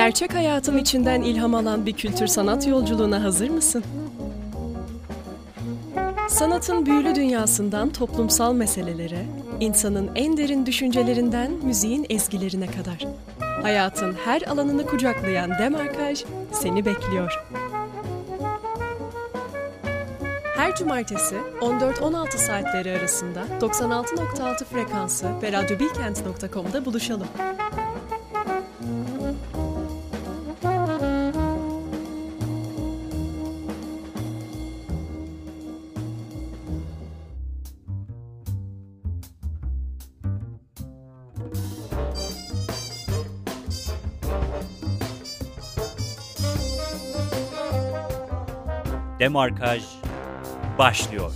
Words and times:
Gerçek 0.00 0.34
hayatın 0.34 0.78
içinden 0.78 1.22
ilham 1.22 1.54
alan 1.54 1.86
bir 1.86 1.92
kültür 1.92 2.26
sanat 2.26 2.66
yolculuğuna 2.66 3.22
hazır 3.22 3.50
mısın? 3.50 3.84
Sanatın 6.28 6.86
büyülü 6.86 7.14
dünyasından 7.14 7.90
toplumsal 7.90 8.52
meselelere, 8.52 9.26
insanın 9.60 10.10
en 10.14 10.36
derin 10.36 10.66
düşüncelerinden 10.66 11.52
müziğin 11.52 12.06
ezgilerine 12.10 12.66
kadar. 12.66 13.06
Hayatın 13.62 14.16
her 14.24 14.42
alanını 14.42 14.86
kucaklayan 14.86 15.50
Demarkaj 15.58 16.24
seni 16.52 16.84
bekliyor. 16.84 17.44
Her 20.56 20.76
cumartesi 20.76 21.36
14-16 21.60 22.38
saatleri 22.38 22.98
arasında 22.98 23.44
96.6 23.60 24.64
frekansı 24.64 25.26
ve 25.42 25.52
radyobilkent.com'da 25.52 26.84
buluşalım. 26.84 27.28
Demarkaj 49.20 49.82
başlıyor. 50.78 51.32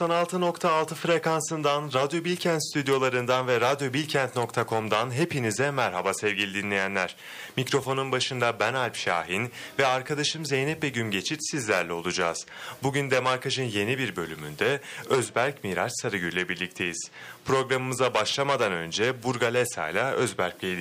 96.6 0.00 0.94
frekansından 0.94 1.90
Radyo 1.94 2.24
Bilkent 2.24 2.68
stüdyolarından 2.68 3.46
ve 3.46 3.60
radyobilkent.com'dan 3.60 5.10
hepinize 5.10 5.70
merhaba 5.70 6.14
sevgili 6.14 6.54
dinleyenler. 6.54 7.16
Mikrofonun 7.56 8.12
başında 8.12 8.60
ben 8.60 8.74
Alp 8.74 8.96
Şahin 8.96 9.50
ve 9.78 9.86
arkadaşım 9.86 10.46
Zeynep 10.46 10.82
Begüm 10.82 11.10
Geçit 11.10 11.50
sizlerle 11.50 11.92
olacağız. 11.92 12.46
Bugün 12.82 13.10
Demarkaj'ın 13.10 13.64
yeni 13.64 13.98
bir 13.98 14.16
bölümünde 14.16 14.80
Özberk 15.08 15.64
Miraç 15.64 15.92
Sarıgül 16.02 16.32
ile 16.32 16.48
birlikteyiz. 16.48 17.10
Programımıza 17.44 18.14
başlamadan 18.14 18.72
önce 18.72 19.22
Burgalesa 19.22 19.88
ile 19.88 20.02
Özberk 20.02 20.62
Bey'i 20.62 20.76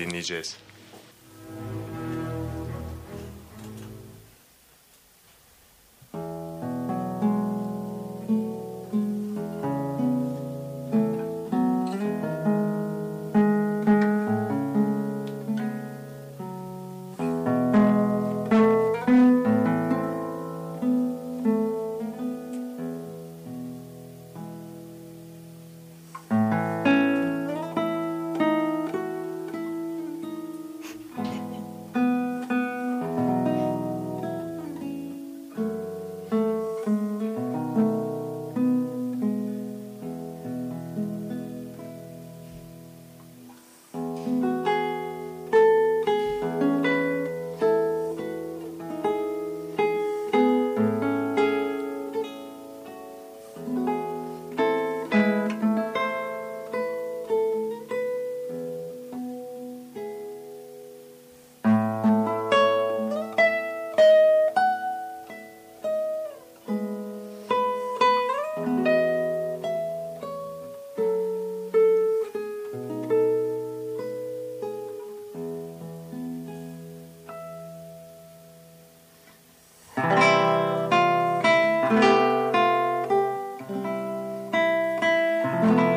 dinleyeceğiz. 85.65 85.94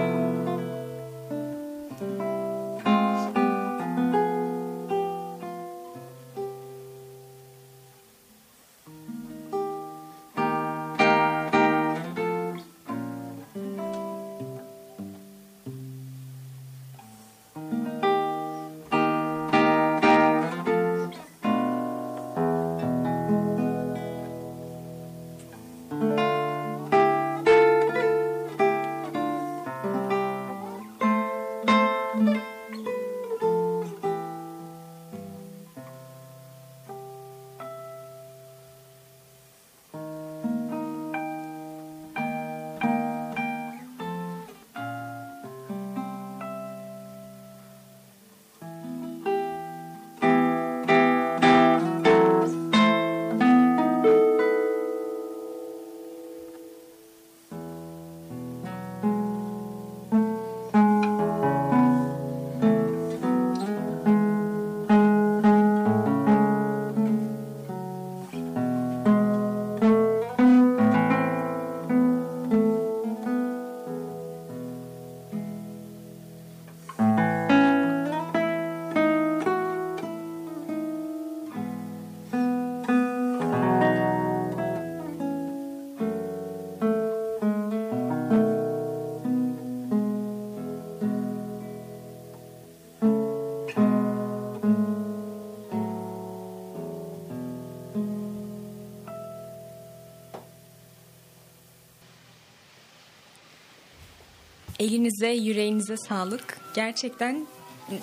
Elinize, 104.79 105.29
yüreğinize 105.29 105.97
sağlık. 105.97 106.59
Gerçekten 106.75 107.47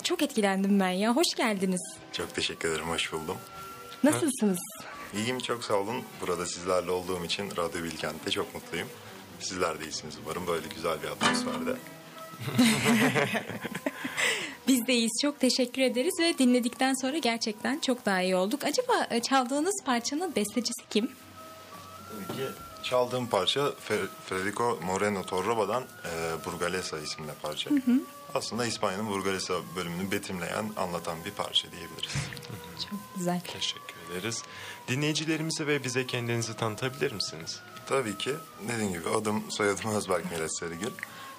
çok 0.02 0.22
etkilendim 0.22 0.80
ben 0.80 0.88
ya. 0.90 1.16
Hoş 1.16 1.34
geldiniz. 1.36 1.80
Çok 2.12 2.34
teşekkür 2.34 2.68
ederim, 2.68 2.88
hoş 2.88 3.12
buldum. 3.12 3.36
Nasılsınız? 4.04 4.58
İyiyim, 5.14 5.38
çok 5.38 5.64
sağ 5.64 5.74
olun. 5.74 6.02
Burada 6.20 6.46
sizlerle 6.46 6.90
olduğum 6.90 7.24
için 7.24 7.50
Radyo 7.56 7.82
Bilkent'te 7.84 8.30
çok 8.30 8.54
mutluyum. 8.54 8.88
Sizler 9.40 9.80
de 9.80 9.84
iyisiniz 9.84 10.14
umarım 10.24 10.46
böyle 10.46 10.66
güzel 10.74 11.02
bir 11.02 11.08
atmosferde. 11.08 11.76
Biz 14.68 14.86
de 14.86 14.94
iyiyiz. 14.94 15.18
Çok 15.22 15.40
teşekkür 15.40 15.82
ederiz 15.82 16.14
ve 16.20 16.38
dinledikten 16.38 16.94
sonra 16.94 17.18
gerçekten 17.18 17.78
çok 17.80 18.06
daha 18.06 18.22
iyi 18.22 18.36
olduk. 18.36 18.64
Acaba 18.64 19.06
e, 19.10 19.20
çaldığınız 19.20 19.82
parçanın 19.84 20.34
bestecisi 20.36 20.88
kim? 20.90 21.10
Tabii 22.10 22.38
ki 22.38 22.44
Çaldığım 22.82 23.26
parça 23.26 23.60
Fe- 23.60 24.06
Federico 24.26 24.78
Moreno 24.86 25.22
Torroba'dan 25.22 25.84
Burgalesa 26.44 26.98
isimli 26.98 27.32
parça. 27.42 27.70
Aslında 28.34 28.66
İspanya'nın 28.66 29.08
Burgalesa 29.08 29.54
bölümünü 29.76 30.10
betimleyen, 30.10 30.72
anlatan 30.76 31.24
bir 31.24 31.30
parça 31.30 31.72
diyebiliriz. 31.72 32.12
Çok 32.90 32.98
güzel. 33.16 33.40
Teşekkür 33.40 33.96
ederiz. 34.12 34.42
Dinleyicilerimize 34.88 35.66
ve 35.66 35.84
bize 35.84 36.06
kendinizi 36.06 36.56
tanıtabilir 36.56 37.12
misiniz? 37.12 37.60
Tabii 37.86 38.18
ki 38.18 38.34
dediğim 38.68 38.92
gibi 38.92 39.08
adım 39.08 39.50
soyadım 39.50 39.94
Özberk 39.94 40.30
Meles 40.30 40.58
Sarıgül. 40.60 40.90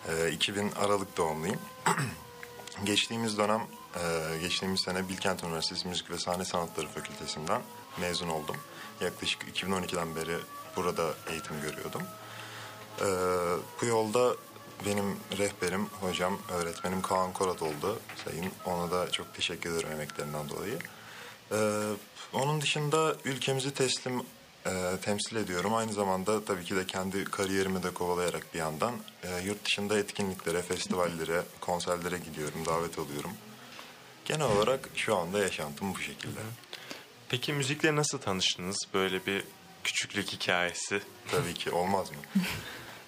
E, 0.07 0.31
2000 0.31 0.71
Aralık 0.71 1.17
doğumluyum. 1.17 1.59
geçtiğimiz 2.83 3.37
dönem, 3.37 3.61
e, 3.95 4.37
geçtiğimiz 4.41 4.81
sene 4.81 5.09
Bilkent 5.09 5.43
Üniversitesi 5.43 5.87
Müzik 5.87 6.11
ve 6.11 6.17
Sahne 6.17 6.45
Sanatları 6.45 6.87
Fakültesinden 6.87 7.61
mezun 7.99 8.27
oldum. 8.27 8.55
Yaklaşık 9.01 9.43
2012'den 9.43 10.15
beri 10.15 10.37
burada 10.75 11.13
eğitim 11.29 11.61
görüyordum. 11.61 12.01
E, 13.01 13.07
bu 13.81 13.85
yolda 13.85 14.35
benim 14.85 15.17
rehberim, 15.37 15.85
hocam, 15.85 16.39
öğretmenim 16.51 17.01
Kaan 17.01 17.33
Korat 17.33 17.61
oldu. 17.61 17.99
Sayın 18.25 18.51
ona 18.65 18.91
da 18.91 19.11
çok 19.11 19.33
teşekkür 19.33 19.73
ederim 19.73 19.91
emeklerinden 19.91 20.49
dolayı. 20.49 20.79
Ee, 21.51 21.57
onun 22.33 22.61
dışında 22.61 23.15
ülkemizi 23.25 23.73
teslim 23.73 24.21
e, 24.65 24.97
temsil 25.01 25.35
ediyorum. 25.35 25.75
Aynı 25.75 25.93
zamanda 25.93 26.45
tabii 26.45 26.63
ki 26.63 26.75
de 26.75 26.85
kendi 26.85 27.25
kariyerimi 27.25 27.83
de 27.83 27.93
kovalayarak 27.93 28.53
bir 28.53 28.59
yandan 28.59 28.93
e, 29.23 29.41
yurt 29.45 29.65
dışında 29.65 29.99
etkinliklere, 29.99 30.61
festivallere, 30.61 31.43
konserlere 31.61 32.17
gidiyorum, 32.17 32.65
davet 32.65 32.99
alıyorum. 32.99 33.31
Genel 34.25 34.47
olarak 34.47 34.89
şu 34.95 35.15
anda 35.15 35.39
yaşantım 35.39 35.93
bu 35.93 35.99
şekilde. 35.99 36.39
Peki 37.29 37.53
müzikle 37.53 37.95
nasıl 37.95 38.17
tanıştınız? 38.17 38.77
Böyle 38.93 39.25
bir 39.25 39.43
küçüklük 39.83 40.33
hikayesi. 40.33 41.01
Tabii 41.31 41.53
ki 41.53 41.71
olmaz 41.71 42.11
mı? 42.11 42.17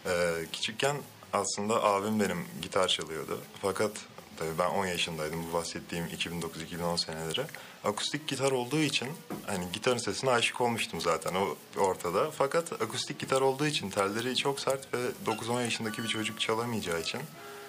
Ee, 0.05 0.45
küçükken 0.53 0.97
aslında 1.33 1.83
abim 1.83 2.19
benim 2.19 2.45
gitar 2.61 2.87
çalıyordu. 2.87 3.39
Fakat 3.61 3.91
tabii 4.37 4.57
ben 4.59 4.69
10 4.69 4.85
yaşındaydım 4.85 5.45
bu 5.49 5.53
bahsettiğim 5.53 6.05
2009-2010 6.05 6.97
seneleri. 6.97 7.45
Akustik 7.83 8.27
gitar 8.27 8.51
olduğu 8.51 8.79
için 8.79 9.07
hani 9.45 9.65
gitarın 9.73 9.97
sesine 9.97 10.31
aşık 10.31 10.61
olmuştum 10.61 11.01
zaten 11.01 11.35
o 11.35 11.55
ortada. 11.81 12.31
Fakat 12.31 12.73
akustik 12.81 13.19
gitar 13.19 13.41
olduğu 13.41 13.65
için 13.65 13.89
telleri 13.89 14.35
çok 14.35 14.59
sert 14.59 14.93
ve 14.93 14.97
9-10 15.25 15.63
yaşındaki 15.63 16.03
bir 16.03 16.07
çocuk 16.07 16.39
çalamayacağı 16.39 17.01
için 17.01 17.21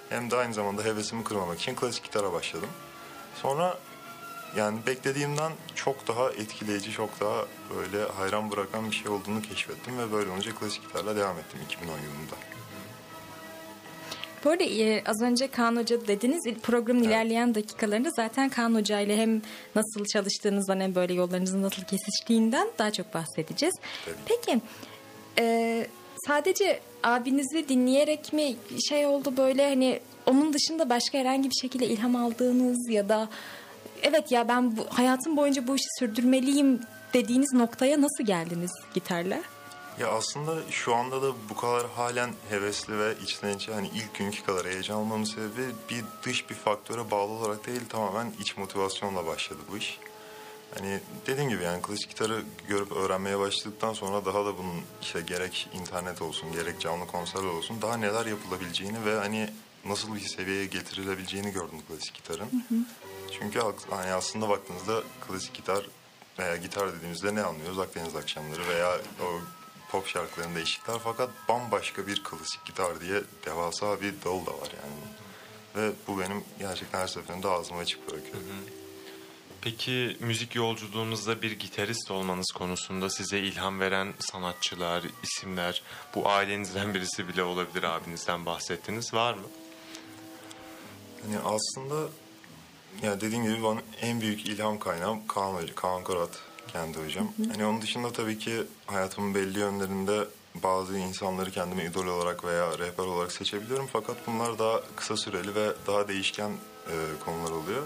hem 0.08 0.30
de 0.30 0.36
aynı 0.36 0.54
zamanda 0.54 0.84
hevesimi 0.84 1.24
kırmamak 1.24 1.60
için 1.60 1.74
klasik 1.74 2.04
gitara 2.04 2.32
başladım. 2.32 2.68
Sonra 3.42 3.78
yani 4.56 4.78
beklediğimden 4.86 5.52
çok 5.74 6.08
daha 6.08 6.30
etkileyici, 6.30 6.92
çok 6.92 7.20
daha 7.20 7.46
böyle 7.76 8.04
hayran 8.04 8.50
bırakan 8.50 8.90
bir 8.90 8.96
şey 8.96 9.08
olduğunu 9.08 9.42
keşfettim 9.42 9.98
ve 9.98 10.12
böyle 10.12 10.30
olunca 10.30 10.54
klasik 10.54 10.82
gitarla 10.82 11.16
devam 11.16 11.38
ettim 11.38 11.60
2010 11.66 11.98
yılında. 11.98 12.49
Bu 14.44 14.50
arada 14.50 14.64
e, 14.64 15.02
az 15.06 15.22
önce 15.22 15.48
Kaan 15.48 15.76
Hoca 15.76 16.06
dediniz 16.06 16.54
programın 16.62 17.02
ilerleyen 17.02 17.54
dakikalarında 17.54 18.10
zaten 18.10 18.48
Kaan 18.48 18.74
Hoca 18.74 19.00
ile 19.00 19.16
hem 19.16 19.42
nasıl 19.74 20.04
çalıştığınızdan 20.04 20.80
hem 20.80 20.94
böyle 20.94 21.14
yollarınızın 21.14 21.62
nasıl 21.62 21.82
kesiştiğinden 21.82 22.68
daha 22.78 22.92
çok 22.92 23.14
bahsedeceğiz. 23.14 23.74
Tabii. 24.04 24.14
Peki 24.26 24.60
e, 25.38 25.86
sadece 26.26 26.80
abinizi 27.02 27.68
dinleyerek 27.68 28.32
mi 28.32 28.56
şey 28.88 29.06
oldu 29.06 29.36
böyle 29.36 29.68
hani 29.68 30.00
onun 30.26 30.52
dışında 30.52 30.90
başka 30.90 31.18
herhangi 31.18 31.50
bir 31.50 31.58
şekilde 31.60 31.86
ilham 31.86 32.16
aldığınız 32.16 32.90
ya 32.90 33.08
da 33.08 33.28
evet 34.02 34.32
ya 34.32 34.48
ben 34.48 34.76
bu, 34.76 34.86
hayatım 34.88 35.36
boyunca 35.36 35.66
bu 35.66 35.76
işi 35.76 35.88
sürdürmeliyim 35.98 36.80
dediğiniz 37.14 37.52
noktaya 37.52 38.00
nasıl 38.00 38.24
geldiniz 38.24 38.70
gitarla? 38.94 39.40
Ya 39.98 40.08
aslında 40.08 40.70
şu 40.70 40.94
anda 40.94 41.22
da 41.22 41.32
bu 41.48 41.56
kadar 41.56 41.90
halen 41.90 42.34
hevesli 42.48 42.98
ve 42.98 43.14
içten 43.22 43.56
içe 43.56 43.72
hani 43.72 43.88
ilk 43.88 44.14
günkü 44.14 44.44
kadar 44.44 44.66
heyecan 44.66 44.96
olmamın 44.96 45.24
sebebi 45.24 45.74
bir 45.90 46.04
dış 46.22 46.50
bir 46.50 46.54
faktöre 46.54 47.10
bağlı 47.10 47.32
olarak 47.32 47.66
değil 47.66 47.80
tamamen 47.88 48.32
iç 48.40 48.56
motivasyonla 48.56 49.26
başladı 49.26 49.58
bu 49.72 49.76
iş. 49.76 49.98
Hani 50.78 51.00
dediğim 51.26 51.50
gibi 51.50 51.62
yani 51.62 51.82
klasik 51.82 52.08
gitarı 52.08 52.42
görüp 52.68 52.92
öğrenmeye 52.92 53.38
başladıktan 53.38 53.92
sonra 53.92 54.24
daha 54.24 54.44
da 54.44 54.58
bunun 54.58 54.82
işte 55.02 55.20
gerek 55.20 55.68
internet 55.74 56.22
olsun 56.22 56.52
gerek 56.52 56.80
canlı 56.80 57.06
konserler 57.06 57.48
olsun 57.48 57.82
daha 57.82 57.96
neler 57.96 58.26
yapılabileceğini 58.26 59.04
ve 59.04 59.18
hani 59.18 59.50
nasıl 59.84 60.14
bir 60.14 60.20
seviyeye 60.20 60.66
getirilebileceğini 60.66 61.50
gördüm 61.52 61.78
klasik 61.88 62.14
gitarın. 62.14 62.64
Çünkü 63.38 63.60
hani 63.90 64.12
aslında 64.12 64.48
baktığınızda 64.48 65.02
klasik 65.28 65.54
gitar 65.54 65.86
veya 66.38 66.56
gitar 66.56 66.92
dediğimizde 66.94 67.34
ne 67.34 67.42
anlıyoruz? 67.42 67.78
Akdeniz 67.78 68.16
akşamları 68.16 68.68
veya 68.68 68.98
o 69.22 69.40
pop 69.92 70.06
şarkılarında 70.06 70.60
eşitler 70.60 70.96
fakat 71.04 71.30
bambaşka 71.48 72.06
bir 72.06 72.24
klasik 72.24 72.64
gitar 72.64 73.00
diye 73.00 73.22
devasa 73.46 74.00
bir 74.00 74.14
dal 74.24 74.46
da 74.46 74.50
var 74.50 74.70
yani. 74.82 74.96
Ve 75.76 75.92
bu 76.08 76.20
benim 76.20 76.44
gerçekten 76.58 76.98
her 76.98 77.06
seferinde 77.06 77.48
ağzımı 77.48 77.80
açık 77.80 78.08
bırakıyor. 78.08 78.36
Peki 79.60 80.16
müzik 80.20 80.54
yolculuğunuzda 80.54 81.42
bir 81.42 81.52
gitarist 81.52 82.10
olmanız 82.10 82.52
konusunda 82.54 83.10
size 83.10 83.38
ilham 83.38 83.80
veren 83.80 84.14
sanatçılar, 84.18 85.04
isimler, 85.22 85.82
bu 86.14 86.28
ailenizden 86.28 86.94
birisi 86.94 87.28
bile 87.28 87.42
olabilir 87.42 87.82
abinizden 87.82 88.46
bahsettiniz 88.46 89.14
var 89.14 89.34
mı? 89.34 89.46
Hani 91.22 91.38
aslında 91.38 92.08
ya 93.02 93.20
dediğim 93.20 93.44
gibi 93.44 93.62
bana 93.62 93.80
en 94.00 94.20
büyük 94.20 94.46
ilham 94.46 94.78
kaynağım 94.78 95.26
Kaan, 95.26 95.54
Hoca, 95.54 95.74
Kaan 95.74 96.04
Korat 96.04 96.49
kendi 96.72 96.98
hocam. 97.04 97.28
Hani 97.52 97.66
onun 97.66 97.82
dışında 97.82 98.12
tabii 98.12 98.38
ki 98.38 98.62
hayatımın 98.86 99.34
belli 99.34 99.58
yönlerinde 99.58 100.24
bazı 100.54 100.98
insanları 100.98 101.50
kendime 101.50 101.84
idol 101.84 102.06
olarak 102.06 102.44
veya 102.44 102.78
rehber 102.78 103.04
olarak 103.04 103.32
seçebiliyorum. 103.32 103.88
Fakat 103.92 104.16
bunlar 104.26 104.58
daha 104.58 104.80
kısa 104.96 105.16
süreli 105.16 105.54
ve 105.54 105.68
daha 105.86 106.08
değişken 106.08 106.50
e, 106.86 106.94
konular 107.24 107.50
oluyor. 107.50 107.82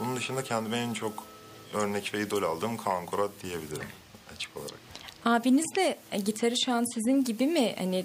Bunun 0.00 0.16
dışında 0.16 0.42
kendime 0.44 0.76
en 0.78 0.92
çok 0.92 1.24
örnek 1.74 2.14
ve 2.14 2.20
idol 2.20 2.42
aldığım 2.42 2.76
Kaan 2.76 3.06
Korat 3.06 3.30
diyebilirim 3.42 3.88
açık 4.36 4.56
olarak. 4.56 4.74
Abiniz 5.24 5.66
de 5.76 5.98
e, 6.12 6.18
gitarı 6.18 6.54
şu 6.64 6.72
an 6.72 6.84
sizin 6.94 7.24
gibi 7.24 7.46
mi 7.46 7.74
hani 7.78 8.04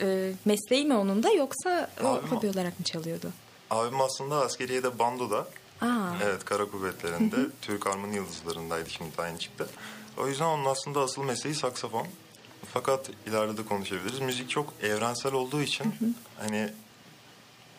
e, 0.00 0.32
mesleği 0.44 0.84
mi 0.84 0.94
onun 0.94 1.22
da 1.22 1.32
yoksa 1.32 1.90
Abim- 2.00 2.26
hobi 2.28 2.48
olarak 2.48 2.78
mı 2.78 2.84
çalıyordu? 2.84 3.30
Abim 3.70 4.00
aslında 4.00 4.36
askeriyede 4.36 4.98
bandoda. 4.98 5.48
Aa. 5.80 6.12
Evet 6.24 6.44
kara 6.44 6.64
kuvvetlerinde 6.70 7.36
Türk 7.62 7.86
Armın 7.86 8.12
Yıldızlarındaydı 8.12 8.90
şimdi 8.90 9.10
aynı 9.18 9.38
çıktı. 9.38 9.68
O 10.18 10.28
yüzden 10.28 10.44
onun 10.44 10.64
aslında 10.64 11.00
asıl 11.00 11.22
mesleği 11.22 11.54
saksafon. 11.54 12.06
Fakat 12.74 13.10
ileride 13.26 13.56
de 13.56 13.64
konuşabiliriz. 13.64 14.20
Müzik 14.20 14.50
çok 14.50 14.72
evrensel 14.82 15.32
olduğu 15.32 15.62
için 15.62 16.16
hani 16.38 16.72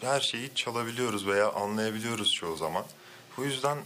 her 0.02 0.22
şeyi 0.22 0.56
çalabiliyoruz 0.56 1.28
veya 1.28 1.52
anlayabiliyoruz 1.52 2.34
çoğu 2.34 2.56
zaman. 2.56 2.84
Bu 3.38 3.44
yüzden 3.44 3.78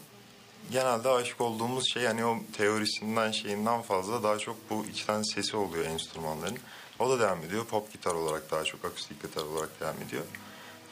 genelde 0.72 1.10
aşık 1.10 1.42
olduğumuz 1.42 1.94
şey 1.94 2.06
hani 2.06 2.26
o 2.26 2.38
teorisinden 2.58 3.32
şeyinden 3.32 3.82
fazla 3.82 4.24
daha 4.24 4.38
çok 4.38 4.70
bu 4.70 4.86
içten 4.86 5.22
sesi 5.22 5.58
oluyor 5.58 5.86
enstrümanların. 5.86 6.58
O 7.00 7.10
da 7.10 7.20
devam 7.20 7.44
ediyor. 7.44 7.66
Pop 7.66 7.94
gitar 7.94 8.14
olarak 8.14 8.52
daha 8.52 8.64
çok 8.64 8.86
akustik 8.86 9.22
gitar 9.22 9.44
olarak 9.44 9.80
devam 9.80 9.96
ediyor. 10.08 10.24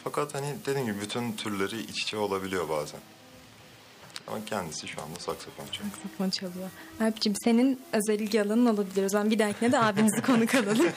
Fakat 0.04 0.36
hani 0.36 0.56
dediğim 0.66 0.88
gibi 0.88 1.02
bütün 1.02 1.34
türleri 1.34 1.82
iç 1.82 2.04
içe 2.04 2.18
olabiliyor 2.18 2.70
bazen. 2.70 3.00
Ama 4.28 4.46
kendisi 4.46 4.88
şu 4.88 5.02
anda 5.02 5.20
saksafon 5.20 5.66
çalıyor. 5.72 5.94
Saksafon 6.04 6.30
çalıyor. 6.30 6.70
Alp'ciğim 7.02 7.36
senin 7.44 7.80
özel 7.94 8.20
ilgi 8.20 8.42
alanın 8.42 8.66
olabilir. 8.66 9.06
O 9.06 9.10
zaman 9.10 9.32
bir 9.32 9.40
dahakine 9.40 9.72
de 9.72 9.80
abimizi 9.80 10.22
konuk 10.26 10.56
alalım. 10.56 10.90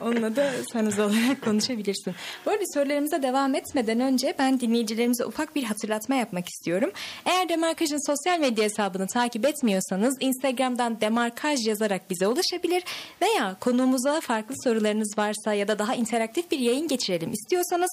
Onunla 0.00 0.36
da 0.36 0.52
sen 0.72 0.86
özel 0.86 1.04
olarak 1.04 1.42
konuşabilirsin. 1.42 2.14
Bu 2.46 2.50
arada 2.50 2.64
sorularımıza 2.74 3.22
devam 3.22 3.54
etmeden 3.54 4.00
önce 4.00 4.34
ben 4.38 4.60
dinleyicilerimize 4.60 5.24
ufak 5.24 5.56
bir 5.56 5.64
hatırlatma 5.64 6.14
yapmak 6.14 6.48
istiyorum. 6.48 6.90
Eğer 7.24 7.48
Demarkaj'ın 7.48 8.06
sosyal 8.06 8.40
medya 8.40 8.64
hesabını 8.64 9.06
takip 9.06 9.46
etmiyorsanız 9.46 10.16
Instagram'dan 10.20 11.00
Demarkaj 11.00 11.66
yazarak 11.66 12.10
bize 12.10 12.26
ulaşabilir 12.26 12.84
veya 13.22 13.56
konuğumuza 13.60 14.20
farklı 14.20 14.54
sorularınız 14.64 15.18
varsa 15.18 15.54
ya 15.54 15.68
da 15.68 15.78
daha 15.78 15.94
interaktif 15.94 16.50
bir 16.50 16.58
yayın 16.58 16.88
geçirelim 16.88 17.32
istiyorsanız 17.32 17.90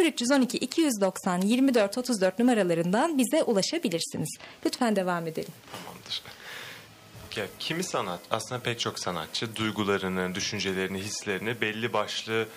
0312 0.00 0.58
290 0.58 1.40
24 1.40 1.98
34 1.98 2.38
numaralarından 2.38 3.18
bize 3.18 3.42
ulaşabilirsiniz. 3.42 4.27
Lütfen 4.66 4.96
devam 4.96 5.26
edelim. 5.26 5.52
Tamamdır. 5.72 6.22
Ya, 7.36 7.46
kimi 7.58 7.84
sanat, 7.84 8.20
aslında 8.30 8.62
pek 8.62 8.80
çok 8.80 8.98
sanatçı 8.98 9.56
duygularını, 9.56 10.34
düşüncelerini, 10.34 10.98
hislerini 10.98 11.60
belli 11.60 11.92
başlı 11.92 12.48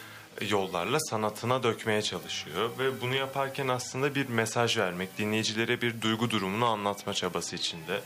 yollarla 0.49 0.99
sanatına 0.99 1.63
dökmeye 1.63 2.01
çalışıyor. 2.01 2.69
Ve 2.79 3.01
bunu 3.01 3.15
yaparken 3.15 3.67
aslında 3.67 4.15
bir 4.15 4.29
mesaj 4.29 4.77
vermek, 4.77 5.17
dinleyicilere 5.17 5.81
bir 5.81 6.01
duygu 6.01 6.29
durumunu 6.29 6.65
anlatma 6.65 7.13
çabası 7.13 7.55
içinde. 7.55 8.01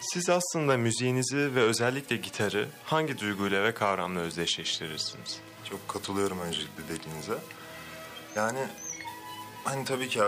Siz 0.00 0.30
aslında 0.30 0.76
müziğinizi 0.76 1.54
ve 1.54 1.60
özellikle 1.60 2.16
gitarı 2.16 2.68
hangi 2.84 3.18
duyguyla 3.18 3.64
ve 3.64 3.74
kavramla 3.74 4.20
özdeşleştirirsiniz? 4.20 5.40
Çok 5.70 5.88
katılıyorum 5.88 6.40
öncelikle 6.40 6.88
dediğinize. 6.88 7.38
Yani 8.36 8.58
hani 9.64 9.84
tabii 9.84 10.08
ki 10.08 10.20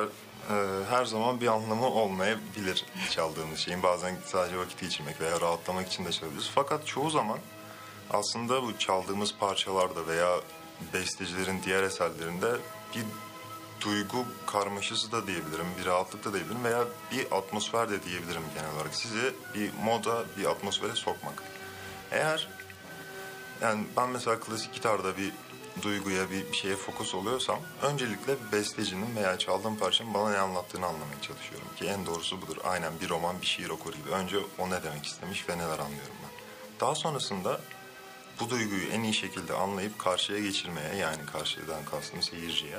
e, 0.50 0.54
her 0.90 1.04
zaman 1.04 1.40
bir 1.40 1.46
anlamı 1.46 1.86
olmayabilir 1.86 2.84
çaldığımız 3.10 3.58
şeyin. 3.58 3.82
Bazen 3.82 4.16
sadece 4.26 4.58
vakit 4.58 4.80
geçirmek 4.80 5.20
veya 5.20 5.40
rahatlamak 5.40 5.88
için 5.88 6.04
de 6.04 6.12
çalabiliriz. 6.12 6.50
Fakat 6.54 6.86
çoğu 6.86 7.10
zaman 7.10 7.38
Aslında 8.12 8.62
bu 8.62 8.78
çaldığımız 8.78 9.34
parçalarda 9.40 10.06
veya 10.06 10.40
bestecilerin 10.94 11.62
diğer 11.64 11.82
eserlerinde 11.82 12.56
bir 12.94 13.04
duygu 13.80 14.24
karmaşası 14.46 15.12
da 15.12 15.26
diyebilirim, 15.26 15.66
bir 15.80 15.86
rahatlık 15.86 16.24
da 16.24 16.32
diyebilirim 16.32 16.64
veya 16.64 16.84
bir 17.12 17.36
atmosfer 17.36 17.90
de 17.90 18.02
diyebilirim 18.02 18.42
genel 18.54 18.74
olarak. 18.74 18.94
Sizi 18.94 19.34
bir 19.54 19.70
moda, 19.84 20.24
bir 20.38 20.44
atmosfere 20.44 20.94
sokmak. 20.94 21.42
Eğer 22.10 22.48
yani 23.62 23.84
ben 23.96 24.10
mesela 24.10 24.40
klasik 24.40 24.72
gitarda 24.72 25.16
bir 25.16 25.32
duyguya, 25.82 26.30
bir 26.30 26.52
şeye 26.52 26.76
fokus 26.76 27.14
oluyorsam 27.14 27.58
öncelikle 27.82 28.36
bestecinin 28.52 29.16
veya 29.16 29.38
çaldığım 29.38 29.76
parçanın 29.76 30.14
bana 30.14 30.30
ne 30.30 30.38
anlattığını 30.38 30.86
anlamaya 30.86 31.20
çalışıyorum. 31.22 31.68
Ki 31.76 31.86
en 31.86 32.06
doğrusu 32.06 32.42
budur. 32.42 32.56
Aynen 32.64 32.92
bir 33.00 33.08
roman, 33.08 33.40
bir 33.40 33.46
şiir 33.46 33.68
okur 33.70 33.94
gibi. 33.94 34.10
Önce 34.10 34.36
o 34.58 34.70
ne 34.70 34.82
demek 34.82 35.06
istemiş 35.06 35.48
ve 35.48 35.58
neler 35.58 35.78
anlıyorum 35.78 36.16
ben. 36.22 36.30
Daha 36.80 36.94
sonrasında 36.94 37.60
bu 38.40 38.50
duyguyu 38.50 38.88
en 38.88 39.02
iyi 39.02 39.14
şekilde 39.14 39.54
anlayıp 39.54 39.98
karşıya 39.98 40.40
geçirmeye 40.40 40.94
yani 40.96 41.26
karşıdan 41.32 41.84
kastım 41.84 42.22
seyirciye 42.22 42.78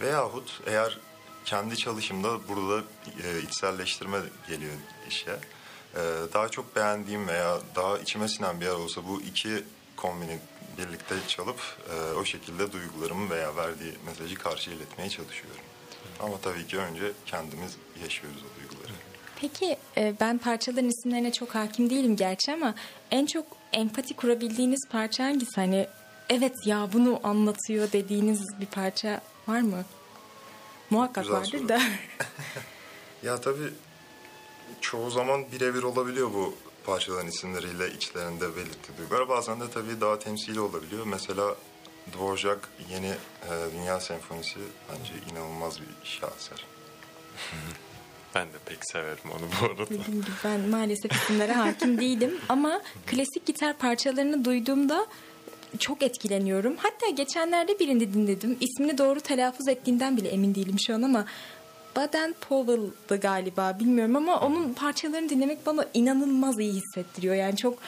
veyahut 0.00 0.60
eğer 0.66 0.98
kendi 1.44 1.76
çalışımda 1.76 2.48
burada 2.48 2.84
e, 3.24 3.42
içselleştirme 3.42 4.18
geliyor 4.48 4.72
işe. 5.08 5.30
E, 5.30 6.02
daha 6.34 6.48
çok 6.48 6.76
beğendiğim 6.76 7.28
veya 7.28 7.58
daha 7.74 7.98
içime 7.98 8.28
sinen 8.28 8.60
bir 8.60 8.66
yer 8.66 8.72
olsa 8.72 9.08
bu 9.08 9.20
iki 9.20 9.64
kombini 9.96 10.38
birlikte 10.78 11.14
çalıp 11.28 11.60
e, 11.90 12.12
o 12.12 12.24
şekilde 12.24 12.72
duygularımı 12.72 13.30
veya 13.30 13.56
verdiği 13.56 13.92
mesajı 14.06 14.34
karşıya 14.34 14.76
iletmeye 14.76 15.10
çalışıyorum. 15.10 15.60
Ama 16.20 16.38
tabii 16.42 16.66
ki 16.66 16.78
önce 16.78 17.12
kendimiz 17.26 17.76
yaşıyoruz 18.02 18.38
o 18.42 18.60
duyguları. 18.60 18.92
Peki 19.40 19.76
e, 19.96 20.14
ben 20.20 20.38
parçaların 20.38 20.88
isimlerine 20.88 21.32
çok 21.32 21.54
hakim 21.54 21.90
değilim 21.90 22.16
gerçi 22.16 22.52
ama 22.52 22.74
en 23.10 23.26
çok 23.26 23.46
empati 23.72 24.14
kurabildiğiniz 24.16 24.88
parça 24.88 25.24
hangisi? 25.24 25.54
Hani 25.60 25.86
evet 26.30 26.54
ya 26.66 26.88
bunu 26.92 27.20
anlatıyor 27.22 27.92
dediğiniz 27.92 28.60
bir 28.60 28.66
parça 28.66 29.20
var 29.48 29.60
mı? 29.60 29.84
Muhakkak 30.90 31.24
Güzel 31.24 31.36
vardır 31.38 31.58
soru. 31.58 31.68
da. 31.68 31.80
Ya 33.22 33.40
tabii 33.40 33.72
çoğu 34.80 35.10
zaman 35.10 35.52
birebir 35.52 35.82
olabiliyor 35.82 36.32
bu 36.34 36.54
parçaların 36.86 37.26
isimleriyle 37.26 37.90
içlerinde 37.90 38.56
belirttiği 38.56 38.98
duygular. 38.98 39.28
Bazen 39.28 39.60
de 39.60 39.70
tabii 39.74 40.00
daha 40.00 40.18
temsili 40.18 40.60
olabiliyor. 40.60 41.06
Mesela 41.06 41.56
Dvorak 42.12 42.68
yeni 42.90 43.06
e, 43.06 43.72
Dünya 43.74 44.00
Senfonisi 44.00 44.58
bence 44.90 45.12
inanılmaz 45.32 45.80
bir 45.80 46.06
şaheser. 46.08 46.66
Ben 48.34 48.46
de 48.46 48.58
pek 48.66 48.78
severim 48.82 49.30
onu 49.30 49.42
bu 49.60 49.66
arada. 49.66 49.84
Dediğim 49.84 50.22
gibi 50.22 50.36
ben 50.44 50.60
maalesef 50.60 51.12
isimlere 51.12 51.52
hakim 51.52 52.00
değilim 52.00 52.38
ama 52.48 52.82
klasik 53.06 53.46
gitar 53.46 53.78
parçalarını 53.78 54.44
duyduğumda 54.44 55.06
çok 55.78 56.02
etkileniyorum. 56.02 56.76
Hatta 56.76 57.08
geçenlerde 57.08 57.78
birini 57.78 58.14
dinledim. 58.14 58.56
İsmini 58.60 58.98
doğru 58.98 59.20
telaffuz 59.20 59.68
ettiğinden 59.68 60.16
bile 60.16 60.28
emin 60.28 60.54
değilim 60.54 60.76
şu 60.86 60.94
an 60.94 61.02
ama 61.02 61.26
Baden 61.96 62.34
Powell'dı 62.48 63.20
galiba 63.20 63.78
bilmiyorum 63.78 64.16
ama 64.16 64.40
onun 64.40 64.74
parçalarını 64.74 65.28
dinlemek 65.28 65.66
bana 65.66 65.86
inanılmaz 65.94 66.60
iyi 66.60 66.72
hissettiriyor. 66.72 67.34
Yani 67.34 67.56
çok 67.56 67.78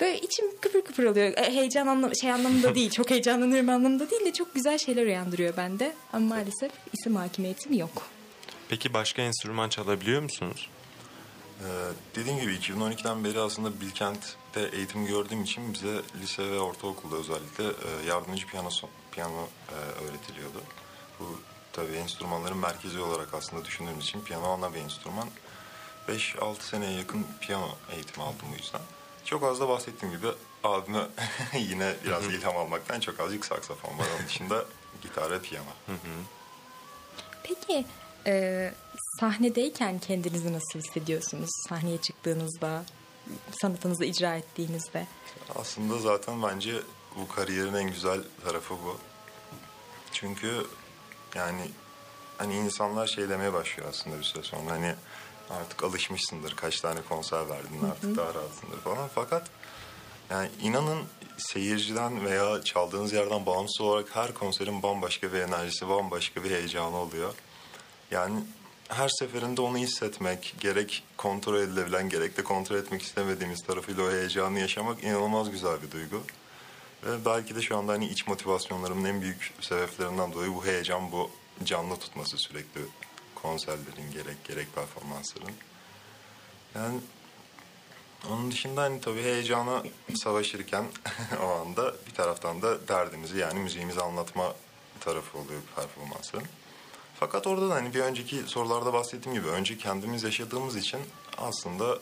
böyle 0.00 0.20
içim 0.20 0.56
kıpır 0.60 0.80
kıpır 0.84 1.04
oluyor. 1.04 1.26
E, 1.36 1.52
Heyecan 1.52 1.86
anlam 1.86 2.14
şey 2.14 2.32
anlamında 2.32 2.74
değil, 2.74 2.90
çok 2.90 3.10
heyecanlanıyorum 3.10 3.68
anlamında 3.68 4.10
değil 4.10 4.24
de 4.24 4.32
çok 4.32 4.54
güzel 4.54 4.78
şeyler 4.78 5.06
uyandırıyor 5.06 5.56
bende. 5.56 5.94
Ama 6.12 6.26
maalesef 6.34 6.72
isim 6.92 7.16
hakimiyetim 7.16 7.72
yok. 7.72 8.02
Peki 8.68 8.94
başka 8.94 9.22
enstrüman 9.22 9.68
çalabiliyor 9.68 10.22
musunuz? 10.22 10.68
Ee, 11.60 11.64
dediğim 12.16 12.40
gibi 12.40 12.52
2012'den 12.52 13.24
beri 13.24 13.40
aslında 13.40 13.80
Bilkent'te 13.80 14.60
eğitim 14.72 15.06
gördüğüm 15.06 15.42
için 15.42 15.74
bize 15.74 16.00
lise 16.22 16.50
ve 16.50 16.60
ortaokulda 16.60 17.16
özellikle 17.16 17.64
e, 17.64 18.06
yardımcı 18.08 18.46
piyano 18.46 18.68
piyano 19.12 19.48
e, 19.70 19.74
öğretiliyordu. 20.04 20.60
Bu 21.20 21.24
tabii 21.74 21.92
enstrümanların 21.92 22.56
merkezi 22.56 23.00
olarak 23.00 23.34
aslında 23.34 23.64
düşündüğümüz 23.64 24.04
için 24.04 24.20
piyano 24.20 24.48
ana 24.48 24.74
bir 24.74 24.80
enstrüman. 24.80 25.28
5-6 26.08 26.60
seneye 26.60 26.92
yakın 26.92 27.26
piyano 27.40 27.68
eğitimi 27.92 28.24
aldım 28.24 28.46
bu 28.52 28.56
yüzden. 28.56 28.80
Çok 29.24 29.42
az 29.42 29.60
da 29.60 29.68
bahsettiğim 29.68 30.16
gibi 30.16 30.26
abime 30.64 31.06
yine 31.58 31.94
biraz 32.04 32.26
ilham 32.26 32.56
almaktan 32.56 33.00
çok 33.00 33.20
azıcık 33.20 33.46
saksafon 33.46 33.98
var. 33.98 34.06
Onun 34.18 34.26
dışında 34.26 34.64
gitar 35.02 35.30
ve 35.30 35.40
piyano. 35.42 35.70
Peki 37.42 37.86
e, 38.26 38.74
sahnedeyken 39.20 39.98
kendinizi 39.98 40.52
nasıl 40.52 40.78
hissediyorsunuz? 40.78 41.50
Sahneye 41.68 41.98
çıktığınızda, 41.98 42.84
sanatınızı 43.62 44.04
icra 44.04 44.36
ettiğinizde. 44.36 45.06
Aslında 45.54 45.98
zaten 45.98 46.42
bence 46.42 46.82
bu 47.16 47.28
kariyerin 47.28 47.74
en 47.74 47.90
güzel 47.90 48.20
tarafı 48.44 48.74
bu. 48.74 48.98
Çünkü 50.12 50.66
yani 51.34 51.70
hani 52.38 52.56
insanlar 52.56 53.06
şey 53.06 53.28
demeye 53.28 53.52
başlıyor 53.52 53.88
aslında 53.90 54.18
bir 54.18 54.24
süre 54.24 54.42
sonra 54.42 54.70
hani 54.70 54.94
artık 55.50 55.84
alışmışsındır 55.84 56.56
kaç 56.56 56.80
tane 56.80 57.00
konser 57.08 57.48
verdin 57.48 57.90
artık 57.90 58.16
daha 58.16 58.34
rahatsındır 58.34 58.80
falan 58.84 59.08
fakat 59.14 59.50
yani 60.30 60.48
inanın 60.62 61.02
seyirciden 61.36 62.24
veya 62.24 62.62
çaldığınız 62.62 63.12
yerden 63.12 63.46
bağımsız 63.46 63.80
olarak 63.80 64.16
her 64.16 64.34
konserin 64.34 64.82
bambaşka 64.82 65.32
bir 65.32 65.40
enerjisi, 65.40 65.88
bambaşka 65.88 66.44
bir 66.44 66.50
heyecanı 66.50 66.96
oluyor. 66.96 67.34
Yani 68.10 68.40
her 68.88 69.08
seferinde 69.08 69.60
onu 69.60 69.78
hissetmek, 69.78 70.54
gerek 70.60 71.04
kontrol 71.16 71.60
edilebilen, 71.60 72.08
gerek 72.08 72.36
de 72.36 72.44
kontrol 72.44 72.76
etmek 72.76 73.02
istemediğimiz 73.02 73.62
tarafıyla 73.62 74.02
o 74.02 74.10
heyecanı 74.10 74.58
yaşamak 74.58 75.04
inanılmaz 75.04 75.50
güzel 75.50 75.82
bir 75.82 75.90
duygu. 75.90 76.22
Ve 77.04 77.24
belki 77.24 77.54
de 77.54 77.62
şu 77.62 77.76
anda 77.76 77.92
hani 77.92 78.06
iç 78.06 78.26
motivasyonlarımın 78.26 79.04
en 79.04 79.20
büyük 79.20 79.52
sebeplerinden 79.60 80.32
dolayı 80.32 80.54
bu 80.54 80.66
heyecan, 80.66 81.12
bu 81.12 81.30
canlı 81.64 81.96
tutması 81.96 82.36
sürekli 82.36 82.80
konserlerin 83.34 84.12
gerek 84.12 84.44
gerek 84.44 84.74
performansların. 84.74 85.54
Yani 86.74 87.00
onun 88.30 88.50
dışında 88.50 88.82
hani 88.82 89.00
tabii 89.00 89.22
heyecana 89.22 89.82
savaşırken 90.14 90.84
o 91.42 91.46
anda 91.46 91.94
bir 92.06 92.14
taraftan 92.14 92.62
da 92.62 92.88
derdimizi 92.88 93.38
yani 93.38 93.60
müziğimizi 93.60 94.00
anlatma 94.00 94.54
tarafı 95.00 95.38
oluyor 95.38 95.60
performansın. 95.76 96.42
Fakat 97.20 97.46
orada 97.46 97.68
da 97.70 97.74
hani 97.74 97.94
bir 97.94 98.00
önceki 98.00 98.42
sorularda 98.46 98.92
bahsettiğim 98.92 99.38
gibi 99.38 99.48
önce 99.48 99.78
kendimiz 99.78 100.22
yaşadığımız 100.22 100.76
için 100.76 101.00
aslında 101.38 101.98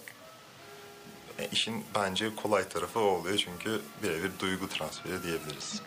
e, 1.42 1.48
işin 1.52 1.84
bence 1.94 2.34
kolay 2.36 2.68
tarafı 2.68 3.00
o 3.00 3.02
oluyor 3.02 3.36
çünkü 3.36 3.80
birebir 4.02 4.30
duygu 4.40 4.68
transferi 4.68 5.22
diyebiliriz. 5.22 5.82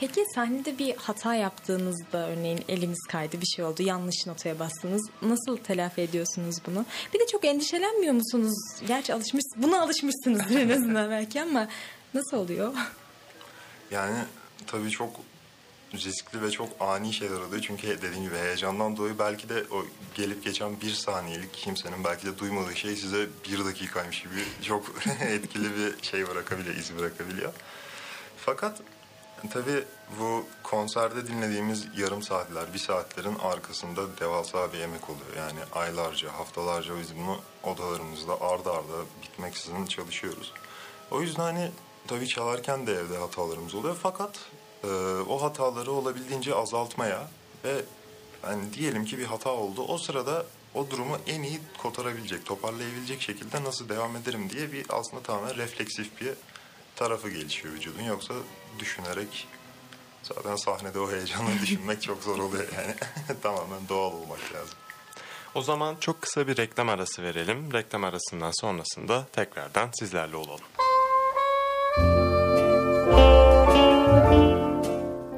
Peki 0.00 0.24
sahnede 0.34 0.78
bir 0.78 0.96
hata 0.96 1.34
yaptığınızda 1.34 2.28
örneğin 2.28 2.64
eliniz 2.68 3.06
kaydı 3.08 3.40
bir 3.40 3.46
şey 3.46 3.64
oldu 3.64 3.82
yanlış 3.82 4.26
notaya 4.26 4.58
bastınız. 4.58 5.10
Nasıl 5.22 5.56
telafi 5.56 6.00
ediyorsunuz 6.00 6.56
bunu? 6.66 6.84
Bir 7.14 7.20
de 7.20 7.26
çok 7.26 7.44
endişelenmiyor 7.44 8.14
musunuz? 8.14 8.58
Gerçi 8.88 9.14
alışmış, 9.14 9.44
buna 9.56 9.82
alışmışsınızdır 9.82 10.60
en 10.60 10.68
azından 10.68 11.10
belki 11.10 11.42
ama 11.42 11.68
nasıl 12.14 12.36
oluyor? 12.36 12.74
Yani 13.90 14.16
tabii 14.66 14.90
çok 14.90 15.10
riskli 15.94 16.42
ve 16.42 16.50
çok 16.50 16.68
ani 16.80 17.12
şeyler 17.12 17.40
oluyor. 17.40 17.62
Çünkü 17.62 17.88
dediğim 18.02 18.24
gibi 18.24 18.36
heyecandan 18.36 18.96
dolayı 18.96 19.18
belki 19.18 19.48
de 19.48 19.64
o 19.70 19.84
gelip 20.14 20.44
geçen 20.44 20.80
bir 20.80 20.90
saniyelik 20.90 21.54
kimsenin 21.54 22.04
belki 22.04 22.26
de 22.26 22.38
duymadığı 22.38 22.76
şey 22.76 22.96
size 22.96 23.26
bir 23.48 23.64
dakikaymış 23.64 24.22
gibi 24.22 24.44
çok 24.62 24.92
etkili 25.20 25.76
bir 25.76 26.02
şey 26.02 26.28
bırakabiliyor, 26.28 26.76
iz 26.76 26.98
bırakabiliyor. 26.98 27.52
Fakat 28.36 28.80
tabii 29.50 29.84
bu 30.20 30.46
konserde 30.62 31.26
dinlediğimiz 31.26 31.86
yarım 31.96 32.22
saatler, 32.22 32.74
bir 32.74 32.78
saatlerin 32.78 33.38
arkasında 33.38 34.18
devasa 34.20 34.72
bir 34.72 34.78
emek 34.78 35.10
oluyor. 35.10 35.36
Yani 35.36 35.60
aylarca, 35.72 36.32
haftalarca 36.32 36.98
biz 37.00 37.16
bunu 37.16 37.38
odalarımızda 37.62 38.40
arda 38.40 38.72
arda 38.72 39.04
bitmeksizin 39.22 39.86
çalışıyoruz. 39.86 40.52
O 41.10 41.22
yüzden 41.22 41.42
hani 41.42 41.70
tabii 42.06 42.28
çalarken 42.28 42.86
de 42.86 42.92
evde 42.92 43.18
hatalarımız 43.18 43.74
oluyor. 43.74 43.96
Fakat 44.02 44.30
e, 44.84 44.88
o 45.28 45.42
hataları 45.42 45.92
olabildiğince 45.92 46.54
azaltmaya 46.54 47.28
ve 47.64 47.84
yani 48.44 48.72
diyelim 48.72 49.04
ki 49.04 49.18
bir 49.18 49.24
hata 49.24 49.50
oldu. 49.50 49.82
O 49.88 49.98
sırada 49.98 50.46
o 50.74 50.90
durumu 50.90 51.18
en 51.26 51.42
iyi 51.42 51.60
kotarabilecek, 51.78 52.46
toparlayabilecek 52.46 53.22
şekilde 53.22 53.64
nasıl 53.64 53.88
devam 53.88 54.16
ederim 54.16 54.50
diye 54.50 54.72
bir 54.72 54.86
aslında 54.88 55.22
tamamen 55.22 55.56
refleksif 55.56 56.20
bir 56.20 56.34
tarafı 56.96 57.30
gelişiyor 57.30 57.74
vücudun. 57.74 58.02
Yoksa 58.02 58.34
düşünerek 58.78 59.48
zaten 60.22 60.56
sahnede 60.56 61.00
o 61.00 61.10
heyecanı 61.10 61.48
düşünmek 61.62 62.02
çok 62.02 62.22
zor 62.22 62.38
oluyor 62.38 62.66
yani. 62.76 62.94
tamamen 63.42 63.88
doğal 63.88 64.12
olmak 64.12 64.54
lazım. 64.54 64.78
O 65.54 65.62
zaman 65.62 65.96
çok 66.00 66.22
kısa 66.22 66.46
bir 66.46 66.56
reklam 66.56 66.88
arası 66.88 67.22
verelim. 67.22 67.72
Reklam 67.72 68.04
arasından 68.04 68.52
sonrasında 68.60 69.26
tekrardan 69.32 69.90
sizlerle 69.98 70.36
olalım. 70.36 70.64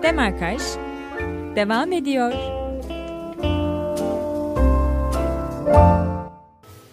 Demarkaj 0.03 0.61
devam 1.57 1.93
ediyor. 1.93 2.33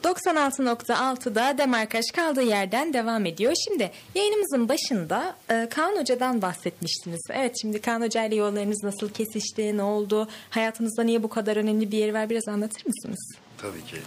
96.6'da 0.04 1.58
Demarkaş 1.58 2.06
kaldığı 2.16 2.44
yerden 2.44 2.94
devam 2.94 3.26
ediyor. 3.26 3.54
Şimdi 3.66 3.92
yayınımızın 4.16 4.70
başında 4.70 5.36
e, 5.50 5.70
Kaan 5.70 6.00
Hoca'dan 6.00 6.42
bahsetmiştiniz. 6.42 7.22
Evet 7.30 7.56
şimdi 7.62 7.82
Kaan 7.82 8.02
Hoca 8.02 8.24
ile 8.24 8.36
yollarınız 8.36 8.84
nasıl 8.84 9.10
kesişti, 9.10 9.78
ne 9.78 9.84
oldu? 9.84 10.28
Hayatınızda 10.50 11.04
niye 11.04 11.24
bu 11.24 11.30
kadar 11.30 11.58
önemli 11.58 11.92
bir 11.92 11.98
yeri 11.98 12.14
var 12.14 12.30
biraz 12.30 12.48
anlatır 12.48 12.86
mısınız? 12.86 13.36
Tabii 13.58 13.84
ki. 13.86 13.98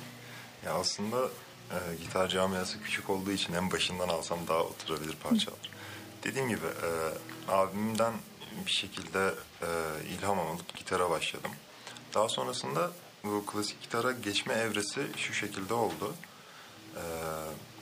Ya 0.66 0.73
aslında 0.75 1.16
e, 1.71 1.78
gitar 2.02 2.28
camiası 2.28 2.83
küçük 2.83 3.11
olduğu 3.11 3.30
için 3.30 3.52
en 3.52 3.71
başından 3.71 4.09
alsam 4.09 4.38
daha 4.49 4.62
oturabilir 4.62 5.16
parçalar. 5.23 5.71
Dediğim 6.25 6.49
gibi 6.49 6.66
e, 6.66 6.88
abimden 7.52 8.12
bir 8.66 8.71
şekilde 8.71 9.35
e, 9.62 9.69
ilham 10.14 10.38
alıp 10.38 10.76
gitara 10.76 11.11
başladım. 11.11 11.50
Daha 12.14 12.28
sonrasında 12.28 12.90
bu 13.25 13.47
klasik 13.47 13.83
gitara 13.83 14.12
geçme 14.12 14.54
evresi 14.54 15.00
şu 15.16 15.33
şekilde 15.33 15.75
oldu. 15.75 16.14
E, 16.97 17.02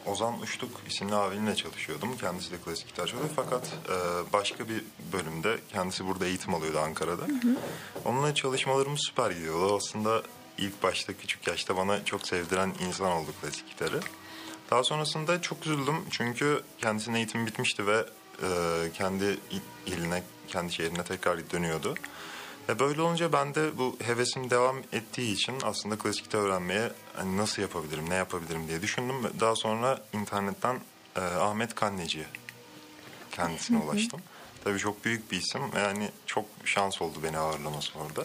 Ozan 0.06 0.40
Uçtuk 0.40 0.70
isimli 0.88 1.14
abimle 1.14 1.56
çalışıyordum. 1.56 2.16
Kendisi 2.16 2.52
de 2.52 2.56
klasik 2.64 2.88
gitar 2.88 3.06
çalıyor 3.06 3.28
fakat 3.36 3.66
e, 3.66 3.96
başka 4.32 4.68
bir 4.68 4.84
bölümde 5.12 5.58
kendisi 5.72 6.06
burada 6.06 6.26
eğitim 6.26 6.54
alıyordu 6.54 6.78
Ankara'da. 6.78 7.26
Onunla 8.04 8.34
çalışmalarımız 8.34 9.00
süper 9.00 9.30
gidiyordu. 9.30 9.76
Aslında 9.76 10.22
ilk 10.58 10.82
başta 10.82 11.12
küçük 11.12 11.46
yaşta 11.46 11.76
bana 11.76 12.04
çok 12.04 12.26
sevdiren 12.26 12.74
insan 12.86 13.12
oldu 13.12 13.30
klasik 13.42 13.70
gitarı. 13.70 14.00
Daha 14.70 14.84
sonrasında 14.84 15.42
çok 15.42 15.66
üzüldüm 15.66 15.96
çünkü 16.10 16.62
kendisinin 16.78 17.16
eğitimi 17.16 17.46
bitmişti 17.46 17.86
ve 17.86 18.04
e, 18.42 18.48
kendi 18.94 19.24
il- 19.24 19.92
iline, 19.92 20.22
kendi 20.48 20.72
şehrine 20.72 21.04
tekrar 21.04 21.50
dönüyordu. 21.50 21.94
Ve 22.68 22.78
böyle 22.78 23.00
olunca 23.02 23.32
ben 23.32 23.54
de 23.54 23.78
bu 23.78 23.96
hevesim 24.02 24.50
devam 24.50 24.76
ettiği 24.92 25.32
için 25.34 25.54
aslında 25.64 25.98
klasik 25.98 26.24
gitar 26.24 26.38
öğrenmeye 26.38 26.92
hani 27.16 27.36
nasıl 27.36 27.62
yapabilirim, 27.62 28.10
ne 28.10 28.14
yapabilirim 28.14 28.68
diye 28.68 28.82
düşündüm. 28.82 29.24
Ve 29.24 29.40
daha 29.40 29.56
sonra 29.56 30.00
internetten 30.12 30.80
e, 31.16 31.20
Ahmet 31.20 31.74
Kanneci'ye 31.74 32.26
kendisine 33.32 33.78
ulaştım. 33.78 34.20
Tabii 34.64 34.78
çok 34.78 35.04
büyük 35.04 35.32
bir 35.32 35.36
isim. 35.36 35.60
Yani 35.76 36.10
çok 36.26 36.44
şans 36.64 37.02
oldu 37.02 37.18
beni 37.22 37.38
ağırlaması 37.38 37.98
orada. 37.98 38.24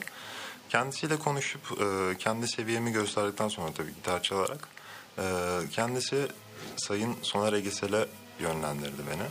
Kendisiyle 0.70 1.20
konuşup 1.20 1.62
e, 1.82 2.18
kendi 2.18 2.48
seviyemi 2.48 2.92
gösterdikten 2.92 3.48
sonra 3.48 3.72
tabii 3.74 3.94
gitar 3.96 4.22
çalarak 4.24 4.68
e, 5.18 5.24
kendisi 5.72 6.28
Sayın 6.78 7.16
Soner 7.22 7.54
Egesel'e 7.54 8.08
yönlendirdi 8.40 9.02
beni. 9.12 9.24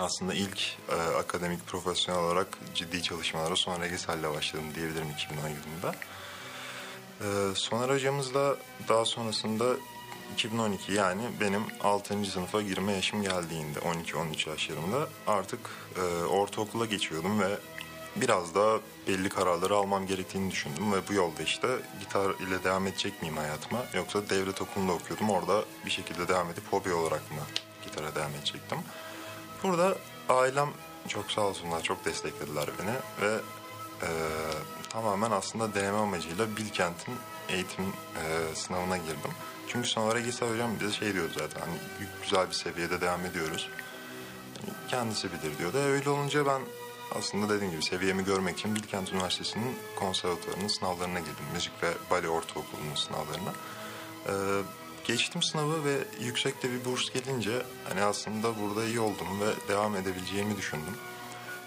Aslında 0.00 0.34
ilk 0.34 0.76
e, 0.88 0.94
akademik 0.94 1.66
profesyonel 1.66 2.22
olarak 2.22 2.58
ciddi 2.74 3.02
çalışmalara 3.02 3.56
Soner 3.56 3.86
Egesel'le 3.86 4.34
başladım 4.34 4.64
diyebilirim 4.74 5.10
2010 5.10 5.48
yılında. 5.48 5.94
E, 7.20 7.54
Soner 7.54 7.88
hocamızla 7.88 8.56
daha 8.88 9.04
sonrasında 9.04 9.64
2012 10.32 10.92
yani 10.92 11.22
benim 11.40 11.62
6. 11.82 12.24
sınıfa 12.24 12.62
girme 12.62 12.92
yaşım 12.92 13.22
geldiğinde 13.22 13.78
12-13 13.78 14.48
yaşlarımda 14.50 15.08
artık 15.26 15.60
e, 15.96 16.24
ortaokula 16.24 16.86
geçiyordum 16.86 17.40
ve 17.40 17.58
biraz 18.16 18.54
daha 18.54 18.78
belli 19.08 19.28
kararları 19.28 19.74
almam 19.74 20.06
gerektiğini 20.06 20.50
düşündüm 20.50 20.92
ve 20.92 20.96
bu 21.08 21.12
yolda 21.12 21.42
işte 21.42 21.68
gitar 22.00 22.30
ile 22.30 22.64
devam 22.64 22.86
edecek 22.86 23.22
miyim 23.22 23.36
hayatıma 23.36 23.84
yoksa 23.94 24.30
devlet 24.30 24.62
okulunda 24.62 24.92
okuyordum 24.92 25.30
orada 25.30 25.64
bir 25.84 25.90
şekilde 25.90 26.28
devam 26.28 26.50
edip 26.50 26.72
hobi 26.72 26.92
olarak 26.92 27.30
mı 27.30 27.42
gitara 27.84 28.14
devam 28.14 28.34
edecektim. 28.34 28.78
Burada 29.62 29.94
ailem 30.28 30.68
çok 31.08 31.30
sağ 31.30 31.40
olsunlar 31.40 31.82
çok 31.82 32.04
desteklediler 32.04 32.68
beni 32.78 32.94
ve 33.28 33.34
e, 34.02 34.10
tamamen 34.88 35.30
aslında 35.30 35.74
deneme 35.74 35.98
amacıyla 35.98 36.56
Bilkent'in 36.56 37.14
eğitim 37.48 37.84
e, 37.84 38.54
sınavına 38.54 38.96
girdim. 38.96 39.30
Çünkü 39.68 39.88
sınavlara 39.88 40.20
girse 40.20 40.50
hocam 40.50 40.70
bize 40.80 40.92
şey 40.92 41.14
diyordu 41.14 41.32
zaten 41.38 41.60
hani 41.60 41.78
güzel 42.22 42.48
bir 42.48 42.52
seviyede 42.54 43.00
devam 43.00 43.24
ediyoruz. 43.24 43.68
Hani 44.60 44.74
kendisi 44.88 45.28
bilir 45.32 45.58
diyordu. 45.58 45.78
Öyle 45.78 46.10
olunca 46.10 46.46
ben 46.46 46.62
aslında 47.18 47.54
dediğim 47.54 47.72
gibi 47.72 47.82
seviyemi 47.82 48.24
görmek 48.24 48.58
için 48.58 48.74
Bilkent 48.74 49.12
Üniversitesi'nin 49.12 49.78
konservatuvarının 49.96 50.68
sınavlarına 50.68 51.18
girdim. 51.18 51.44
Müzik 51.54 51.82
ve 51.82 51.88
bale 52.10 52.28
ortaokulunun 52.28 52.94
sınavlarına. 52.94 53.52
Ee, 54.26 54.32
geçtim 55.06 55.42
sınavı 55.42 55.84
ve 55.84 55.98
yüksekte 56.20 56.70
bir 56.70 56.84
burs 56.84 57.10
gelince 57.12 57.62
hani 57.88 58.02
aslında 58.02 58.60
burada 58.60 58.84
iyi 58.84 59.00
oldum 59.00 59.40
ve 59.40 59.68
devam 59.68 59.96
edebileceğimi 59.96 60.56
düşündüm. 60.56 60.96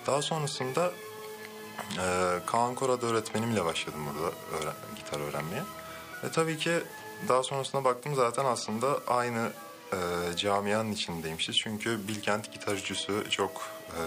Daha 0.07 0.21
sonrasında 0.21 0.91
e, 1.97 2.39
Kaan 2.45 2.75
Korad 2.75 3.01
öğretmenimle 3.01 3.65
başladım 3.65 3.99
burada 4.05 4.27
öğren- 4.57 4.95
gitar 4.95 5.19
öğrenmeye. 5.19 5.63
Ve 6.23 6.31
tabii 6.31 6.57
ki 6.57 6.71
daha 7.27 7.43
sonrasında 7.43 7.83
baktım 7.83 8.15
zaten 8.15 8.45
aslında 8.45 8.99
aynı 9.07 9.51
e, 9.93 9.97
camianın 10.37 10.91
içindeymişiz. 10.91 11.57
Çünkü 11.57 12.07
Bilkent 12.07 12.53
gitarcısı 12.53 13.23
çok 13.29 13.51
e, 13.87 14.01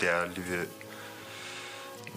değerli 0.00 0.36
bir 0.36 0.58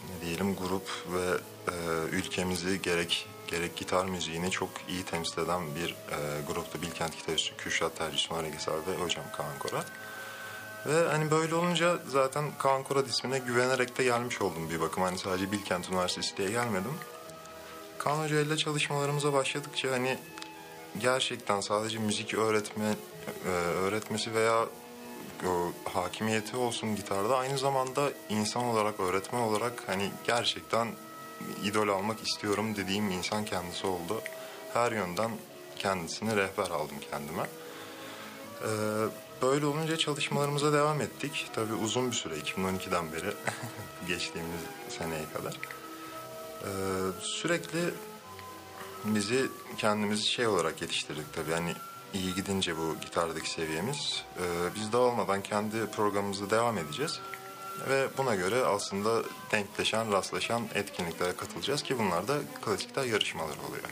ne 0.10 0.22
diyelim 0.26 0.56
grup 0.56 0.90
ve 1.14 1.38
e, 1.72 1.76
ülkemizi 2.12 2.82
gerek 2.82 3.28
gerek 3.52 3.76
gitar 3.76 4.06
müziğini 4.06 4.52
çok 4.52 4.70
iyi 4.90 5.04
temsil 5.04 5.42
eden 5.42 5.76
bir 5.76 5.90
e, 5.90 6.42
grupta 6.48 6.82
Bilkent 6.82 7.18
gitarcısı 7.18 7.58
Kürşat 7.58 7.98
Tercih 7.98 8.18
Soner 8.18 8.44
Egeser 8.44 8.74
ve 8.74 9.04
hocam 9.04 9.26
Kaan 9.38 9.60
Korat. 9.60 9.86
Ve 10.86 11.08
hani 11.08 11.32
böyle 11.32 11.56
olunca 11.56 12.00
zaten 12.08 12.46
Kaan 12.60 12.84
Korat 12.84 13.08
ismine 13.08 13.40
güvenerek 13.40 13.98
de 13.98 14.04
gelmiş 14.04 14.42
oldum 14.42 14.70
bir 14.70 14.82
bakıma. 14.82 15.06
Hani 15.06 15.18
sadece 15.18 15.52
Bilkent 15.52 15.90
Üniversitesi 15.90 16.38
diye 16.38 16.52
gelmedim. 16.52 16.94
Kaan 17.98 18.24
Hoca 18.24 18.42
ile 18.42 18.58
çalışmalarımıza 18.58 19.34
başladıkça 19.34 19.92
hani 19.92 20.18
gerçekten 21.00 21.62
sadece 21.62 22.00
müzik 22.00 22.34
öğretme 22.34 22.96
e, 23.46 23.50
öğretmesi 23.50 24.34
veya 24.34 24.66
o 25.48 25.72
hakimiyeti 25.94 26.58
olsun 26.58 26.96
gitarda 26.96 27.38
aynı 27.38 27.58
zamanda 27.58 28.12
insan 28.30 28.64
olarak 28.64 29.00
öğretmen 29.00 29.40
olarak 29.42 29.84
hani 29.88 30.12
gerçekten 30.28 30.88
idol 31.63 31.88
almak 31.88 32.27
istiyorum 32.27 32.75
dediğim 32.75 33.12
insan 33.12 33.45
kendisi 33.45 33.88
oldu. 33.88 34.21
Her 34.73 34.91
yönden 34.91 35.32
kendisini 35.75 36.36
rehber 36.36 36.69
aldım 36.69 36.95
kendime. 37.12 37.43
Ee, 38.63 38.67
böyle 39.41 39.65
olunca 39.65 39.97
çalışmalarımıza 39.97 40.73
devam 40.73 41.01
ettik. 41.01 41.49
Tabii 41.54 41.73
uzun 41.73 42.12
bir 42.12 42.15
süre 42.15 42.36
2012'den 42.36 43.12
beri 43.12 43.34
geçtiğimiz 44.08 44.62
seneye 44.89 45.25
kadar. 45.34 45.58
Ee, 46.63 46.67
sürekli 47.21 47.93
bizi 49.06 49.49
kendimizi 49.77 50.27
şey 50.27 50.47
olarak 50.47 50.82
yetiştirdik 50.82 51.34
tabii. 51.34 51.51
Hani 51.51 51.73
iyi 52.13 52.36
gidince 52.36 52.77
bu 52.77 52.95
gitardaki 53.01 53.49
seviyemiz. 53.49 54.23
e, 54.38 54.75
biz 54.75 54.91
dağılmadan 54.91 55.41
kendi 55.43 55.86
programımızı 55.86 56.49
devam 56.49 56.77
edeceğiz. 56.77 57.19
Ve 57.90 58.08
buna 58.18 58.36
göre 58.36 58.66
aslında 58.66 59.24
denkleşen, 59.52 60.12
rastlaşan 60.12 60.62
etkinliklere 60.76 61.36
katılacağız 61.36 61.84
ki 61.84 62.00
bunlar 62.00 62.28
da 62.28 62.38
klasikler 62.62 63.04
yarışmaları 63.04 63.60
oluyor. 63.70 63.84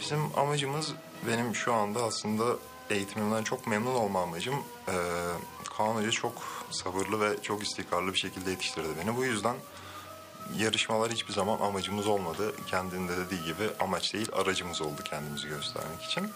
Bizim 0.00 0.38
amacımız 0.38 0.92
benim 1.28 1.54
şu 1.54 1.74
anda 1.74 2.02
aslında 2.02 2.44
eğitimimden 2.90 3.42
çok 3.42 3.66
memnun 3.66 3.94
olma 3.94 4.22
amacım 4.22 4.54
e, 4.88 4.94
Kaan 5.76 5.94
Hoca 5.94 6.10
çok 6.10 6.42
sabırlı 6.70 7.20
ve 7.20 7.42
çok 7.42 7.62
istikrarlı 7.62 8.12
bir 8.12 8.18
şekilde 8.18 8.50
yetiştirdi 8.50 8.88
beni. 9.00 9.16
Bu 9.16 9.24
yüzden 9.24 9.56
yarışmalar 10.56 11.12
hiçbir 11.12 11.32
zaman 11.32 11.58
amacımız 11.58 12.06
olmadı. 12.06 12.54
Kendinde 12.66 13.16
dediği 13.16 13.44
gibi 13.44 13.70
amaç 13.80 14.14
değil 14.14 14.28
aracımız 14.32 14.82
oldu 14.82 15.02
kendimizi 15.04 15.48
göstermek 15.48 16.02
için. 16.02 16.30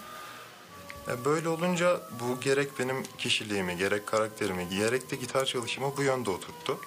E, 1.09 1.25
Böyle 1.25 1.49
olunca 1.49 2.01
bu 2.21 2.41
gerek 2.41 2.79
benim 2.79 3.03
kişiliğimi, 3.19 3.77
gerek 3.77 4.07
karakterimi, 4.07 4.69
gerek 4.69 5.11
de 5.11 5.17
gitar 5.17 5.45
çalışımı 5.45 5.97
bu 5.97 6.03
yönde 6.03 6.31
oturttu. 6.31 6.79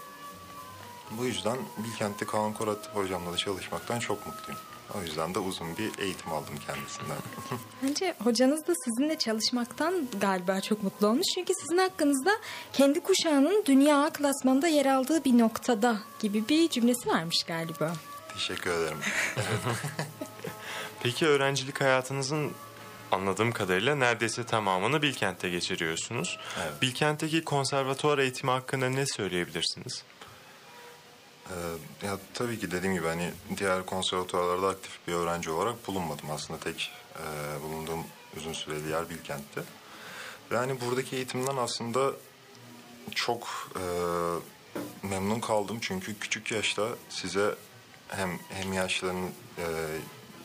Bu 1.12 1.26
yüzden 1.26 1.58
Bilkent'te 1.78 2.26
Kaan 2.26 2.54
Korat 2.54 2.96
hocamla 2.96 3.34
da 3.34 3.38
çalışmaktan 3.38 4.00
çok 4.00 4.28
mutluyum. 4.28 4.62
O 4.98 5.02
yüzden 5.02 5.36
de 5.36 5.40
uzun 5.40 5.78
bir 5.78 6.00
eğitim 6.00 6.32
aldım 6.32 6.54
kendisinden. 6.68 7.18
Bence 7.84 8.16
hocanız 8.24 8.68
da 8.68 8.74
sizinle 8.86 9.18
çalışmaktan 9.18 10.08
galiba 10.22 10.62
çok 10.62 10.84
mutlu 10.84 11.08
olmuş. 11.08 11.26
Çünkü 11.36 11.54
sizin 11.54 11.78
hakkınızda 11.78 12.32
kendi 12.74 13.00
kuşağının 13.00 13.64
dünya 13.66 14.10
klasmanında 14.14 14.68
yer 14.68 14.86
aldığı 14.86 15.24
bir 15.26 15.38
noktada 15.38 16.00
gibi 16.20 16.50
bir 16.50 16.70
cümlesi 16.70 17.10
varmış 17.10 17.44
galiba. 17.44 17.94
Teşekkür 18.34 18.72
ederim. 18.72 18.98
Peki 21.04 21.28
öğrencilik 21.28 21.82
hayatınızın 21.82 22.52
anladığım 23.12 23.52
kadarıyla 23.52 23.96
neredeyse 23.96 24.44
tamamını 24.44 25.02
Bilkent'te 25.02 25.50
geçiriyorsunuz. 25.50 26.40
Evet. 26.64 26.82
Bilkent'teki 26.82 27.44
konservatuvar 27.44 28.18
eğitimi 28.18 28.52
hakkında 28.52 28.90
ne 28.90 29.06
söyleyebilirsiniz? 29.06 30.04
Ee, 31.50 32.08
ya 32.08 32.18
tabii 32.34 32.60
ki 32.60 32.72
dediğim 32.72 32.96
gibi 32.96 33.08
hani 33.08 33.32
diğer 33.58 33.86
konservatuvarlarda 33.86 34.68
aktif 34.68 35.08
bir 35.08 35.14
öğrenci 35.14 35.50
olarak 35.50 35.88
bulunmadım. 35.88 36.32
Aslında 36.32 36.60
tek 36.60 36.92
e, 37.16 37.24
bulunduğum 37.64 38.04
uzun 38.38 38.54
süreli 38.54 38.90
yer 38.90 39.10
Bilkent'te. 39.10 39.62
Ve 40.52 40.58
hani 40.58 40.82
buradaki 40.82 41.16
eğitimden 41.16 41.58
aslında 41.58 42.12
çok 43.16 43.72
e, 43.76 43.84
memnun 45.08 45.40
kaldım. 45.40 45.78
Çünkü 45.82 46.20
küçük 46.20 46.52
yaşta 46.52 46.88
size 47.10 47.56
hem 48.08 48.40
hem 48.50 48.74
yaşların 48.74 49.30
e, 49.58 49.66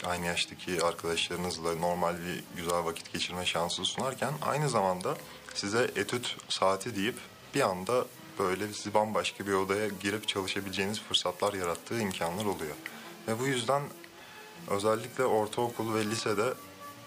aynı 0.06 0.26
yaştaki 0.26 0.84
arkadaşlarınızla 0.84 1.74
normal 1.74 2.14
bir 2.14 2.44
güzel 2.56 2.84
vakit 2.84 3.12
geçirme 3.12 3.46
şansı 3.46 3.84
sunarken 3.84 4.32
aynı 4.42 4.68
zamanda 4.68 5.16
size 5.54 5.90
etüt 5.96 6.36
saati 6.48 6.96
deyip 6.96 7.16
bir 7.54 7.60
anda 7.60 8.04
böyle 8.38 8.72
sizi 8.72 8.94
bambaşka 8.94 9.46
bir 9.46 9.52
odaya 9.52 9.88
girip 9.88 10.28
çalışabileceğiniz 10.28 11.00
fırsatlar 11.00 11.54
yarattığı 11.54 12.00
imkanlar 12.00 12.44
oluyor. 12.44 12.74
Ve 13.28 13.38
bu 13.40 13.46
yüzden 13.46 13.82
özellikle 14.68 15.24
ortaokul 15.24 15.94
ve 15.94 16.04
lisede 16.04 16.54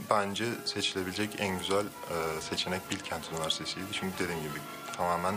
bence 0.09 0.45
seçilebilecek 0.65 1.35
en 1.39 1.59
güzel 1.59 1.85
e, 1.85 2.41
seçenek 2.41 2.91
Bilkent 2.91 3.31
Üniversitesi'ydi. 3.31 3.85
Çünkü 3.91 4.19
dediğim 4.19 4.41
gibi 4.41 4.59
tamamen 4.97 5.35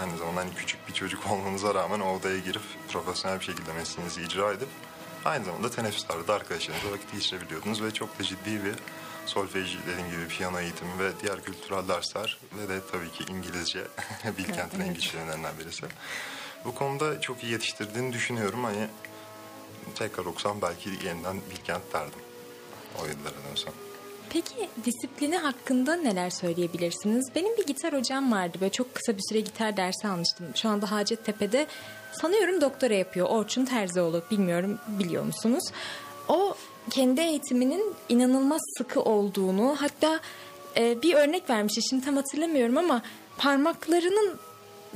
aynı 0.00 0.18
zamanda 0.18 0.40
hani 0.40 0.54
küçük 0.54 0.88
bir 0.88 0.92
çocuk 0.92 1.26
olmanıza 1.30 1.74
rağmen 1.74 2.00
o 2.00 2.14
odaya 2.14 2.38
girip 2.38 2.62
profesyonel 2.88 3.40
bir 3.40 3.44
şekilde 3.44 3.72
mesleğinizi 3.72 4.22
icra 4.22 4.52
edip 4.52 4.68
aynı 5.24 5.44
zamanda 5.44 5.70
teneffüslerde 5.70 6.28
de 6.28 6.32
arkadaşlarınızla 6.32 6.92
vakit 6.92 7.12
geçirebiliyordunuz 7.12 7.82
ve 7.82 7.90
çok 7.90 8.18
da 8.18 8.22
ciddi 8.22 8.64
bir 8.64 8.74
solfej 9.26 9.78
dediğim 9.86 10.10
gibi 10.10 10.28
piyano 10.28 10.60
eğitimi 10.60 10.98
ve 10.98 11.10
diğer 11.22 11.42
kültürel 11.42 11.88
dersler 11.88 12.38
ve 12.58 12.68
de 12.68 12.80
tabii 12.92 13.10
ki 13.10 13.24
İngilizce 13.32 13.80
Bilkent'in 14.38 14.80
en 14.80 14.94
güçlerinden 14.94 15.58
birisi. 15.58 15.86
Bu 16.64 16.74
konuda 16.74 17.20
çok 17.20 17.44
iyi 17.44 17.52
yetiştirdiğini 17.52 18.12
düşünüyorum. 18.12 18.64
Hani 18.64 18.88
tekrar 19.94 20.24
okusam 20.24 20.62
belki 20.62 20.90
yeniden 21.04 21.40
Bilkent 21.50 21.92
derdim. 21.92 22.20
O 23.02 23.06
yıllara 23.06 23.48
dönsem. 23.50 23.89
Peki 24.32 24.68
disiplini 24.84 25.36
hakkında 25.36 25.96
neler 25.96 26.30
söyleyebilirsiniz? 26.30 27.34
Benim 27.34 27.56
bir 27.56 27.66
gitar 27.66 27.92
hocam 27.92 28.32
vardı. 28.32 28.58
Böyle 28.60 28.72
çok 28.72 28.94
kısa 28.94 29.16
bir 29.16 29.22
süre 29.28 29.40
gitar 29.40 29.76
dersi 29.76 30.08
almıştım. 30.08 30.46
Şu 30.54 30.68
anda 30.68 30.90
Hacettepe'de 30.90 31.66
sanıyorum 32.12 32.60
doktora 32.60 32.94
yapıyor. 32.94 33.26
Orçun 33.30 33.64
Terzioğlu. 33.64 34.22
Bilmiyorum 34.30 34.78
biliyor 34.88 35.24
musunuz? 35.24 35.64
O 36.28 36.54
kendi 36.90 37.20
eğitiminin 37.20 37.94
inanılmaz 38.08 38.60
sıkı 38.78 39.00
olduğunu 39.02 39.76
hatta 39.78 40.20
e, 40.76 41.02
bir 41.02 41.14
örnek 41.14 41.50
vermişti. 41.50 41.80
Şimdi 41.90 42.04
tam 42.04 42.16
hatırlamıyorum 42.16 42.78
ama 42.78 43.02
parmaklarının 43.38 44.38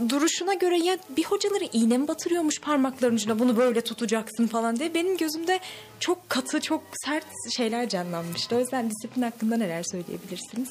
duruşuna 0.09 0.55
göre 0.55 0.79
ya 0.79 0.99
bir 1.17 1.25
hocaları 1.25 1.65
iğne 1.73 1.99
mi 1.99 2.09
batırıyormuş 2.09 2.61
parmakların 2.61 3.15
ucuna 3.15 3.39
bunu 3.39 3.57
böyle 3.57 3.81
tutacaksın 3.81 4.47
falan 4.47 4.77
diye 4.77 4.95
benim 4.95 5.17
gözümde 5.17 5.61
çok 6.01 6.31
katı 6.31 6.61
çok 6.61 6.83
sert 7.05 7.27
şeyler 7.57 7.89
canlanmıştı. 7.89 8.57
O 8.57 8.59
yüzden 8.59 8.91
disiplin 8.91 9.23
hakkında 9.23 9.57
neler 9.57 9.83
söyleyebilirsiniz? 9.83 10.71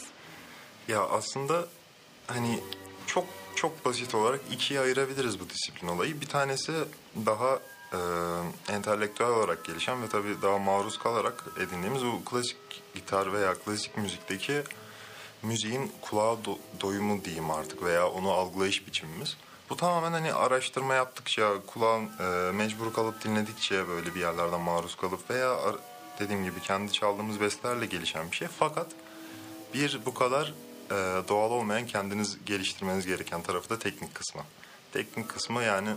Ya 0.88 1.02
aslında 1.02 1.66
hani 2.28 2.60
çok 3.08 3.26
çok 3.56 3.86
basit 3.86 4.16
olarak 4.16 4.42
ikiye 4.52 4.80
ayırabiliriz 4.80 5.40
bu 5.40 5.50
disiplin 5.50 5.88
olayı. 5.88 6.22
Bir 6.22 6.26
tanesi 6.26 6.72
daha 7.26 7.60
e, 7.94 8.00
entelektüel 8.74 9.30
olarak 9.30 9.66
gelişen 9.66 10.04
ve 10.04 10.08
tabii 10.08 10.42
daha 10.42 10.58
maruz 10.58 11.00
kalarak 11.00 11.46
edindiğimiz 11.58 12.06
bu 12.06 12.26
klasik 12.26 12.58
gitar 12.96 13.34
veya 13.34 13.54
klasik 13.54 13.98
müzikteki 13.98 14.64
müziğin 15.43 15.91
kulağa 16.01 16.38
do- 16.45 16.58
doyumu 16.82 17.25
diyeyim 17.25 17.51
artık 17.51 17.84
veya 17.84 18.10
onu 18.10 18.32
algılayış 18.32 18.88
biçimimiz. 18.88 19.38
Bu 19.69 19.77
tamamen 19.77 20.12
hani 20.12 20.34
araştırma 20.34 20.93
yaptıkça, 20.93 21.53
kulağın 21.67 22.10
e, 22.19 22.51
mecbur 22.51 22.93
kalıp 22.93 23.23
dinledikçe 23.23 23.88
böyle 23.88 24.15
bir 24.15 24.19
yerlerden 24.19 24.62
maruz 24.62 24.95
kalıp 24.95 25.29
veya 25.29 25.58
dediğim 26.19 26.43
gibi 26.43 26.62
kendi 26.62 26.91
çaldığımız 26.91 27.41
bestelerle 27.41 27.86
gelişen 27.86 28.32
bir 28.32 28.36
şey. 28.36 28.47
Fakat 28.60 28.88
bir 29.73 29.99
bu 30.06 30.13
kadar 30.13 30.53
e, 30.91 30.95
doğal 31.27 31.51
olmayan 31.51 31.88
kendiniz 31.88 32.45
geliştirmeniz 32.45 33.06
gereken 33.06 33.41
tarafı 33.41 33.69
da 33.69 33.79
teknik 33.79 34.15
kısmı. 34.15 34.41
Teknik 34.93 35.29
kısmı 35.29 35.63
yani 35.63 35.89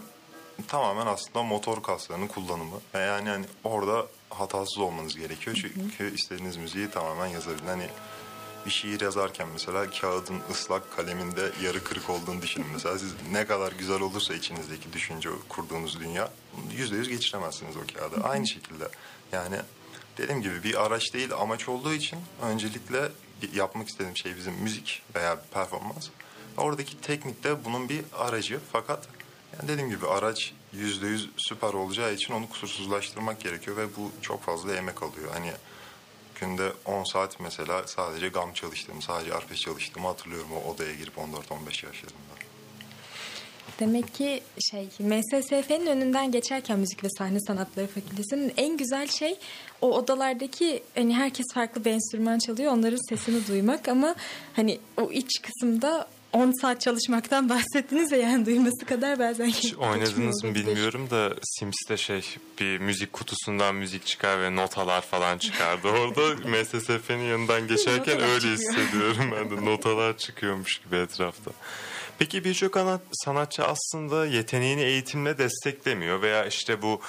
tamamen 0.69 1.07
aslında 1.07 1.43
motor 1.43 1.83
kaslarının 1.83 2.27
kullanımı. 2.27 2.81
Ve 2.95 2.99
yani 2.99 3.29
hani 3.29 3.47
orada 3.65 4.07
hatasız 4.31 4.79
olmanız 4.79 5.17
gerekiyor. 5.17 5.57
Çünkü 5.61 6.15
istediğiniz 6.15 6.57
müziği 6.57 6.91
tamamen 6.91 7.27
yazabilin. 7.27 7.67
Hani 7.67 7.89
bir 8.67 8.71
şiir 8.71 9.01
yazarken 9.01 9.49
mesela 9.53 9.91
kağıdın 9.91 10.41
ıslak 10.51 10.97
kaleminde 10.97 11.53
yarı 11.63 11.85
kırık 11.85 12.11
olduğunu 12.11 12.43
düşünün. 12.43 12.67
Mesela 12.73 12.99
siz 12.99 13.15
ne 13.33 13.47
kadar 13.47 13.73
güzel 13.73 14.01
olursa 14.01 14.35
içinizdeki 14.35 14.93
düşünce, 14.93 15.29
kurduğunuz 15.49 16.01
dünya 16.01 16.31
yüzde 16.77 16.97
yüz 16.97 17.09
geçiremezsiniz 17.09 17.77
o 17.77 17.81
kağıda. 17.95 18.29
Aynı 18.29 18.47
şekilde 18.47 18.89
yani 19.33 19.57
dediğim 20.19 20.43
gibi 20.43 20.65
bir 20.65 20.87
araç 20.87 21.15
değil 21.15 21.33
amaç 21.35 21.69
olduğu 21.69 21.93
için 21.93 22.19
öncelikle 22.43 23.09
yapmak 23.55 23.89
istediğim 23.89 24.17
şey 24.17 24.37
bizim 24.37 24.55
müzik 24.55 25.03
veya 25.15 25.41
performans. 25.53 26.09
Oradaki 26.57 27.01
teknik 27.01 27.45
de 27.45 27.65
bunun 27.65 27.89
bir 27.89 28.05
aracı 28.13 28.61
fakat 28.73 29.09
yani 29.59 29.69
dediğim 29.69 29.91
gibi 29.91 30.07
araç 30.07 30.53
yüzde 30.73 31.07
yüz 31.07 31.31
süper 31.37 31.73
olacağı 31.73 32.15
için 32.15 32.35
onu 32.35 32.49
kusursuzlaştırmak 32.49 33.41
gerekiyor 33.41 33.77
ve 33.77 33.97
bu 33.97 34.11
çok 34.23 34.43
fazla 34.43 34.75
emek 34.75 35.03
alıyor. 35.03 35.31
Hani 35.33 35.53
günde 36.41 36.73
10 36.85 37.05
saat 37.05 37.41
mesela 37.41 37.87
sadece 37.87 38.29
gam 38.29 38.53
çalıştığımı, 38.53 39.03
sadece 39.03 39.35
arpej 39.35 39.61
çalıştığımı 39.61 40.07
hatırlıyorum 40.07 40.51
o 40.53 40.71
odaya 40.71 40.95
girip 40.95 41.17
14-15 41.17 41.87
yaşlarında. 41.87 42.37
Demek 43.81 44.15
ki 44.15 44.43
şey 44.71 44.89
MSSF'nin 44.99 45.87
önünden 45.87 46.33
geçerken 46.33 46.79
Müzik 46.79 47.05
ve 47.05 47.09
Sahne 47.19 47.41
Sanatları 47.41 47.87
Fakültesi'nin 47.87 48.53
en 48.57 48.77
güzel 48.77 49.09
şey 49.09 49.39
o 49.81 49.93
odalardaki 49.95 50.83
hani 50.95 51.15
herkes 51.15 51.47
farklı 51.55 51.85
bir 51.85 51.91
enstrüman 51.91 52.39
çalıyor 52.39 52.73
onların 52.73 53.09
sesini 53.09 53.47
duymak 53.47 53.89
ama 53.89 54.15
hani 54.53 54.79
o 54.97 55.13
iç 55.13 55.43
kısımda 55.43 56.09
10 56.37 56.53
saat 56.61 56.81
çalışmaktan 56.81 57.49
bahsettiniz 57.49 58.13
ya 58.13 58.19
yani 58.19 58.47
duyması 58.47 58.87
kadar 58.87 59.19
bazen 59.19 59.47
Hiç 59.47 59.75
oynadınız 59.79 60.45
mı 60.45 60.55
bilmiyorum 60.55 61.11
da 61.11 61.35
Sims'te 61.43 61.97
şey 61.97 62.25
bir 62.61 62.79
müzik 62.79 63.13
kutusundan 63.13 63.75
müzik 63.75 64.07
çıkar 64.07 64.43
ve 64.43 64.57
notalar 64.57 65.01
falan 65.01 65.39
çıkardı. 65.39 65.89
Orada 65.89 66.49
MSSF'nin 66.49 67.25
yanından 67.25 67.69
geçerken 67.69 68.15
Notalar 68.15 68.29
öyle 68.35 68.57
çıkıyor. 68.57 68.59
hissediyorum 68.59 69.31
ben 69.33 69.51
de 69.51 69.65
notalar 69.65 70.17
çıkıyormuş 70.17 70.79
gibi 70.79 70.97
etrafta. 70.97 71.51
Peki 72.19 72.45
birçok 72.45 72.77
ana- 72.77 73.01
sanatçı 73.13 73.65
aslında 73.65 74.27
yeteneğini 74.27 74.83
eğitimle 74.83 75.39
desteklemiyor 75.39 76.23
veya 76.23 76.47
işte 76.47 76.83
bu 76.83 77.01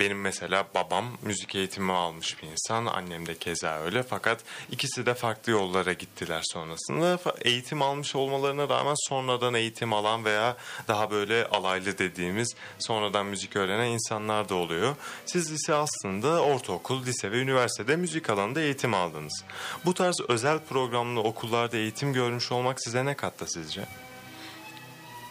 benim 0.00 0.20
mesela 0.20 0.66
babam 0.74 1.04
müzik 1.22 1.54
eğitimi 1.54 1.92
almış 1.92 2.42
bir 2.42 2.48
insan, 2.48 2.86
annem 2.86 3.26
de 3.26 3.34
keza 3.38 3.78
öyle 3.78 4.02
fakat 4.02 4.40
ikisi 4.70 5.06
de 5.06 5.14
farklı 5.14 5.52
yollara 5.52 5.92
gittiler 5.92 6.42
sonrasında. 6.44 7.18
Eğitim 7.42 7.82
almış 7.82 8.14
olmalarına 8.14 8.68
rağmen 8.68 9.08
sonradan 9.08 9.54
eğitim 9.54 9.92
alan 9.92 10.24
veya 10.24 10.56
daha 10.88 11.10
böyle 11.10 11.46
alaylı 11.46 11.98
dediğimiz 11.98 12.54
sonradan 12.78 13.26
müzik 13.26 13.56
öğrenen 13.56 13.90
insanlar 13.90 14.48
da 14.48 14.54
oluyor. 14.54 14.96
Siz 15.26 15.50
ise 15.50 15.74
aslında 15.74 16.42
ortaokul, 16.42 17.06
lise 17.06 17.32
ve 17.32 17.38
üniversitede 17.40 17.96
müzik 17.96 18.30
alanında 18.30 18.60
eğitim 18.60 18.94
aldınız. 18.94 19.44
Bu 19.84 19.94
tarz 19.94 20.20
özel 20.28 20.58
programlı 20.58 21.20
okullarda 21.20 21.76
eğitim 21.76 22.12
görmüş 22.12 22.52
olmak 22.52 22.82
size 22.82 23.04
ne 23.04 23.14
kattı 23.14 23.44
sizce? 23.48 23.87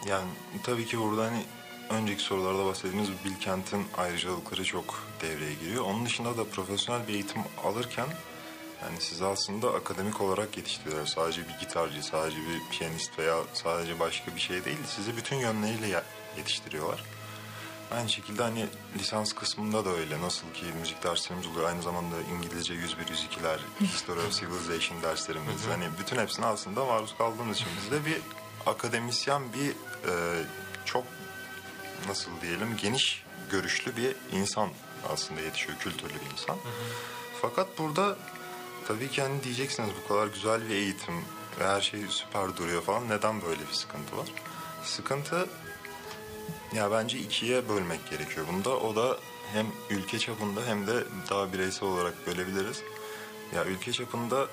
Yani 0.06 0.28
tabii 0.62 0.86
ki 0.86 0.98
burada 0.98 1.24
hani 1.24 1.42
önceki 1.90 2.22
sorularda 2.22 2.66
bahsettiğimiz 2.66 3.08
Bilkent'in 3.24 3.86
ayrıcalıkları 3.96 4.64
çok 4.64 5.08
devreye 5.22 5.54
giriyor. 5.54 5.84
Onun 5.84 6.06
dışında 6.06 6.36
da 6.36 6.44
profesyonel 6.44 7.08
bir 7.08 7.14
eğitim 7.14 7.42
alırken 7.64 8.06
yani 8.82 9.00
sizi 9.00 9.24
aslında 9.24 9.74
akademik 9.74 10.20
olarak 10.20 10.56
yetiştiriyorlar. 10.56 11.06
Sadece 11.06 11.48
bir 11.48 11.58
gitarcı, 11.60 12.02
sadece 12.02 12.36
bir 12.36 12.78
piyanist 12.78 13.18
veya 13.18 13.36
sadece 13.54 14.00
başka 14.00 14.34
bir 14.34 14.40
şey 14.40 14.64
değil. 14.64 14.78
Sizi 14.86 15.16
bütün 15.16 15.36
yönleriyle 15.36 16.02
yetiştiriyorlar. 16.36 17.04
Aynı 17.90 18.08
şekilde 18.08 18.42
hani 18.42 18.66
lisans 18.98 19.32
kısmında 19.32 19.84
da 19.84 19.90
öyle. 19.90 20.20
Nasıl 20.20 20.52
ki 20.54 20.64
müzik 20.80 21.02
derslerimiz 21.02 21.46
oluyor. 21.46 21.68
Aynı 21.68 21.82
zamanda 21.82 22.16
İngilizce 22.36 22.74
101, 22.74 23.04
102'ler, 23.04 23.58
History 23.80 24.20
of 24.20 24.40
Civilization 24.40 25.02
derslerimiz. 25.02 25.66
hani 25.68 25.84
bütün 26.00 26.16
hepsine 26.18 26.46
aslında 26.46 26.84
maruz 26.84 27.14
kaldığımız 27.18 27.56
için 27.56 27.68
bizde 27.82 28.06
bir 28.06 28.20
akademisyen, 28.66 29.42
bir 29.52 29.70
e, 30.10 30.44
çok 30.84 31.04
nasıl 32.08 32.30
diyelim 32.40 32.76
geniş 32.82 33.24
görüşlü 33.50 33.96
bir 33.96 34.16
insan 34.32 34.70
aslında 35.12 35.40
yetişiyor. 35.40 35.78
Kültürlü 35.78 36.14
bir 36.14 36.32
insan. 36.32 36.56
Fakat 37.42 37.78
burada 37.78 38.16
tabii 38.88 39.08
ki 39.08 39.22
hani 39.22 39.44
diyeceksiniz 39.44 39.90
bu 40.04 40.08
kadar 40.08 40.26
güzel 40.26 40.68
bir 40.68 40.74
eğitim 40.74 41.14
ve 41.60 41.66
her 41.66 41.80
şey 41.80 42.00
süper 42.08 42.56
duruyor 42.56 42.82
falan. 42.82 43.08
Neden 43.08 43.42
böyle 43.42 43.60
bir 43.60 43.72
sıkıntı 43.72 44.16
var? 44.16 44.26
Sıkıntı 44.84 45.48
ya 46.74 46.90
bence 46.90 47.18
ikiye 47.18 47.68
bölmek 47.68 48.10
gerekiyor 48.10 48.46
bunda. 48.52 48.76
O 48.76 48.96
da 48.96 49.18
hem 49.52 49.66
ülke 49.90 50.18
çapında 50.18 50.66
hem 50.66 50.86
de 50.86 51.04
daha 51.30 51.52
bireysel 51.52 51.88
olarak 51.88 52.26
bölebiliriz. 52.26 52.82
Ya 53.54 53.64
ülke 53.64 53.92
çapında 53.92 54.46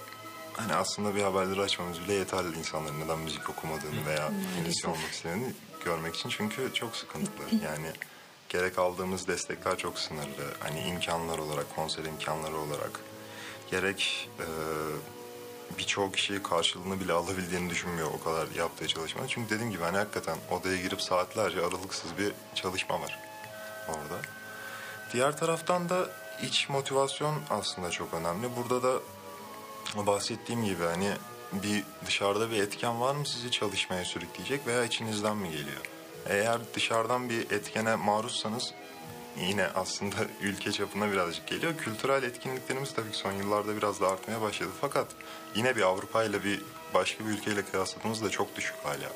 hani 0.57 0.73
aslında 0.73 1.15
bir 1.15 1.23
haberleri 1.23 1.61
açmamız 1.61 2.01
bile 2.01 2.13
yeterli 2.13 2.57
insanların 2.57 2.99
neden 2.99 3.19
müzik 3.19 3.49
okumadığını 3.49 4.05
veya 4.05 4.31
müzisyen 4.57 4.91
olmak 4.91 5.11
istediğini 5.11 5.53
görmek 5.85 6.15
için. 6.15 6.29
Çünkü 6.29 6.73
çok 6.73 6.95
sıkıntılı. 6.95 7.45
Yani 7.63 7.91
gerek 8.49 8.79
aldığımız 8.79 9.27
destekler 9.27 9.77
çok 9.77 9.99
sınırlı. 9.99 10.53
Hani 10.59 10.79
imkanlar 10.79 11.37
olarak, 11.37 11.75
konser 11.75 12.05
imkanları 12.05 12.57
olarak 12.57 12.99
gerek 13.71 14.29
e, 14.39 14.47
birçok 15.77 16.13
kişi 16.13 16.43
karşılığını 16.43 16.99
bile 16.99 17.13
alabildiğini 17.13 17.69
düşünmüyor 17.69 18.11
o 18.13 18.23
kadar 18.23 18.47
yaptığı 18.57 18.87
çalışmanın. 18.87 19.27
Çünkü 19.27 19.49
dediğim 19.49 19.71
gibi 19.71 19.83
hani 19.83 19.97
hakikaten 19.97 20.37
odaya 20.51 20.77
girip 20.77 21.01
saatlerce 21.01 21.59
aralıksız 21.59 22.17
bir 22.17 22.33
çalışma 22.55 23.01
var 23.01 23.19
orada. 23.87 24.21
Diğer 25.13 25.37
taraftan 25.37 25.89
da 25.89 26.09
iç 26.41 26.69
motivasyon 26.69 27.35
aslında 27.49 27.91
çok 27.91 28.13
önemli. 28.13 28.47
Burada 28.55 28.83
da 28.83 28.99
bahsettiğim 29.95 30.65
gibi 30.65 30.83
hani 30.83 31.11
bir 31.53 31.83
dışarıda 32.05 32.51
bir 32.51 32.63
etken 32.63 33.01
var 33.01 33.15
mı 33.15 33.25
sizi 33.25 33.51
çalışmaya 33.51 34.05
sürükleyecek 34.05 34.67
veya 34.67 34.83
içinizden 34.83 35.37
mi 35.37 35.51
geliyor? 35.51 35.81
Eğer 36.29 36.59
dışarıdan 36.73 37.29
bir 37.29 37.51
etkene 37.51 37.95
maruzsanız 37.95 38.73
yine 39.39 39.67
aslında 39.75 40.15
ülke 40.41 40.71
çapında 40.71 41.11
birazcık 41.11 41.47
geliyor. 41.47 41.77
Kültürel 41.77 42.23
etkinliklerimiz 42.23 42.93
tabii 42.93 43.11
ki 43.11 43.17
son 43.17 43.31
yıllarda 43.31 43.77
biraz 43.77 44.01
da 44.01 44.07
artmaya 44.07 44.41
başladı. 44.41 44.69
Fakat 44.81 45.07
yine 45.55 45.75
bir 45.75 45.81
Avrupa 45.81 46.23
ile 46.23 46.43
bir 46.43 46.61
başka 46.93 47.25
bir 47.25 47.29
ülkeyle 47.29 47.65
kıyasladığımızda 47.65 48.29
çok 48.29 48.55
düşük 48.55 48.75
hala. 48.83 49.11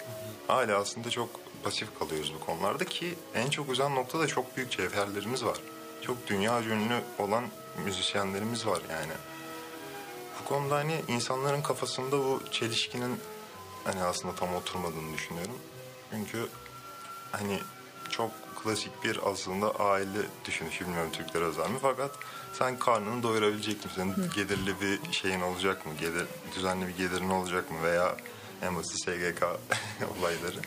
Hala 0.47 0.77
aslında 0.77 1.09
çok 1.09 1.29
pasif 1.63 1.99
kalıyoruz 1.99 2.33
bu 2.35 2.45
konularda 2.45 2.85
ki 2.85 3.13
en 3.35 3.49
çok 3.49 3.71
üzen 3.71 3.95
noktada 3.95 4.27
çok 4.27 4.57
büyük 4.57 4.71
cevherlerimiz 4.71 5.45
var. 5.45 5.57
Çok 6.01 6.27
dünya 6.27 6.61
ünlü 6.61 7.01
olan 7.19 7.43
müzisyenlerimiz 7.85 8.67
var 8.67 8.81
yani. 8.89 9.13
Bu 10.41 10.45
konuda 10.45 10.75
hani 10.75 11.01
insanların 11.07 11.61
kafasında 11.61 12.11
bu 12.11 12.41
çelişkinin 12.51 13.19
hani 13.83 14.03
aslında 14.03 14.35
tam 14.35 14.55
oturmadığını 14.55 15.13
düşünüyorum. 15.13 15.55
Çünkü 16.11 16.47
hani 17.31 17.59
çok 18.09 18.31
klasik 18.63 19.03
bir 19.03 19.19
aslında 19.31 19.71
aile 19.75 20.19
düşünüşü 20.45 20.85
bilmiyorum 20.85 21.11
Türkler 21.11 21.41
özel 21.41 21.69
mi 21.69 21.77
fakat 21.81 22.11
sen 22.53 22.79
karnını 22.79 23.23
doyurabilecek 23.23 23.85
misin? 23.85 24.15
Gelirli 24.35 24.81
bir 24.81 25.11
şeyin 25.11 25.41
olacak 25.41 25.85
mı? 25.85 25.91
Gelir, 25.99 26.25
düzenli 26.55 26.87
bir 26.87 26.97
gelirin 26.97 27.29
olacak 27.29 27.71
mı? 27.71 27.83
Veya 27.83 28.15
en 28.61 28.75
basit 28.75 28.99
SGK 28.99 29.43
olayları. 30.19 30.59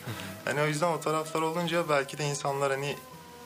Hani 0.45 0.61
o 0.61 0.65
yüzden 0.65 0.87
o 0.87 0.99
taraflar 0.99 1.41
olunca 1.41 1.89
belki 1.89 2.17
de 2.17 2.25
insanlar 2.25 2.71
hani 2.71 2.97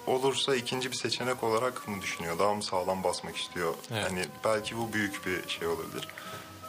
olursa 0.07 0.55
ikinci 0.55 0.91
bir 0.91 0.97
seçenek 0.97 1.43
olarak 1.43 1.87
mı 1.87 2.01
düşünüyor? 2.01 2.39
Daha 2.39 2.53
mı 2.53 2.63
sağlam 2.63 3.03
basmak 3.03 3.37
istiyor? 3.37 3.73
Evet. 3.91 4.03
Hani 4.09 4.25
belki 4.45 4.77
bu 4.77 4.93
büyük 4.93 5.25
bir 5.25 5.49
şey 5.49 5.67
olabilir. 5.67 6.07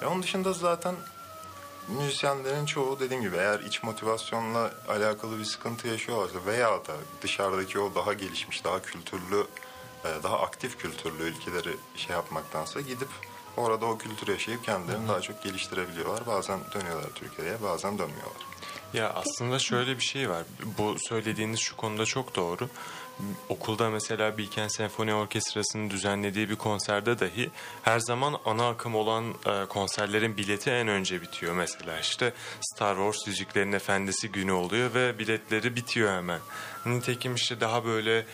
E 0.03 0.07
onun 0.07 0.22
dışında 0.22 0.53
zaten 0.53 0.94
müzisyenlerin 1.88 2.66
çoğu 2.66 3.01
dediğim 3.01 3.22
gibi 3.22 3.37
eğer 3.37 3.61
iç 3.61 3.83
motivasyonla 3.83 4.70
alakalı 4.88 5.38
bir 5.38 5.44
sıkıntı 5.44 5.88
yaşıyorlarsa 5.88 6.46
veya 6.46 6.70
da 6.70 6.94
dışarıdaki 7.22 7.79
o 7.81 7.94
daha 7.94 8.12
gelişmiş, 8.12 8.64
daha 8.64 8.83
kültürlü, 8.83 9.46
e, 10.05 10.22
daha 10.22 10.40
aktif 10.40 10.79
kültürlü 10.79 11.22
ülkeleri 11.22 11.77
şey 11.96 12.16
yapmaktansa 12.16 12.81
gidip 12.81 13.09
orada 13.57 13.87
o 13.87 13.98
kültürü 13.98 14.33
yaşayıp 14.33 14.64
kendilerini 14.64 15.09
daha 15.09 15.20
çok 15.20 15.42
geliştirebiliyorlar. 15.42 16.27
Bazen 16.27 16.61
dönüyorlar 16.74 17.11
Türkiye'ye, 17.14 17.62
bazen 17.62 17.98
dönmüyorlar. 17.98 18.48
Ya 18.94 19.11
aslında 19.11 19.59
şöyle 19.59 19.96
bir 19.96 20.05
şey 20.05 20.31
var. 20.31 20.42
Bu 20.79 20.96
söylediğiniz 20.98 21.61
şu 21.61 21.77
konuda 21.77 22.05
çok 22.05 22.37
doğru. 22.37 22.68
Okulda 23.48 23.90
mesela 23.90 24.38
Bilkent 24.38 24.72
Senfoni 24.72 25.14
Orkestrası'nın 25.14 25.90
düzenlediği 25.90 26.50
bir 26.50 26.57
konserde 26.57 27.18
dahi 27.18 27.50
her 27.83 27.98
zaman 27.98 28.37
ana 28.44 28.68
akım 28.68 28.94
olan 28.94 29.35
e, 29.46 29.66
konserlerin 29.68 30.37
bileti 30.37 30.70
en 30.70 30.88
önce 30.88 31.22
bitiyor. 31.22 31.54
Mesela 31.54 32.00
işte 32.00 32.33
Star 32.61 32.94
Wars 32.96 33.26
Yüzüklerin 33.26 33.72
Efendisi 33.72 34.33
günü 34.33 34.52
oluyor 34.52 34.94
ve 34.94 35.18
biletleri 35.18 35.76
bitiyor 35.76 36.16
hemen. 36.16 36.40
Nitekim 36.87 37.35
işte 37.35 37.61
daha 37.61 37.85
böyle 37.85 38.26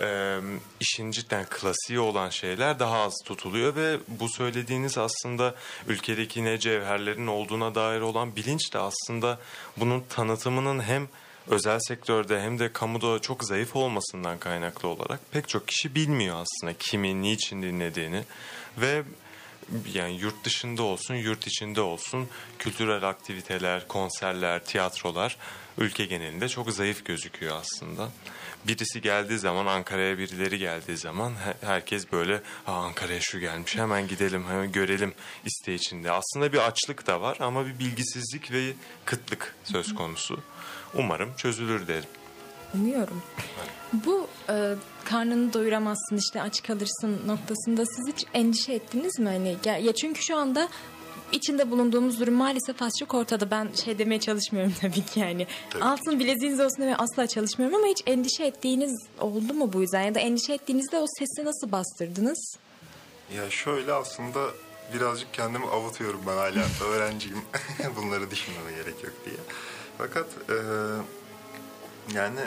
e, 0.00 0.38
işin 0.80 1.10
cidden 1.10 1.46
klasiği 1.50 2.00
olan 2.00 2.30
şeyler 2.30 2.78
daha 2.78 3.02
az 3.02 3.14
tutuluyor 3.24 3.76
ve 3.76 3.96
bu 4.08 4.28
söylediğiniz 4.28 4.98
aslında 4.98 5.54
ülkedeki 5.86 6.44
ne 6.44 6.58
cevherlerin 6.58 7.26
olduğuna 7.26 7.74
dair 7.74 8.00
olan 8.00 8.36
bilinç 8.36 8.74
de 8.74 8.78
aslında 8.78 9.38
bunun 9.76 10.00
tanıtımının 10.00 10.82
hem 10.82 11.08
özel 11.48 11.78
sektörde 11.80 12.40
hem 12.40 12.58
de 12.58 12.72
kamuda 12.72 13.18
çok 13.18 13.44
zayıf 13.44 13.76
olmasından 13.76 14.38
kaynaklı 14.38 14.88
olarak 14.88 15.20
pek 15.32 15.48
çok 15.48 15.68
kişi 15.68 15.94
bilmiyor 15.94 16.36
aslında 16.36 16.78
kimin 16.78 17.22
niçin 17.22 17.62
dinlediğini 17.62 18.24
ve 18.78 19.02
yani 19.94 20.16
yurt 20.20 20.44
dışında 20.44 20.82
olsun, 20.82 21.14
yurt 21.14 21.46
içinde 21.46 21.80
olsun 21.80 22.28
kültürel 22.58 23.08
aktiviteler, 23.08 23.88
konserler, 23.88 24.64
tiyatrolar 24.64 25.36
ülke 25.78 26.06
genelinde 26.06 26.48
çok 26.48 26.70
zayıf 26.70 27.04
gözüküyor 27.04 27.56
aslında. 27.56 28.10
Birisi 28.66 29.00
geldiği 29.00 29.38
zaman 29.38 29.66
Ankara'ya 29.66 30.18
birileri 30.18 30.58
geldiği 30.58 30.96
zaman 30.96 31.32
herkes 31.60 32.12
böyle 32.12 32.42
Ankara'ya 32.66 33.20
şu 33.20 33.40
gelmiş 33.40 33.76
hemen 33.76 34.08
gidelim 34.08 34.44
hemen 34.48 34.72
görelim 34.72 35.14
isteği 35.44 35.76
içinde. 35.76 36.10
Aslında 36.10 36.52
bir 36.52 36.58
açlık 36.58 37.06
da 37.06 37.20
var 37.20 37.36
ama 37.40 37.66
bir 37.66 37.78
bilgisizlik 37.78 38.52
ve 38.52 38.72
kıtlık 39.04 39.54
söz 39.64 39.94
konusu. 39.94 40.42
Umarım 40.94 41.30
çözülür 41.36 41.88
derim. 41.88 42.08
Umuyorum. 42.74 43.22
Bu 43.92 44.26
e, 44.48 44.74
karnını 45.04 45.52
doyuramazsın 45.52 46.16
işte 46.16 46.42
aç 46.42 46.62
kalırsın 46.62 47.20
noktasında 47.26 47.86
siz 47.86 48.14
hiç 48.14 48.26
endişe 48.34 48.72
ettiniz 48.72 49.18
mi? 49.18 49.28
Hani, 49.28 49.56
ya, 49.64 49.76
ya 49.78 49.94
çünkü 49.94 50.22
şu 50.22 50.36
anda 50.36 50.68
içinde 51.32 51.70
bulunduğumuz 51.70 52.20
durum 52.20 52.34
maalesef 52.34 52.82
az 52.82 52.92
çok 52.98 53.14
ortada. 53.14 53.50
Ben 53.50 53.68
şey 53.84 53.98
demeye 53.98 54.20
çalışmıyorum 54.20 54.74
tabii 54.80 55.04
ki 55.04 55.20
yani. 55.20 55.46
Tabii. 55.70 55.84
Altın 55.84 56.18
bileziğiniz 56.18 56.60
olsun 56.60 56.78
demeye 56.78 56.96
asla 56.96 57.26
çalışmıyorum 57.26 57.78
ama 57.78 57.86
hiç 57.86 58.02
endişe 58.06 58.44
ettiğiniz 58.44 59.06
oldu 59.20 59.54
mu 59.54 59.72
bu 59.72 59.80
yüzden? 59.82 60.02
Ya 60.02 60.14
da 60.14 60.20
endişe 60.20 60.54
ettiğinizde 60.54 60.98
o 60.98 61.06
sesi 61.18 61.44
nasıl 61.44 61.72
bastırdınız? 61.72 62.56
Ya 63.36 63.50
şöyle 63.50 63.92
aslında 63.92 64.48
birazcık 64.94 65.34
kendimi 65.34 65.66
avutuyorum 65.66 66.20
ben 66.26 66.36
hala 66.36 66.64
öğrenciyim. 66.88 67.42
Bunları 67.96 68.30
düşünmeme 68.30 68.70
gerek 68.70 69.04
yok 69.04 69.12
diye. 69.24 69.36
Fakat 69.98 70.26
e, 70.48 70.56
yani 72.14 72.40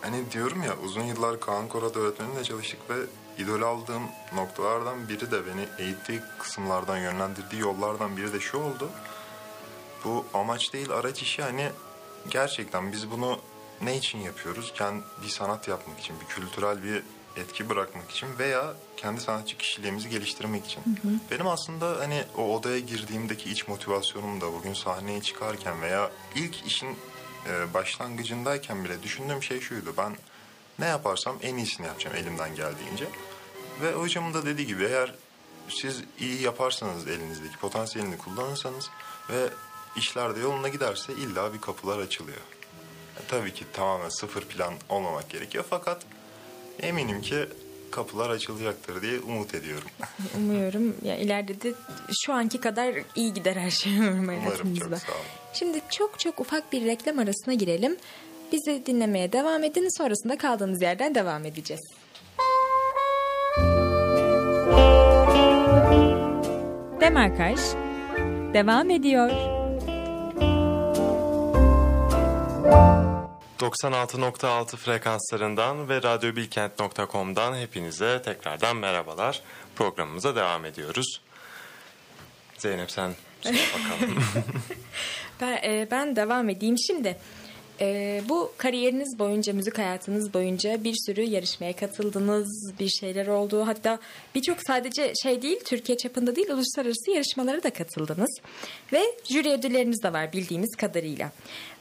hani 0.00 0.30
diyorum 0.30 0.62
ya 0.62 0.76
uzun 0.84 1.02
yıllar 1.02 1.40
Kaan 1.40 1.68
Korat 1.68 1.96
öğretmenimle 1.96 2.44
çalıştık 2.44 2.90
ve 2.90 2.94
idol 3.38 3.62
aldığım 3.62 4.02
noktalardan 4.34 5.08
biri 5.08 5.30
de 5.30 5.46
beni 5.46 5.86
eğittiği 5.86 6.20
kısımlardan 6.38 6.98
yönlendirdiği 6.98 7.62
yollardan 7.62 8.16
biri 8.16 8.32
de 8.32 8.40
şu 8.40 8.58
oldu. 8.58 8.90
Bu 10.04 10.24
amaç 10.34 10.72
değil 10.72 10.90
araç 10.90 11.22
işi 11.22 11.42
hani 11.42 11.70
gerçekten 12.28 12.92
biz 12.92 13.10
bunu 13.10 13.38
ne 13.82 13.96
için 13.96 14.18
yapıyoruz? 14.18 14.72
Kendi 14.76 15.04
bir 15.22 15.28
sanat 15.28 15.68
yapmak 15.68 16.00
için, 16.00 16.20
bir 16.20 16.26
kültürel 16.26 16.82
bir 16.82 17.02
etki 17.36 17.68
bırakmak 17.68 18.10
için 18.10 18.28
veya 18.38 18.74
kendi 18.96 19.20
sanatçı 19.20 19.56
kişiliğimizi 19.56 20.08
geliştirmek 20.08 20.66
için. 20.66 20.82
Benim 21.30 21.46
aslında 21.46 21.96
hani 21.98 22.24
o 22.36 22.56
odaya 22.56 22.78
girdiğimdeki 22.78 23.50
iç 23.50 23.68
motivasyonum 23.68 24.40
da 24.40 24.52
bugün 24.52 24.74
sahneye 24.74 25.22
çıkarken 25.22 25.82
veya 25.82 26.10
ilk 26.34 26.66
işin 26.66 26.96
e, 27.48 27.74
başlangıcındayken 27.74 28.84
bile 28.84 29.02
düşündüğüm 29.02 29.42
şey 29.42 29.60
şuydu. 29.60 29.94
Ben 29.98 30.16
ne 30.78 30.86
yaparsam 30.86 31.36
en 31.42 31.56
iyisini 31.56 31.86
yapacağım 31.86 32.16
elimden 32.16 32.54
geldiğince. 32.54 33.06
Ve 33.82 33.92
hocamın 33.92 34.34
da 34.34 34.46
dediği 34.46 34.66
gibi 34.66 34.84
eğer 34.84 35.14
siz 35.68 36.02
iyi 36.18 36.42
yaparsanız 36.42 37.08
elinizdeki 37.08 37.56
potansiyelini 37.56 38.18
kullanırsanız 38.18 38.90
ve 39.30 39.48
işler 39.96 40.36
de 40.36 40.40
yoluna 40.40 40.68
giderse 40.68 41.12
illa 41.12 41.54
bir 41.54 41.60
kapılar 41.60 41.98
açılıyor. 41.98 42.40
E, 43.16 43.20
tabii 43.28 43.54
ki 43.54 43.64
tamamen 43.72 44.08
sıfır 44.08 44.42
plan 44.42 44.74
olmamak 44.88 45.30
gerekiyor 45.30 45.64
fakat 45.70 46.06
eminim 46.82 47.20
ki 47.20 47.36
kapılar 47.90 48.30
açılacaktır 48.30 49.02
diye 49.02 49.20
umut 49.20 49.54
ediyorum. 49.54 49.88
Umuyorum 50.36 50.96
ya 51.04 51.16
ileride 51.16 51.60
de 51.62 51.72
şu 52.24 52.32
anki 52.32 52.60
kadar 52.60 52.94
iyi 53.16 53.34
gider 53.34 53.56
her 53.56 53.70
şey 53.70 53.98
umarım 53.98 54.18
Umarım 54.18 54.40
hayatımızda. 54.40 54.84
çok 54.88 54.98
sağ 54.98 55.12
olun. 55.12 55.20
Şimdi 55.52 55.80
çok 55.90 56.20
çok 56.20 56.40
ufak 56.40 56.72
bir 56.72 56.84
reklam 56.84 57.18
arasına 57.18 57.54
girelim. 57.54 57.96
Bizi 58.52 58.86
dinlemeye 58.86 59.32
devam 59.32 59.64
edin. 59.64 59.88
Sonrasında 59.98 60.38
kaldığımız 60.38 60.82
yerden 60.82 61.14
devam 61.14 61.44
edeceğiz. 61.44 61.82
Demarkaj 67.00 67.58
devam 68.54 68.90
ediyor. 68.90 69.30
96.6 73.60 74.76
frekanslarından 74.76 75.88
ve 75.88 76.02
radyobilkent.com'dan 76.02 77.56
hepinize 77.56 78.22
tekrardan 78.24 78.76
merhabalar. 78.76 79.42
Programımıza 79.76 80.36
devam 80.36 80.64
ediyoruz. 80.64 81.20
Zeynep 82.58 82.90
sen 82.90 83.12
sor 83.42 83.52
bakalım. 83.54 84.18
Ben, 85.40 85.56
e, 85.56 85.88
ben 85.90 86.16
devam 86.16 86.48
edeyim 86.48 86.78
şimdi. 86.78 87.16
e, 87.80 88.22
bu 88.28 88.52
kariyeriniz 88.58 89.18
boyunca, 89.18 89.52
müzik 89.52 89.78
hayatınız 89.78 90.34
boyunca 90.34 90.84
bir 90.84 90.94
sürü 91.06 91.22
yarışmaya 91.22 91.76
katıldınız, 91.76 92.72
bir 92.80 92.88
şeyler 92.88 93.26
oldu. 93.26 93.66
Hatta 93.66 93.98
birçok 94.34 94.58
sadece 94.66 95.12
şey 95.22 95.42
değil, 95.42 95.60
Türkiye 95.64 95.98
çapında 95.98 96.36
değil, 96.36 96.50
uluslararası 96.50 97.10
yarışmalara 97.10 97.62
da 97.62 97.70
katıldınız. 97.72 98.40
Ve 98.92 99.02
jüri 99.24 99.50
ödülleriniz 99.50 100.02
de 100.02 100.12
var 100.12 100.32
bildiğimiz 100.32 100.76
kadarıyla. 100.76 101.32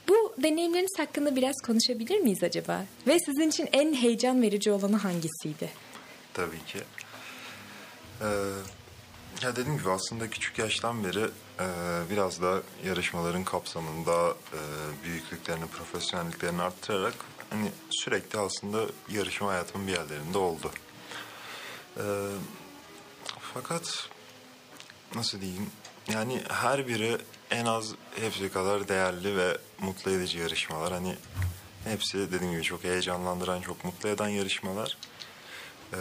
Bu 0.08 0.34
deneyimleriniz 0.44 1.00
hakkında 1.00 1.36
biraz 1.36 1.56
konuşabilir 1.66 2.20
miyiz 2.20 2.44
acaba? 2.44 2.86
Ve 3.08 3.20
sizin 3.20 3.50
için 3.50 3.70
en 3.74 3.94
heyecan 3.94 4.42
verici 4.42 4.72
olanı 4.72 4.96
hangisiydi? 4.98 5.70
Tabii 6.34 6.66
ki. 6.66 6.80
Ee, 8.22 8.26
ya 9.42 9.56
dediğim 9.56 9.78
gibi 9.78 9.90
aslında 9.90 10.30
küçük 10.30 10.60
yaştan 10.60 11.04
beri 11.04 11.24
e, 11.60 11.66
biraz 12.10 12.42
da 12.42 12.62
yarışmaların 12.86 13.44
kapsamında 13.44 14.30
e, 14.30 14.60
büyüklüklerini, 15.04 15.68
profesyonelliklerini 15.68 16.62
arttırarak 16.62 17.14
hani 17.50 17.72
sürekli 17.90 18.40
aslında 18.40 18.86
yarışma 19.12 19.48
hayatımın 19.50 19.88
bir 19.88 19.92
yerlerinde 19.92 20.38
oldu. 20.38 20.72
Ee, 21.98 22.02
Fakat 23.54 24.10
nasıl 25.16 25.42
diyeyim? 25.42 25.70
Yani 26.14 26.42
her 26.50 26.88
biri 26.88 27.18
en 27.52 27.66
az 27.66 27.96
hepsi 28.20 28.52
kadar 28.52 28.88
değerli 28.88 29.38
ve 29.38 29.58
mutlu 29.80 30.12
edici 30.12 30.38
yarışmalar. 30.38 30.94
Hani 30.94 31.16
hepsi 31.84 32.32
dediğim 32.32 32.54
gibi 32.54 32.64
çok 32.64 32.84
heyecanlandıran, 32.84 33.62
çok 33.62 33.86
mutlu 33.86 34.10
eden 34.10 34.28
yarışmalar. 34.28 34.98
Ee, 35.94 35.98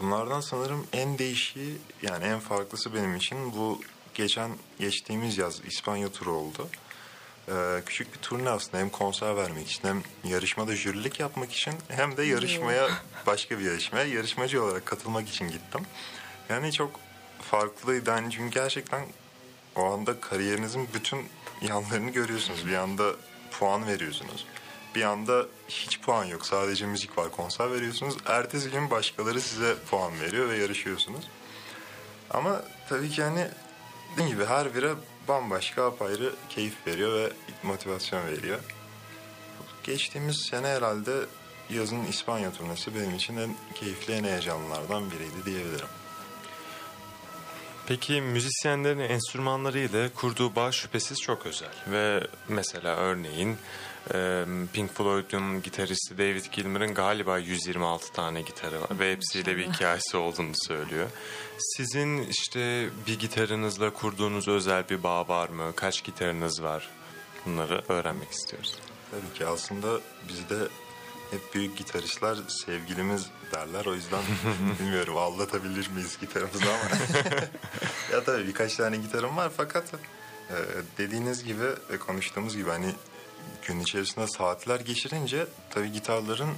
bunlardan 0.00 0.40
sanırım 0.40 0.86
en 0.92 1.18
değişiği 1.18 1.78
yani 2.02 2.24
en 2.24 2.40
farklısı 2.40 2.94
benim 2.94 3.16
için 3.16 3.52
bu 3.52 3.80
geçen 4.14 4.50
geçtiğimiz 4.78 5.38
yaz 5.38 5.60
İspanya 5.64 6.12
turu 6.12 6.32
oldu. 6.32 6.68
Ee, 7.48 7.82
küçük 7.86 8.14
bir 8.14 8.18
turne 8.18 8.50
aslında 8.50 8.78
hem 8.78 8.90
konser 8.90 9.36
vermek 9.36 9.70
için 9.70 9.88
hem 9.88 10.02
yarışmada 10.24 10.76
jürilik 10.76 11.20
yapmak 11.20 11.52
için 11.52 11.74
hem 11.88 12.16
de 12.16 12.22
yarışmaya 12.22 12.88
başka 13.26 13.58
bir 13.58 13.64
yarışmaya 13.64 14.04
yarışmacı 14.04 14.64
olarak 14.64 14.86
katılmak 14.86 15.28
için 15.28 15.48
gittim. 15.48 15.80
Yani 16.48 16.72
çok 16.72 17.00
farklıydı 17.50 18.10
yani 18.10 18.30
çünkü 18.30 18.54
gerçekten 18.54 19.06
o 19.76 19.84
anda 19.84 20.20
kariyerinizin 20.20 20.88
bütün 20.94 21.28
yanlarını 21.62 22.10
görüyorsunuz. 22.10 22.66
Bir 22.66 22.74
anda 22.74 23.12
puan 23.50 23.86
veriyorsunuz. 23.86 24.46
Bir 24.94 25.02
anda 25.02 25.46
hiç 25.68 26.00
puan 26.00 26.24
yok. 26.24 26.46
Sadece 26.46 26.86
müzik 26.86 27.18
var. 27.18 27.30
Konser 27.30 27.72
veriyorsunuz. 27.72 28.16
Ertesi 28.26 28.70
gün 28.70 28.90
başkaları 28.90 29.40
size 29.40 29.74
puan 29.90 30.20
veriyor 30.20 30.48
ve 30.48 30.58
yarışıyorsunuz. 30.58 31.28
Ama 32.30 32.62
tabii 32.88 33.10
ki 33.10 33.22
hani 33.22 33.48
dediğim 34.12 34.30
gibi 34.30 34.44
her 34.44 34.74
biri 34.74 34.94
bambaşka 35.28 35.86
apayrı 35.86 36.34
keyif 36.48 36.86
veriyor 36.86 37.12
ve 37.12 37.32
motivasyon 37.62 38.26
veriyor. 38.26 38.58
Geçtiğimiz 39.84 40.36
sene 40.36 40.66
herhalde 40.66 41.12
yazın 41.70 42.04
İspanya 42.04 42.52
turnesi 42.52 42.94
benim 42.94 43.14
için 43.14 43.36
en 43.36 43.56
keyifli, 43.74 44.14
en 44.14 44.24
heyecanlılardan 44.24 45.10
biriydi 45.10 45.44
diyebilirim. 45.44 45.99
Peki 47.90 48.20
müzisyenlerin 48.20 48.98
enstrümanları 48.98 49.78
ile 49.78 50.08
kurduğu 50.14 50.56
bağ 50.56 50.72
şüphesiz 50.72 51.20
çok 51.20 51.46
özel. 51.46 51.72
Ve 51.86 52.26
mesela 52.48 52.96
örneğin 52.96 53.56
Pink 54.72 54.94
Floyd'un 54.94 55.62
gitaristi 55.62 56.18
David 56.18 56.44
Gilmour'un 56.52 56.94
galiba 56.94 57.38
126 57.38 58.12
tane 58.12 58.42
gitarı 58.42 58.80
var 58.80 58.98
ve 58.98 59.12
hepsiyle 59.12 59.56
bir 59.56 59.68
hikayesi 59.68 60.16
olduğunu 60.16 60.52
söylüyor. 60.54 61.10
Sizin 61.58 62.22
işte 62.22 62.88
bir 63.06 63.18
gitarınızla 63.18 63.92
kurduğunuz 63.92 64.48
özel 64.48 64.88
bir 64.88 65.02
bağ 65.02 65.28
var 65.28 65.48
mı? 65.48 65.72
Kaç 65.76 66.04
gitarınız 66.04 66.62
var? 66.62 66.88
Bunları 67.46 67.82
öğrenmek 67.88 68.30
istiyoruz. 68.30 68.74
Tabii 69.10 69.38
ki 69.38 69.46
aslında 69.46 70.00
bizde 70.28 70.56
hep 71.30 71.54
büyük 71.54 71.76
gitaristler 71.76 72.36
sevgilimiz 72.48 73.26
derler. 73.54 73.86
O 73.86 73.94
yüzden 73.94 74.22
bilmiyorum 74.80 75.16
aldatabilir 75.16 75.90
miyiz 75.90 76.18
gitarımızı 76.20 76.64
ama. 76.64 77.00
ya 78.12 78.24
tabii 78.24 78.46
birkaç 78.46 78.76
tane 78.76 78.96
gitarım 78.96 79.36
var 79.36 79.52
fakat 79.56 79.84
e, 80.50 80.56
dediğiniz 80.98 81.44
gibi 81.44 81.64
ve 81.90 81.98
konuştuğumuz 81.98 82.56
gibi 82.56 82.70
hani 82.70 82.94
gün 83.66 83.80
içerisinde 83.80 84.26
saatler 84.26 84.80
geçirince 84.80 85.46
tabii 85.70 85.92
gitarların 85.92 86.50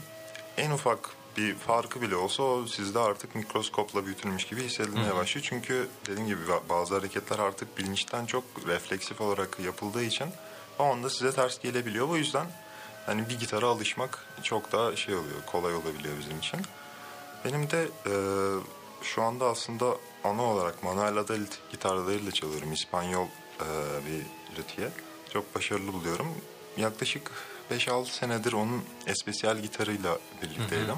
en 0.57 0.71
ufak 0.71 1.11
bir 1.37 1.55
farkı 1.55 2.03
bile 2.03 2.17
olsa 2.17 2.43
o 2.43 2.67
sizde 2.67 2.99
artık 2.99 3.35
mikroskopla 3.35 4.07
büyütülmüş 4.07 4.45
gibi 4.45 4.63
hissedilmeye 4.63 5.15
başlıyor. 5.15 5.47
Çünkü 5.49 5.89
dediğim 6.07 6.29
gibi 6.29 6.41
ba- 6.41 6.69
bazı 6.69 6.95
hareketler 6.95 7.39
artık 7.39 7.79
bilinçten 7.79 8.27
çok 8.27 8.45
refleksif 8.67 9.21
olarak 9.21 9.61
yapıldığı 9.61 10.03
için 10.03 10.27
o 10.79 10.85
anda 10.85 11.11
size 11.11 11.33
ters 11.33 11.61
gelebiliyor. 11.61 12.09
Bu 12.09 12.17
yüzden 12.17 12.47
hani 13.07 13.29
bir 13.29 13.39
gitara 13.39 13.67
alışmak 13.67 14.27
çok 14.43 14.73
daha 14.73 14.97
şey 14.97 15.15
oluyor, 15.15 15.37
kolay 15.47 15.75
olabiliyor 15.75 16.15
bizim 16.19 16.39
için. 16.39 16.61
Benim 17.45 17.71
de 17.71 17.89
e, 18.07 18.15
şu 19.03 19.23
anda 19.23 19.47
aslında 19.47 19.97
ana 20.25 20.43
olarak 20.43 20.83
Manuel 20.83 21.17
Adalit 21.17 21.59
gitarlarıyla 21.71 22.33
çalıyorum. 22.33 22.73
İspanyol 22.73 23.27
e, 23.61 23.69
bir 24.07 24.23
lüthiye. 24.59 24.89
Çok 25.33 25.55
başarılı 25.55 25.93
buluyorum. 25.93 26.27
Yaklaşık 26.77 27.31
5-6 27.71 28.07
senedir 28.07 28.53
onun 28.53 28.85
especial 29.07 29.59
gitarıyla 29.59 30.19
birlikteydim. 30.43 30.97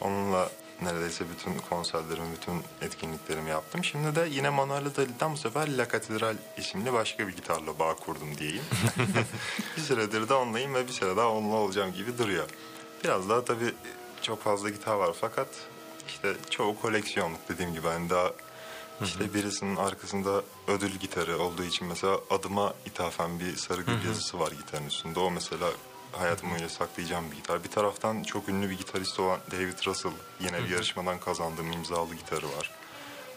Onunla 0.00 0.50
neredeyse 0.82 1.24
bütün 1.30 1.58
konserlerimi, 1.58 2.26
bütün 2.36 2.86
etkinliklerimi 2.86 3.50
yaptım. 3.50 3.84
Şimdi 3.84 4.14
de 4.14 4.28
yine 4.30 4.50
Manuel 4.50 4.86
Adalit'ten 4.86 5.32
bu 5.32 5.36
sefer 5.36 5.78
La 5.78 5.88
Catedral 5.88 6.36
isimli 6.58 6.92
başka 6.92 7.28
bir 7.28 7.36
gitarla 7.36 7.78
bağ 7.78 7.94
kurdum 7.94 8.38
diyeyim. 8.38 8.64
bir 9.76 9.82
süredir 9.82 10.28
de 10.28 10.34
onlayım 10.34 10.74
ve 10.74 10.86
bir 10.86 10.92
süre 10.92 11.16
daha 11.16 11.28
onunla 11.28 11.56
olacağım 11.56 11.92
gibi 11.92 12.18
duruyor. 12.18 12.46
Biraz 13.04 13.28
daha 13.28 13.44
tabii 13.44 13.74
çok 14.22 14.42
fazla 14.42 14.68
gitar 14.68 14.94
var 14.94 15.16
fakat 15.20 15.48
işte 16.08 16.36
çoğu 16.50 16.80
koleksiyonluk 16.80 17.48
dediğim 17.48 17.72
gibi 17.74 17.86
hani 17.86 18.10
daha 18.10 18.32
işte 19.04 19.34
birisinin 19.34 19.76
arkasında 19.76 20.42
ödül 20.68 20.90
gitarı 20.90 21.38
olduğu 21.38 21.64
için 21.64 21.88
mesela 21.88 22.20
adıma 22.30 22.74
ithafen 22.86 23.40
bir 23.40 23.56
sarı 23.56 23.82
gül 23.82 24.04
yazısı 24.06 24.38
var 24.38 24.50
gitarın 24.50 24.86
üstünde. 24.86 25.20
O 25.20 25.30
mesela 25.30 25.66
hayatım 26.12 26.50
boyunca 26.50 26.68
saklayacağım 26.68 27.30
bir 27.30 27.36
gitar. 27.36 27.64
Bir 27.64 27.68
taraftan 27.68 28.22
çok 28.22 28.48
ünlü 28.48 28.70
bir 28.70 28.78
gitarist 28.78 29.20
olan 29.20 29.40
David 29.52 29.86
Russell 29.86 30.12
yine 30.40 30.64
bir 30.64 30.68
yarışmadan 30.68 31.20
kazandığım 31.20 31.72
imzalı 31.72 32.14
gitarı 32.14 32.46
var. 32.46 32.70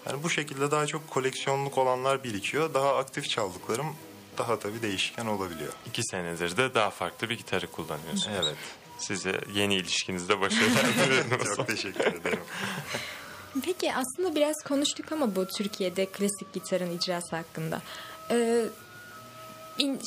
Yani 0.08 0.24
bu 0.24 0.30
şekilde 0.30 0.72
daha 0.72 0.88
çok 0.88 1.10
koleksiyonluk 1.10 1.78
olanlar 1.78 2.24
birikiyor. 2.24 2.74
Daha 2.74 2.98
aktif 2.98 3.30
çaldıklarım 3.30 3.96
daha 4.38 4.60
tabii 4.60 4.82
değişken 4.82 5.26
olabiliyor. 5.26 5.74
İki 5.86 6.04
senedir 6.04 6.58
de 6.58 6.74
daha 6.74 6.90
farklı 6.90 7.30
bir 7.30 7.38
gitarı 7.38 7.68
kullanıyorsunuz. 7.68 8.38
Evet. 8.44 8.56
Size 8.98 9.42
yeni 9.54 9.76
ilişkinizde 9.76 10.42
başarılar 10.42 10.86
dilerim. 11.06 11.56
Çok 11.56 11.68
teşekkür 11.68 12.14
ederim. 12.14 12.40
Peki 13.66 13.94
aslında 13.94 14.36
biraz 14.36 14.64
konuştuk 14.64 15.12
ama 15.12 15.36
bu 15.36 15.48
Türkiye'de 15.48 16.06
klasik 16.06 16.54
gitarın 16.54 16.98
icrası 16.98 17.36
hakkında. 17.36 17.82
Ee, 18.32 18.66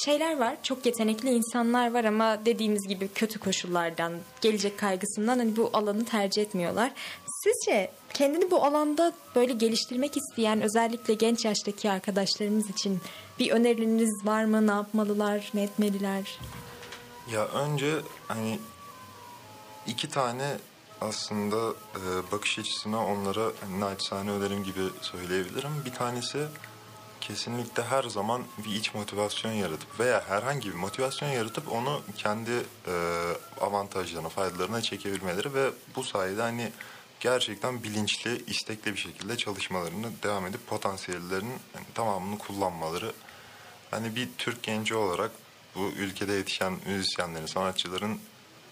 şeyler 0.05 0.39
var, 0.39 0.57
çok 0.63 0.87
yetenekli 0.87 1.31
insanlar 1.31 1.95
var 1.95 2.05
ama 2.05 2.45
dediğimiz 2.45 2.89
gibi 2.89 3.09
kötü 3.09 3.39
koşullardan, 3.39 4.13
gelecek 4.41 4.79
kaygısından 4.79 5.39
hani 5.39 5.57
bu 5.57 5.71
alanı 5.73 6.05
tercih 6.05 6.43
etmiyorlar. 6.43 6.93
Sizce 7.45 7.91
kendini 8.15 8.51
bu 8.51 8.65
alanda 8.65 9.13
böyle 9.35 9.53
geliştirmek 9.53 10.17
isteyen 10.17 10.61
özellikle 10.61 11.15
genç 11.15 11.45
yaştaki 11.45 11.91
arkadaşlarımız 11.91 12.71
için 12.71 13.01
bir 13.39 13.51
öneriniz 13.51 14.27
var 14.27 14.45
mı? 14.45 14.67
Ne 14.67 14.71
yapmalılar, 14.71 15.51
ne 15.55 15.63
etmeliler? 15.63 16.39
Ya 17.33 17.49
önce 17.49 17.95
hani 18.29 18.59
iki 19.87 20.09
tane 20.09 20.57
aslında 21.01 21.71
e, 21.95 22.33
bakış 22.33 22.59
açısına 22.59 23.07
onlara 23.07 23.53
naçizane 23.79 24.31
önerim 24.31 24.65
gibi 24.65 24.81
söyleyebilirim. 25.01 25.71
Bir 25.85 25.93
tanesi 25.93 26.39
kesinlikle 27.29 27.83
her 27.83 28.05
zaman 28.05 28.43
bir 28.59 28.75
iç 28.75 28.95
motivasyon 28.95 29.53
yaratıp 29.53 30.01
veya 30.01 30.25
herhangi 30.29 30.69
bir 30.69 30.75
motivasyon 30.75 31.29
yaratıp 31.29 31.73
onu 31.73 32.03
kendi 32.17 32.51
e, 32.87 32.93
avantajlarına, 33.61 34.29
faydalarına 34.29 34.83
çekebilmeleri 34.83 35.55
ve 35.55 35.71
bu 35.97 36.05
sayede 36.05 36.43
hani 36.43 36.73
gerçekten 37.21 37.83
bilinçli, 37.83 38.45
istekli 38.47 38.93
bir 38.93 38.99
şekilde 38.99 39.37
çalışmalarını 39.37 40.07
devam 40.23 40.47
edip 40.47 40.67
potansiyellerinin 40.67 41.59
hani 41.73 41.85
tamamını 41.95 42.39
kullanmaları. 42.39 43.13
Hani 43.91 44.17
bir 44.17 44.29
Türk 44.39 44.63
genci 44.63 44.95
olarak 44.95 45.31
bu 45.75 45.81
ülkede 45.81 46.33
yetişen 46.33 46.79
müzisyenlerin, 46.87 47.47
sanatçıların 47.47 48.19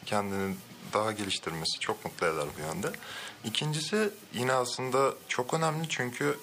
kendini 0.06 0.54
daha 0.92 1.12
geliştirmesi 1.12 1.80
çok 1.80 2.04
mutlu 2.04 2.26
eder 2.26 2.46
bu 2.58 2.60
yönde. 2.60 2.98
İkincisi 3.44 4.10
yine 4.32 4.52
aslında 4.52 5.14
çok 5.28 5.54
önemli 5.54 5.88
çünkü 5.88 6.38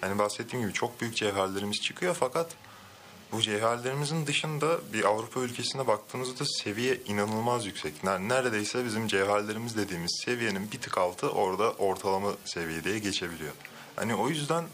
hani 0.00 0.18
bahsettiğim 0.18 0.66
gibi 0.66 0.74
çok 0.74 1.00
büyük 1.00 1.16
cevherlerimiz 1.16 1.80
çıkıyor 1.80 2.16
fakat 2.20 2.46
bu 3.32 3.42
cevherlerimizin 3.42 4.26
dışında 4.26 4.78
bir 4.92 5.04
Avrupa 5.04 5.40
ülkesine 5.40 5.86
baktığınızda 5.86 6.44
seviye 6.44 7.00
inanılmaz 7.06 7.66
yüksek. 7.66 8.04
Ner- 8.04 8.28
Neredeyse 8.28 8.84
bizim 8.84 9.06
cevherlerimiz 9.06 9.76
dediğimiz 9.76 10.22
seviyenin 10.24 10.72
bir 10.72 10.80
tık 10.80 10.98
altı 10.98 11.30
orada 11.30 11.72
ortalama 11.72 12.32
seviyeye 12.44 12.98
geçebiliyor. 12.98 13.52
Hani 13.96 14.14
o 14.14 14.28
yüzden 14.28 14.64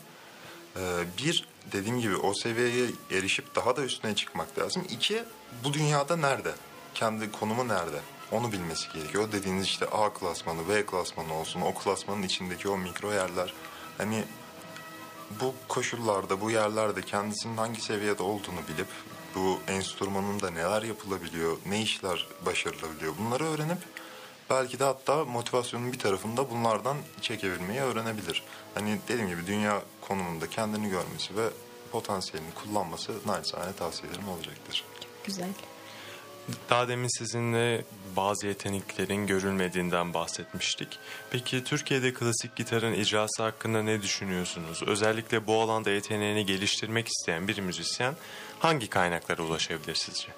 ee, 0.76 0.80
bir 1.18 1.46
dediğim 1.72 2.00
gibi 2.00 2.16
o 2.16 2.34
seviyeye 2.34 2.86
erişip 3.10 3.54
daha 3.54 3.76
da 3.76 3.84
üstüne 3.84 4.14
çıkmak 4.14 4.58
lazım. 4.58 4.84
İki 4.90 5.24
bu 5.64 5.72
dünyada 5.72 6.16
nerede? 6.16 6.52
Kendi 6.94 7.32
konumu 7.32 7.68
nerede? 7.68 8.00
Onu 8.32 8.52
bilmesi 8.52 8.92
gerekiyor. 8.92 9.28
O 9.28 9.32
dediğiniz 9.32 9.66
işte 9.66 9.86
A 9.86 10.12
klasmanı, 10.12 10.68
B 10.68 10.86
klasmanı 10.86 11.34
olsun. 11.34 11.60
O 11.60 11.74
klasmanın 11.74 12.22
içindeki 12.22 12.68
o 12.68 12.78
mikro 12.78 13.12
yerler. 13.12 13.54
Hani 13.98 14.24
bu 15.40 15.54
koşullarda, 15.68 16.40
bu 16.40 16.50
yerlerde 16.50 17.02
kendisinin 17.02 17.56
hangi 17.56 17.80
seviyede 17.80 18.22
olduğunu 18.22 18.60
bilip 18.68 18.88
bu 19.34 19.58
enstrümanın 19.68 20.40
da 20.40 20.50
neler 20.50 20.82
yapılabiliyor, 20.82 21.56
ne 21.66 21.82
işler 21.82 22.26
başarılabiliyor 22.46 23.14
bunları 23.18 23.44
öğrenip 23.44 23.78
belki 24.50 24.78
de 24.78 24.84
hatta 24.84 25.24
motivasyonun 25.24 25.92
bir 25.92 25.98
tarafında 25.98 26.50
bunlardan 26.50 26.96
çekebilmeyi 27.20 27.80
öğrenebilir. 27.80 28.42
Hani 28.74 28.98
dediğim 29.08 29.28
gibi 29.28 29.46
dünya 29.46 29.82
konumunda 30.00 30.50
kendini 30.50 30.88
görmesi 30.88 31.36
ve 31.36 31.48
potansiyelini 31.92 32.54
kullanması 32.54 33.12
naçizane 33.26 33.72
tavsiyelerim 33.72 34.28
olacaktır. 34.28 34.84
Güzel. 35.24 35.48
Daha 36.70 36.88
demin 36.88 37.18
sizinle 37.18 37.84
bazı 38.16 38.46
yeteneklerin 38.46 39.26
görülmediğinden 39.26 40.14
bahsetmiştik. 40.14 40.98
Peki 41.30 41.64
Türkiye'de 41.64 42.14
klasik 42.14 42.56
gitarın 42.56 42.92
icrası 42.94 43.42
hakkında 43.42 43.82
ne 43.82 44.02
düşünüyorsunuz? 44.02 44.82
Özellikle 44.86 45.46
bu 45.46 45.60
alanda 45.60 45.90
yeteneğini 45.90 46.46
geliştirmek 46.46 47.08
isteyen 47.08 47.48
bir 47.48 47.58
müzisyen 47.58 48.14
hangi 48.58 48.88
kaynaklara 48.88 49.42
ulaşabilir 49.42 49.94
sizce? 49.94 50.28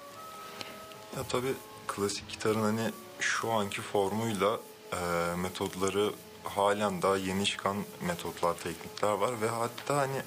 Ya 1.17 1.23
tabii 1.29 1.53
klasik 1.87 2.29
gitarın 2.29 2.61
hani 2.61 2.91
şu 3.19 3.51
anki 3.51 3.81
formuyla 3.81 4.59
e, 4.93 5.35
metodları 5.35 6.11
halen 6.43 7.01
daha 7.01 7.17
yeni 7.17 7.45
çıkan 7.45 7.77
metotlar, 8.01 8.53
teknikler 8.53 9.11
var 9.11 9.41
ve 9.41 9.47
hatta 9.47 9.97
hani 9.97 10.21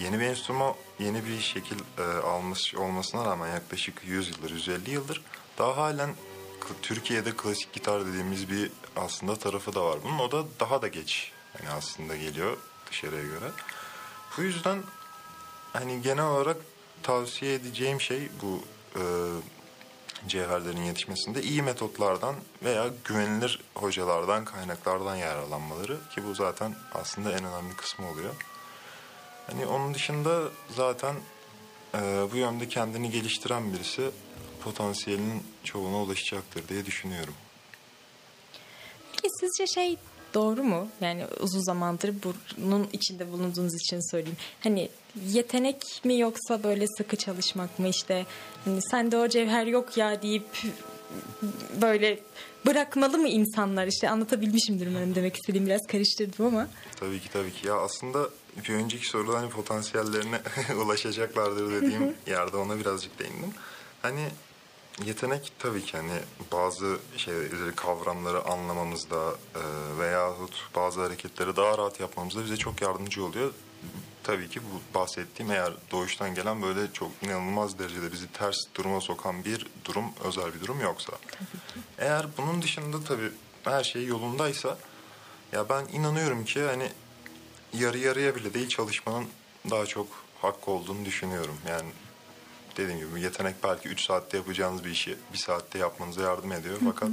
yeni 0.00 0.20
bir 0.20 0.24
enstrüman 0.24 0.74
yeni 0.98 1.24
bir 1.24 1.40
şekil 1.40 1.78
e, 1.98 2.02
almış 2.02 2.74
olmasına 2.74 3.24
rağmen 3.24 3.48
yaklaşık 3.48 4.04
100 4.04 4.28
yıldır, 4.28 4.50
150 4.50 4.90
yıldır 4.90 5.22
daha 5.58 5.76
halen 5.76 6.14
Türkiye'de 6.82 7.36
klasik 7.36 7.72
gitar 7.72 8.06
dediğimiz 8.06 8.50
bir 8.50 8.70
aslında 8.96 9.36
tarafı 9.36 9.74
da 9.74 9.84
var. 9.84 9.98
Bunun 10.04 10.18
o 10.18 10.32
da 10.32 10.44
daha 10.60 10.82
da 10.82 10.88
geç 10.88 11.32
yani 11.58 11.70
aslında 11.70 12.16
geliyor 12.16 12.56
dışarıya 12.90 13.22
göre. 13.22 13.50
Bu 14.36 14.42
yüzden 14.42 14.82
hani 15.72 16.02
genel 16.02 16.24
olarak 16.24 16.56
tavsiye 17.02 17.54
edeceğim 17.54 18.00
şey 18.00 18.28
bu 18.42 18.62
e, 18.96 19.02
cevherlerin 20.28 20.82
yetişmesinde 20.82 21.42
iyi 21.42 21.62
metotlardan 21.62 22.34
veya 22.62 22.90
güvenilir 23.04 23.60
hocalardan, 23.74 24.44
kaynaklardan 24.44 25.16
yararlanmaları 25.16 25.98
ki 26.14 26.24
bu 26.26 26.34
zaten 26.34 26.74
aslında 26.94 27.32
en 27.32 27.44
önemli 27.44 27.76
kısmı 27.76 28.10
oluyor. 28.10 28.34
Hani 29.46 29.66
onun 29.66 29.94
dışında 29.94 30.42
zaten 30.76 31.14
e, 31.94 31.98
bu 32.32 32.36
yönde 32.36 32.68
kendini 32.68 33.10
geliştiren 33.10 33.72
birisi 33.72 34.10
potansiyelinin 34.64 35.42
çoğuna 35.64 36.02
ulaşacaktır 36.02 36.68
diye 36.68 36.86
düşünüyorum. 36.86 37.34
Peki 39.12 39.28
sizce 39.40 39.66
şey 39.66 39.96
doğru 40.34 40.64
mu? 40.64 40.88
Yani 41.00 41.26
uzun 41.40 41.60
zamandır 41.60 42.14
bunun 42.58 42.88
içinde 42.92 43.32
bulunduğunuz 43.32 43.74
için 43.74 44.10
söyleyeyim. 44.10 44.36
Hani 44.60 44.88
yetenek 45.26 45.82
mi 46.04 46.18
yoksa 46.18 46.62
böyle 46.62 46.86
sıkı 46.86 47.16
çalışmak 47.16 47.78
mı 47.78 47.88
işte 47.88 48.26
hani 48.64 48.82
sende 48.82 49.16
o 49.16 49.28
cevher 49.28 49.66
yok 49.66 49.96
ya 49.96 50.22
deyip 50.22 50.46
böyle 51.82 52.18
bırakmalı 52.66 53.18
mı 53.18 53.28
insanlar 53.28 53.86
işte 53.86 54.08
anlatabilmişimdir 54.08 54.86
umarım 54.86 55.14
demek 55.14 55.36
istediğim 55.36 55.66
biraz 55.66 55.86
karıştırdım 55.86 56.46
ama. 56.46 56.68
Tabii 56.96 57.20
ki 57.20 57.28
tabii 57.32 57.52
ki. 57.52 57.66
Ya 57.66 57.74
aslında 57.74 58.28
bir 58.68 58.74
önceki 58.74 59.06
soruda 59.06 59.38
hani 59.38 59.50
potansiyellerine 59.50 60.40
ulaşacaklardır 60.84 61.72
dediğim 61.72 62.16
yerde 62.26 62.56
ona 62.56 62.78
birazcık 62.78 63.18
değindim. 63.18 63.52
Hani 64.02 64.28
yetenek 65.04 65.52
tabii 65.58 65.84
ki 65.84 65.96
hani 65.96 66.18
bazı 66.52 66.98
şeyleri, 67.16 67.74
kavramları 67.76 68.44
anlamamızda 68.44 69.34
e, 69.54 69.62
veyahut 69.98 70.68
bazı 70.76 71.00
hareketleri 71.00 71.56
daha 71.56 71.78
rahat 71.78 72.00
yapmamızda 72.00 72.44
bize 72.44 72.56
çok 72.56 72.82
yardımcı 72.82 73.24
oluyor. 73.24 73.52
Tabii 74.22 74.48
ki 74.48 74.60
bu 74.60 74.98
bahsettiğim 74.98 75.52
eğer 75.52 75.72
doğuştan 75.90 76.34
gelen 76.34 76.62
böyle 76.62 76.92
çok 76.92 77.10
inanılmaz 77.22 77.78
derecede 77.78 78.12
bizi 78.12 78.32
ters 78.32 78.56
duruma 78.74 79.00
sokan 79.00 79.44
bir 79.44 79.66
durum, 79.84 80.04
özel 80.24 80.54
bir 80.54 80.60
durum 80.60 80.80
yoksa. 80.80 81.12
Eğer 81.98 82.26
bunun 82.38 82.62
dışında 82.62 83.04
tabii 83.04 83.30
her 83.64 83.84
şey 83.84 84.06
yolundaysa 84.06 84.78
ya 85.52 85.68
ben 85.68 85.86
inanıyorum 85.92 86.44
ki 86.44 86.62
hani 86.62 86.88
yarı 87.78 87.98
yarıya 87.98 88.34
bile 88.34 88.54
değil 88.54 88.68
çalışmanın 88.68 89.28
daha 89.70 89.86
çok 89.86 90.06
hakkı 90.42 90.70
olduğunu 90.70 91.04
düşünüyorum. 91.04 91.58
Yani 91.68 91.88
dediğim 92.76 93.10
gibi 93.10 93.20
yetenek 93.20 93.54
belki 93.64 93.88
3 93.88 94.00
saatte 94.00 94.36
yapacağınız 94.36 94.84
bir 94.84 94.90
işi 94.90 95.16
bir 95.32 95.38
saatte 95.38 95.78
yapmanıza 95.78 96.22
yardım 96.22 96.52
ediyor. 96.52 96.78
Fakat 96.84 97.10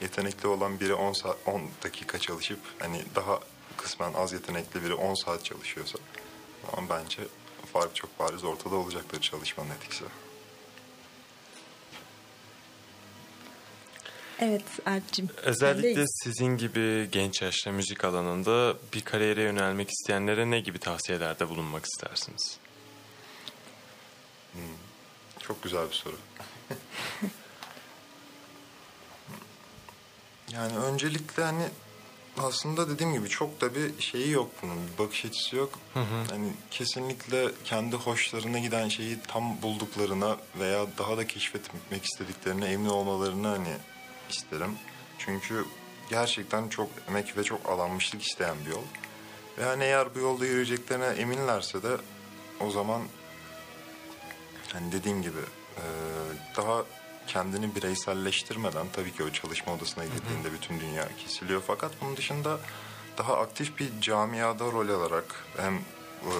yetenekli 0.00 0.48
olan 0.48 0.80
biri 0.80 0.94
10 0.94 1.12
saat 1.12 1.36
10 1.46 1.62
dakika 1.84 2.18
çalışıp 2.18 2.58
hani 2.78 3.02
daha 3.14 3.40
kısmen 3.76 4.12
az 4.14 4.32
yetenekli 4.32 4.84
biri 4.84 4.94
10 4.94 5.14
saat 5.14 5.44
çalışıyorsa 5.44 5.98
ama 6.72 6.88
bence 6.90 7.22
fark 7.72 7.96
çok 7.96 8.18
bariz 8.18 8.44
ortada 8.44 8.74
olacaktır 8.74 9.20
çalışmanın 9.20 9.70
etkisi. 9.70 10.04
Evet 14.42 14.62
Alp'cim. 14.86 15.28
Özellikle 15.42 16.04
sizin 16.06 16.56
gibi 16.56 17.08
genç 17.12 17.42
yaşta 17.42 17.72
müzik 17.72 18.04
alanında 18.04 18.76
bir 18.94 19.00
kariyere 19.00 19.42
yönelmek 19.42 19.90
isteyenlere 19.90 20.50
ne 20.50 20.60
gibi 20.60 20.78
tavsiyelerde 20.78 21.48
bulunmak 21.48 21.84
istersiniz? 21.84 22.58
Çok 25.40 25.62
güzel 25.62 25.88
bir 25.88 25.94
soru. 25.94 26.16
yani 30.52 30.78
öncelikle 30.78 31.44
hani 31.44 31.64
aslında 32.38 32.90
dediğim 32.90 33.12
gibi 33.12 33.28
çok 33.28 33.60
da 33.60 33.74
bir 33.74 34.02
şeyi 34.02 34.30
yok 34.30 34.50
bunun. 34.62 34.76
Bir 34.76 34.98
bakış 34.98 35.24
açısı 35.24 35.56
yok. 35.56 35.78
Hani 36.30 36.52
kesinlikle 36.70 37.48
kendi 37.64 37.96
hoşlarına 37.96 38.58
giden 38.58 38.88
şeyi 38.88 39.18
tam 39.28 39.62
bulduklarına 39.62 40.36
veya 40.58 40.86
daha 40.98 41.16
da 41.16 41.26
keşfetmek 41.26 42.04
istediklerine 42.04 42.66
emin 42.66 42.88
olmalarını 42.88 43.48
hani 43.48 43.76
isterim. 44.32 44.76
Çünkü 45.18 45.64
gerçekten 46.10 46.68
çok 46.68 46.88
emek 47.08 47.36
ve 47.36 47.44
çok 47.44 47.68
alanmışlık 47.68 48.22
isteyen 48.22 48.56
bir 48.66 48.70
yol. 48.70 48.84
Ve 49.58 49.64
hani 49.64 49.84
eğer 49.84 50.14
bu 50.14 50.18
yolda 50.18 50.46
yürüyeceklerine 50.46 51.06
eminlerse 51.06 51.82
de 51.82 51.96
o 52.60 52.70
zaman 52.70 53.02
hani 54.72 54.92
dediğim 54.92 55.22
gibi 55.22 55.40
e, 55.76 55.84
daha 56.56 56.84
kendini 57.26 57.74
bireyselleştirmeden 57.74 58.86
tabii 58.92 59.12
ki 59.12 59.24
o 59.24 59.30
çalışma 59.30 59.74
odasına 59.74 60.04
girdiğinde 60.04 60.52
bütün 60.52 60.80
dünya 60.80 61.08
kesiliyor. 61.16 61.62
Fakat 61.66 61.92
bunun 62.00 62.16
dışında 62.16 62.58
daha 63.18 63.38
aktif 63.38 63.78
bir 63.78 64.00
camiada 64.00 64.64
rol 64.64 64.88
alarak 64.88 65.44
hem 65.56 65.74
e, 65.74 66.32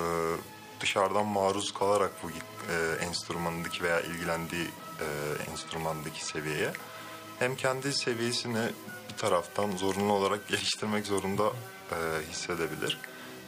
dışarıdan 0.80 1.26
maruz 1.26 1.74
kalarak 1.74 2.10
bu 2.22 2.30
e, 2.30 3.04
enstrümandaki 3.04 3.82
veya 3.82 4.00
ilgilendiği 4.00 4.66
e, 5.00 5.06
enstrümandaki 5.50 6.24
seviyeye 6.24 6.72
hem 7.42 7.56
kendi 7.56 7.92
seviyesini 7.92 8.68
bir 9.10 9.16
taraftan 9.16 9.76
zorunlu 9.76 10.12
olarak 10.12 10.48
geliştirmek 10.48 11.06
zorunda 11.06 11.52
e, 11.92 11.96
hissedebilir. 12.30 12.98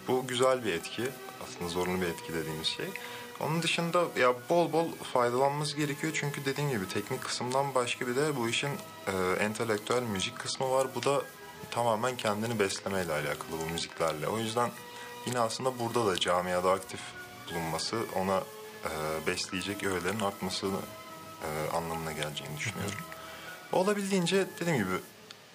Bu 0.09 0.27
güzel 0.27 0.65
bir 0.65 0.73
etki. 0.73 1.03
Aslında 1.45 1.71
zorunlu 1.71 2.01
bir 2.01 2.07
etki 2.07 2.35
dediğimiz 2.35 2.67
şey. 2.67 2.87
Onun 3.41 3.63
dışında 3.63 4.05
ya 4.19 4.35
bol 4.51 4.73
bol 4.73 4.89
faydalanması 5.13 5.77
gerekiyor 5.77 6.13
çünkü 6.21 6.45
dediğim 6.45 6.71
gibi 6.71 6.89
teknik 6.89 7.23
kısımdan 7.25 7.75
başka 7.75 8.07
bir 8.07 8.17
de 8.17 8.37
bu 8.37 8.49
işin 8.49 8.71
e, 9.07 9.13
entelektüel 9.41 10.03
müzik 10.03 10.39
kısmı 10.39 10.71
var. 10.71 10.89
Bu 10.95 11.03
da 11.03 11.23
tamamen 11.71 12.17
kendini 12.17 12.59
beslemeyle 12.59 13.13
alakalı 13.13 13.61
bu 13.67 13.73
müziklerle. 13.73 14.29
O 14.29 14.39
yüzden 14.39 14.71
yine 15.27 15.39
aslında 15.39 15.79
burada 15.79 16.07
da 16.07 16.21
camiada 16.21 16.73
aktif 16.73 17.01
bulunması 17.51 17.97
ona 18.17 18.43
e, 18.85 19.27
besleyecek 19.27 19.83
öğelerin 19.85 20.21
artmasını 20.21 20.79
e, 21.43 21.77
anlamına 21.77 22.13
geleceğini 22.13 22.59
düşünüyorum. 22.59 23.14
Olabildiğince 23.75 24.47
dediğim 24.61 24.79
gibi 24.79 24.95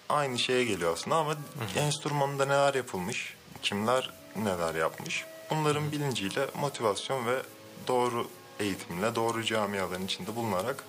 aynı 0.09 0.39
şeye 0.39 0.65
geliyor 0.65 0.93
aslında 0.93 1.15
ama 1.15 1.35
enstrümanında 1.77 2.45
neler 2.45 2.73
yapılmış, 2.73 3.33
kimler 3.61 4.09
neler 4.35 4.75
yapmış. 4.75 5.25
Bunların 5.49 5.91
bilinciyle 5.91 6.45
motivasyon 6.59 7.25
ve 7.25 7.41
doğru 7.87 8.27
eğitimle 8.59 9.15
doğru 9.15 9.43
camiaların 9.43 10.05
içinde 10.05 10.35
bulunarak 10.35 10.83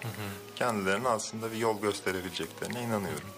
kendilerine 0.56 1.08
aslında 1.08 1.52
bir 1.52 1.56
yol 1.56 1.80
gösterebileceklerine 1.80 2.82
inanıyorum. 2.82 3.28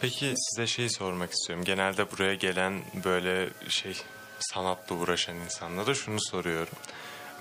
Peki 0.00 0.34
size 0.36 0.66
şey 0.66 0.88
sormak 0.88 1.32
istiyorum. 1.32 1.64
Genelde 1.64 2.10
buraya 2.12 2.34
gelen 2.34 2.82
böyle 3.04 3.50
şey 3.68 3.96
sanatla 4.38 4.94
uğraşan 4.94 5.36
insanlara 5.36 5.94
şunu 5.94 6.18
soruyorum. 6.20 6.74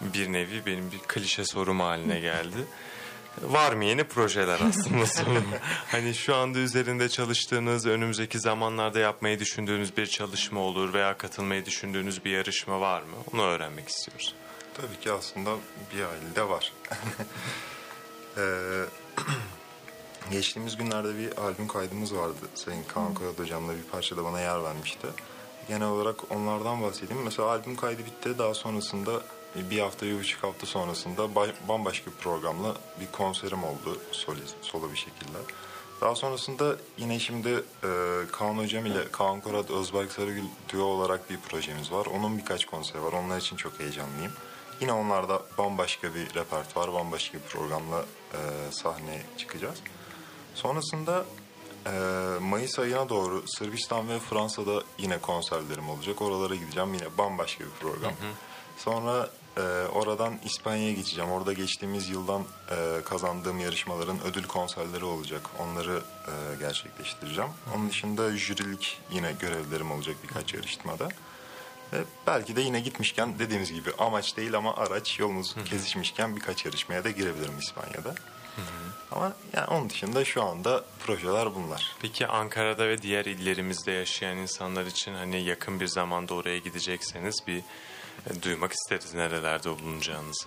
Bir 0.01 0.33
nevi 0.33 0.65
benim 0.65 0.91
bir 0.91 0.99
klişe 0.99 1.45
sorum 1.45 1.79
haline 1.79 2.19
geldi. 2.19 2.57
Var 3.41 3.73
mı 3.73 3.85
yeni 3.85 4.03
projeler 4.03 4.59
aslında 4.69 5.05
hani 5.91 6.13
şu 6.13 6.35
anda 6.35 6.59
üzerinde 6.59 7.09
çalıştığınız, 7.09 7.85
önümüzdeki 7.85 8.39
zamanlarda 8.39 8.99
yapmayı 8.99 9.39
düşündüğünüz 9.39 9.97
bir 9.97 10.05
çalışma 10.05 10.59
olur 10.59 10.93
veya 10.93 11.17
katılmayı 11.17 11.65
düşündüğünüz 11.65 12.25
bir 12.25 12.31
yarışma 12.31 12.79
var 12.79 13.01
mı? 13.01 13.15
Onu 13.33 13.41
öğrenmek 13.41 13.89
istiyoruz. 13.89 14.35
Tabii 14.73 14.99
ki 14.99 15.11
aslında 15.11 15.55
bir 15.95 16.03
ailede 16.03 16.49
var. 16.49 16.73
Ee, 18.37 18.41
geçtiğimiz 20.31 20.77
günlerde 20.77 21.17
bir 21.17 21.37
albüm 21.37 21.67
kaydımız 21.67 22.15
vardı. 22.15 22.35
Sayın 22.55 22.83
Kaan 22.83 23.13
Koyat 23.13 23.39
hocamla 23.39 23.73
bir 23.73 23.83
parça 23.91 24.17
da 24.17 24.23
bana 24.23 24.41
yer 24.41 24.63
vermişti. 24.63 25.07
Genel 25.67 25.87
olarak 25.87 26.31
onlardan 26.31 26.81
bahsedeyim. 26.81 27.23
Mesela 27.23 27.49
albüm 27.49 27.75
kaydı 27.75 28.05
bitti. 28.05 28.37
Daha 28.37 28.53
sonrasında 28.53 29.21
bir 29.55 29.79
hafta, 29.79 30.05
bir 30.05 30.19
buçuk 30.19 30.43
hafta 30.43 30.65
sonrasında 30.65 31.35
bambaşka 31.67 32.11
bir 32.11 32.15
programla 32.15 32.75
bir 33.01 33.11
konserim 33.11 33.63
oldu. 33.63 33.97
Solo, 34.11 34.35
solo 34.61 34.91
bir 34.91 34.97
şekilde. 34.97 35.37
Daha 36.01 36.15
sonrasında 36.15 36.75
yine 36.97 37.19
şimdi 37.19 37.49
e, 37.83 37.89
Kaan 38.31 38.57
Hocam 38.57 38.85
ile 38.85 39.11
Kaan 39.11 39.41
Korat, 39.41 39.71
Özberk 39.71 40.11
Sarıgül 40.11 40.43
duo 40.73 40.83
olarak 40.83 41.29
bir 41.29 41.37
projemiz 41.37 41.91
var. 41.91 42.05
Onun 42.05 42.37
birkaç 42.37 42.65
konseri 42.65 43.03
var. 43.03 43.13
Onlar 43.13 43.37
için 43.37 43.55
çok 43.55 43.79
heyecanlıyım. 43.79 44.31
Yine 44.81 44.93
onlarda 44.93 45.41
bambaşka 45.57 46.15
bir 46.15 46.35
repertuar, 46.35 46.93
bambaşka 46.93 47.37
bir 47.37 47.43
programla 47.43 48.05
e, 48.33 48.71
sahneye 48.71 49.21
çıkacağız. 49.37 49.77
Sonrasında 50.55 51.25
e, 51.85 51.91
Mayıs 52.39 52.79
ayına 52.79 53.09
doğru 53.09 53.43
Sırbistan 53.47 54.09
ve 54.09 54.19
Fransa'da 54.19 54.83
yine 54.97 55.17
konserlerim 55.17 55.89
olacak. 55.89 56.21
Oralara 56.21 56.55
gideceğim 56.55 56.93
yine 56.93 57.17
bambaşka 57.17 57.63
bir 57.63 57.69
program. 57.69 58.13
Sonra 58.77 59.29
e, 59.57 59.61
oradan 59.87 60.33
İspanya'ya 60.45 60.93
geçeceğim. 60.93 61.31
Orada 61.31 61.53
geçtiğimiz 61.53 62.09
yıldan 62.09 62.41
e, 62.71 63.01
kazandığım 63.05 63.59
yarışmaların 63.59 64.17
ödül 64.23 64.43
konserleri 64.43 65.05
olacak. 65.05 65.41
Onları 65.59 66.01
e, 66.27 66.55
gerçekleştireceğim. 66.59 67.49
Onun 67.75 67.89
dışında 67.89 68.37
jürilik 68.37 69.01
yine 69.11 69.31
görevlerim 69.39 69.91
olacak 69.91 70.15
birkaç 70.23 70.53
yarışmada. 70.53 71.09
Ve 71.93 71.97
belki 72.27 72.55
de 72.55 72.61
yine 72.61 72.79
gitmişken 72.79 73.39
dediğimiz 73.39 73.73
gibi 73.73 73.91
amaç 73.99 74.37
değil 74.37 74.57
ama 74.57 74.75
araç 74.75 75.19
yolumuz 75.19 75.55
kesişmişken 75.65 76.35
birkaç 76.35 76.65
yarışmaya 76.65 77.03
da 77.03 77.09
girebilirim 77.09 77.59
İspanya'da. 77.59 78.15
Ama 79.11 79.33
yani 79.53 79.67
onun 79.67 79.89
dışında 79.89 80.25
şu 80.25 80.43
anda 80.43 80.85
projeler 81.05 81.55
bunlar. 81.55 81.95
Peki 82.01 82.27
Ankara'da 82.27 82.87
ve 82.87 83.01
diğer 83.01 83.25
illerimizde 83.25 83.91
yaşayan 83.91 84.37
insanlar 84.37 84.85
için 84.85 85.13
hani 85.13 85.43
yakın 85.43 85.79
bir 85.79 85.87
zamanda 85.87 86.33
oraya 86.33 86.57
gidecekseniz 86.57 87.35
bir 87.47 87.57
e, 88.29 88.43
duymak 88.43 88.71
isteriz 88.73 89.13
nerelerde 89.13 89.69
bulunacağınızı. 89.69 90.45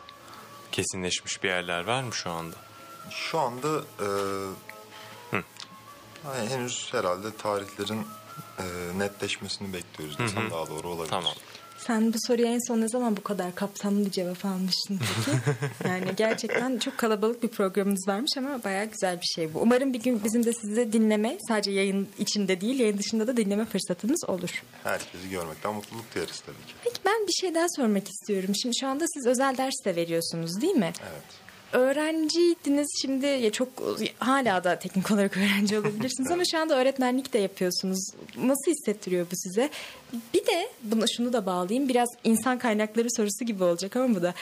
Kesinleşmiş 0.72 1.42
bir 1.42 1.48
yerler 1.48 1.84
var 1.84 2.02
mı 2.02 2.14
şu 2.14 2.30
anda? 2.30 2.56
Şu 3.10 3.38
anda 3.38 3.84
e, 4.00 4.08
yani 6.26 6.50
henüz 6.50 6.88
herhalde 6.92 7.36
tarihlerin 7.36 8.06
e, 8.58 8.64
netleşmesini 8.98 9.72
bekliyoruz 9.72 10.18
desem 10.18 10.50
daha 10.50 10.68
doğru 10.68 10.88
olabilir. 10.88 11.10
Tamam. 11.10 11.32
Sen 11.86 12.12
bu 12.12 12.16
soruya 12.26 12.52
en 12.52 12.66
son 12.68 12.80
ne 12.80 12.88
zaman 12.88 13.16
bu 13.16 13.22
kadar 13.22 13.54
kapsamlı 13.54 14.06
bir 14.06 14.10
cevap 14.10 14.44
almıştın 14.44 15.00
peki? 15.00 15.38
yani 15.88 16.16
gerçekten 16.16 16.78
çok 16.78 16.98
kalabalık 16.98 17.42
bir 17.42 17.48
programımız 17.48 18.08
varmış 18.08 18.30
ama 18.38 18.64
bayağı 18.64 18.84
güzel 18.84 19.20
bir 19.20 19.26
şey 19.34 19.54
bu. 19.54 19.58
Umarım 19.60 19.92
bir 19.92 20.00
gün 20.00 20.24
bizim 20.24 20.44
de 20.44 20.52
sizi 20.52 20.92
dinleme, 20.92 21.38
sadece 21.48 21.70
yayın 21.70 22.08
içinde 22.18 22.60
değil, 22.60 22.80
yayın 22.80 22.98
dışında 22.98 23.26
da 23.26 23.36
dinleme 23.36 23.64
fırsatımız 23.64 24.24
olur. 24.28 24.62
Herkesi 24.84 25.30
görmekten 25.30 25.74
mutluluk 25.74 26.14
duyarız 26.14 26.40
tabii 26.40 26.66
ki. 26.66 26.74
Peki 26.84 26.96
ben 27.04 27.26
bir 27.26 27.32
şey 27.32 27.54
daha 27.54 27.66
sormak 27.76 28.08
istiyorum. 28.08 28.54
Şimdi 28.62 28.76
şu 28.80 28.86
anda 28.86 29.04
siz 29.14 29.26
özel 29.26 29.56
ders 29.56 29.84
de 29.84 29.96
veriyorsunuz 29.96 30.60
değil 30.60 30.76
mi? 30.76 30.92
Evet. 31.02 31.45
Öğrenciydiniz 31.72 32.88
şimdi 33.02 33.26
ya 33.26 33.52
çok 33.52 33.68
hala 34.18 34.64
da 34.64 34.78
teknik 34.78 35.10
olarak 35.10 35.36
öğrenci 35.36 35.78
olabilirsiniz 35.78 36.30
ama 36.30 36.42
şu 36.50 36.58
anda 36.58 36.78
öğretmenlik 36.78 37.32
de 37.32 37.38
yapıyorsunuz. 37.38 38.10
Nasıl 38.36 38.70
hissettiriyor 38.70 39.26
bu 39.32 39.36
size? 39.36 39.70
Bir 40.34 40.46
de 40.46 40.68
buna 40.82 41.04
şunu 41.16 41.32
da 41.32 41.46
bağlayayım. 41.46 41.88
Biraz 41.88 42.08
insan 42.24 42.58
kaynakları 42.58 43.08
sorusu 43.16 43.44
gibi 43.44 43.64
olacak 43.64 43.96
ama 43.96 44.14
bu 44.14 44.22
da 44.22 44.34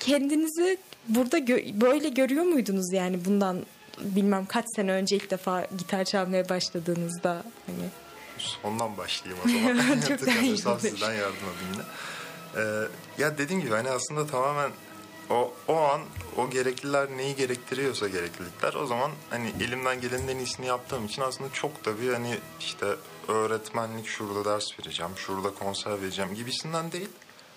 kendinizi 0.00 0.78
burada 1.08 1.38
gö- 1.38 1.80
böyle 1.80 2.08
görüyor 2.08 2.44
muydunuz 2.44 2.92
yani 2.92 3.24
bundan 3.24 3.58
bilmem 4.00 4.46
kaç 4.46 4.64
sene 4.76 4.92
önce 4.92 5.16
ilk 5.16 5.30
defa 5.30 5.66
gitar 5.78 6.04
çalmaya 6.04 6.48
başladığınızda 6.48 7.42
hani 7.66 7.88
Sondan 8.38 8.96
başlayayım 8.96 9.42
o 9.44 9.48
zaman. 9.48 10.00
Çok 10.08 10.26
daha 10.26 10.38
iyi 10.40 10.52
olur. 10.52 10.80
sizden 10.80 11.12
yardım 11.12 11.36
alayım 11.44 11.68
yine. 11.72 11.82
Ee, 12.56 12.88
ya 13.22 13.38
dediğim 13.38 13.62
gibi 13.62 13.70
hani 13.74 13.90
aslında 13.90 14.26
tamamen 14.26 14.70
o, 15.30 15.52
o 15.68 15.76
an 15.76 16.00
o 16.36 16.50
gerekliler 16.50 17.10
neyi 17.10 17.36
gerektiriyorsa 17.36 18.08
gereklilikler 18.08 18.74
o 18.74 18.86
zaman 18.86 19.10
hani 19.30 19.52
elimden 19.60 20.00
gelenin 20.00 20.28
en 20.28 20.38
iyisini 20.38 20.66
yaptığım 20.66 21.06
için 21.06 21.22
aslında 21.22 21.52
çok 21.52 21.84
da 21.84 22.00
bir 22.00 22.12
hani 22.12 22.38
işte 22.60 22.86
öğretmenlik 23.28 24.06
şurada 24.06 24.44
ders 24.44 24.78
vereceğim, 24.80 25.12
şurada 25.16 25.54
konser 25.54 26.02
vereceğim 26.02 26.34
gibisinden 26.34 26.92
değil. 26.92 27.08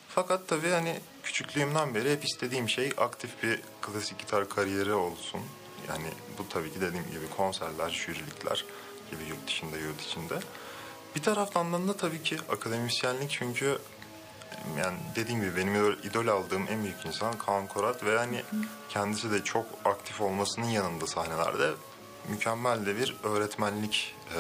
Fakat 0.10 0.48
tabii 0.48 0.70
hani 0.70 1.00
küçüklüğümden 1.24 1.96
beri 1.96 2.12
hep 2.12 2.26
istediğim 2.26 2.70
şey 2.70 2.92
aktif 2.98 3.44
bir 3.44 3.62
klasik 3.82 4.20
gitar 4.20 4.50
kariyeri 4.50 4.94
olsun. 4.94 5.42
Yani 5.90 6.08
bu 6.38 6.50
tabii 6.50 6.74
ki 6.74 6.82
dediğim 6.82 7.06
gibi 7.06 7.30
konserler, 7.38 7.90
jürilikler 7.90 8.66
gibi 9.12 9.24
yurt 9.30 9.48
dışında, 9.48 9.78
yurt 9.78 10.02
içinde. 10.02 10.40
Bir 11.16 11.24
taraftan 11.24 11.88
da 11.88 11.98
tabii 11.98 12.24
ki 12.24 12.38
akademisyenlik 12.50 13.30
çünkü 13.30 13.78
yani 14.80 14.98
dediğim 15.16 15.42
gibi 15.42 15.58
benim 15.58 15.92
idol- 15.92 16.28
aldığım 16.32 16.68
en 16.70 16.84
büyük 16.84 17.06
insan 17.06 17.38
Kaan 17.38 17.68
Korat 17.68 18.04
ve 18.04 18.12
yani 18.12 18.44
kendisi 18.90 19.32
de 19.32 19.44
çok 19.44 19.66
aktif 19.86 20.22
olmasının 20.22 20.66
yanında 20.66 21.08
sahnelerde 21.08 21.72
mükemmel 22.30 22.86
de 22.86 22.98
bir 22.98 23.16
öğretmenlik 23.24 24.16
e, 24.36 24.40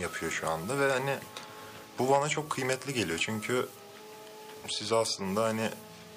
yapıyor 0.00 0.32
şu 0.32 0.50
anda 0.50 0.78
ve 0.78 0.92
hani 0.92 1.16
bu 1.98 2.10
bana 2.10 2.28
çok 2.28 2.50
kıymetli 2.50 2.94
geliyor 2.94 3.18
çünkü 3.22 3.68
siz 4.68 4.92
aslında 4.92 5.44
hani 5.44 5.70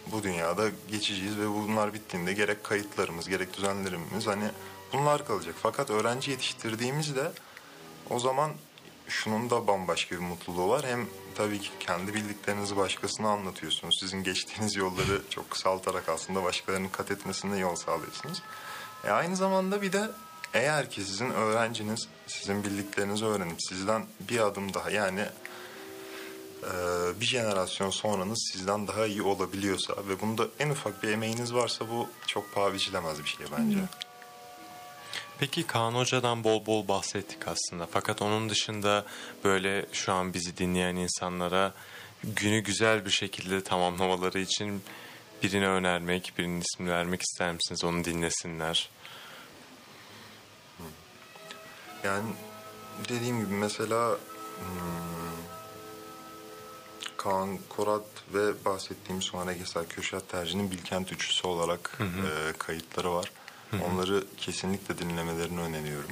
bu 0.08 0.24
dünyada 0.24 0.70
geçeceğiz 0.92 1.38
ve 1.40 1.50
bunlar 1.50 1.94
bittiğinde 1.94 2.34
gerek 2.34 2.64
kayıtlarımız 2.64 3.30
gerek 3.30 3.58
düzenlerimiz 3.58 4.28
hani 4.28 4.46
bunlar 4.94 5.28
kalacak. 5.28 5.56
Fakat 5.62 5.90
öğrenci 5.90 6.32
yetiştirdiğimizde 6.32 7.32
o 8.10 8.20
zaman 8.20 8.52
şunun 9.12 9.50
da 9.50 9.68
bambaşka 9.68 10.16
bir 10.16 10.22
mutluluğu 10.22 10.70
var. 10.70 10.86
Hem 10.86 11.08
tabii 11.36 11.60
ki 11.60 11.70
kendi 11.80 12.14
bildiklerinizi 12.14 12.78
başkasına 12.78 13.30
anlatıyorsunuz. 13.30 14.00
Sizin 14.00 14.24
geçtiğiniz 14.24 14.76
yolları 14.76 15.22
çok 15.30 15.50
kısaltarak 15.52 16.10
aslında 16.10 16.44
başkalarının 16.44 16.90
kat 16.90 17.12
etmesine 17.12 17.58
yol 17.58 17.76
sağlıyorsunuz. 17.76 18.42
E 19.04 19.10
aynı 19.10 19.36
zamanda 19.36 19.82
bir 19.82 19.94
de 19.94 20.12
eğer 20.54 20.90
ki 20.90 21.02
sizin 21.02 21.30
öğrenciniz 21.30 22.08
sizin 22.28 22.64
bildiklerinizi 22.64 23.26
öğrenip 23.26 23.64
sizden 23.64 24.06
bir 24.20 24.40
adım 24.40 24.74
daha 24.74 24.92
yani 24.92 25.26
e, 26.64 26.72
bir 27.22 27.26
jenerasyon 27.26 27.90
sonranız 27.90 28.50
sizden 28.54 28.88
daha 28.88 29.06
iyi 29.06 29.22
olabiliyorsa 29.22 29.94
ve 30.10 30.22
bunda 30.22 30.48
en 30.60 30.70
ufak 30.70 31.04
bir 31.04 31.10
emeğiniz 31.10 31.54
varsa 31.54 31.90
bu 31.90 32.10
çok 32.28 32.54
paha 32.54 32.74
biçilemez 32.74 33.24
bir 33.24 33.30
şey 33.30 33.46
bence. 33.58 33.78
Peki 35.42 35.68
Kaan 35.68 35.94
Hoca'dan 35.94 36.44
bol 36.44 36.66
bol 36.66 36.88
bahsettik 36.88 37.48
aslında. 37.48 37.88
Fakat 37.92 38.22
onun 38.22 38.50
dışında 38.50 39.06
böyle 39.44 39.86
şu 39.94 40.14
an 40.14 40.34
bizi 40.34 40.58
dinleyen 40.58 40.96
insanlara 40.96 41.74
günü 42.24 42.60
güzel 42.60 43.06
bir 43.06 43.10
şekilde 43.12 43.64
tamamlamaları 43.64 44.40
için 44.40 44.84
birini 45.44 45.68
önermek, 45.68 46.34
birinin 46.38 46.62
ismini 46.62 46.90
vermek 46.92 47.22
ister 47.22 47.54
misiniz? 47.54 47.84
Onu 47.84 48.06
dinlesinler. 48.06 48.90
Yani 52.04 52.34
dediğim 53.10 53.40
gibi 53.40 53.54
mesela 53.54 54.18
hmm, 54.60 55.44
Kaan 57.18 57.60
Korat 57.70 58.06
ve 58.34 58.66
bahsettiğim 58.66 59.22
Suhane 59.22 59.54
Gesel 59.54 59.86
Köşat 59.86 60.30
Tercihi'nin 60.30 60.72
Bilkent 60.72 61.12
Üçlüsü 61.12 61.48
olarak 61.48 62.00
e, 62.00 62.54
kayıtları 62.58 63.12
var. 63.12 63.32
Onları 63.92 64.24
kesinlikle 64.38 64.98
dinlemelerini 64.98 65.60
öneriyorum. 65.60 66.12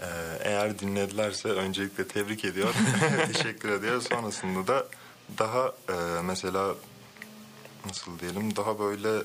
E, 0.00 0.08
eğer 0.40 0.78
dinledilerse 0.78 1.48
öncelikle 1.48 2.08
tebrik 2.08 2.44
ediyor, 2.44 2.74
teşekkür 3.32 3.68
ediyor. 3.68 4.00
Sonrasında 4.00 4.66
da 4.66 4.86
daha 5.38 5.66
e, 5.88 6.22
mesela 6.22 6.74
nasıl 7.86 8.18
diyelim 8.18 8.56
daha 8.56 8.78
böyle 8.78 9.18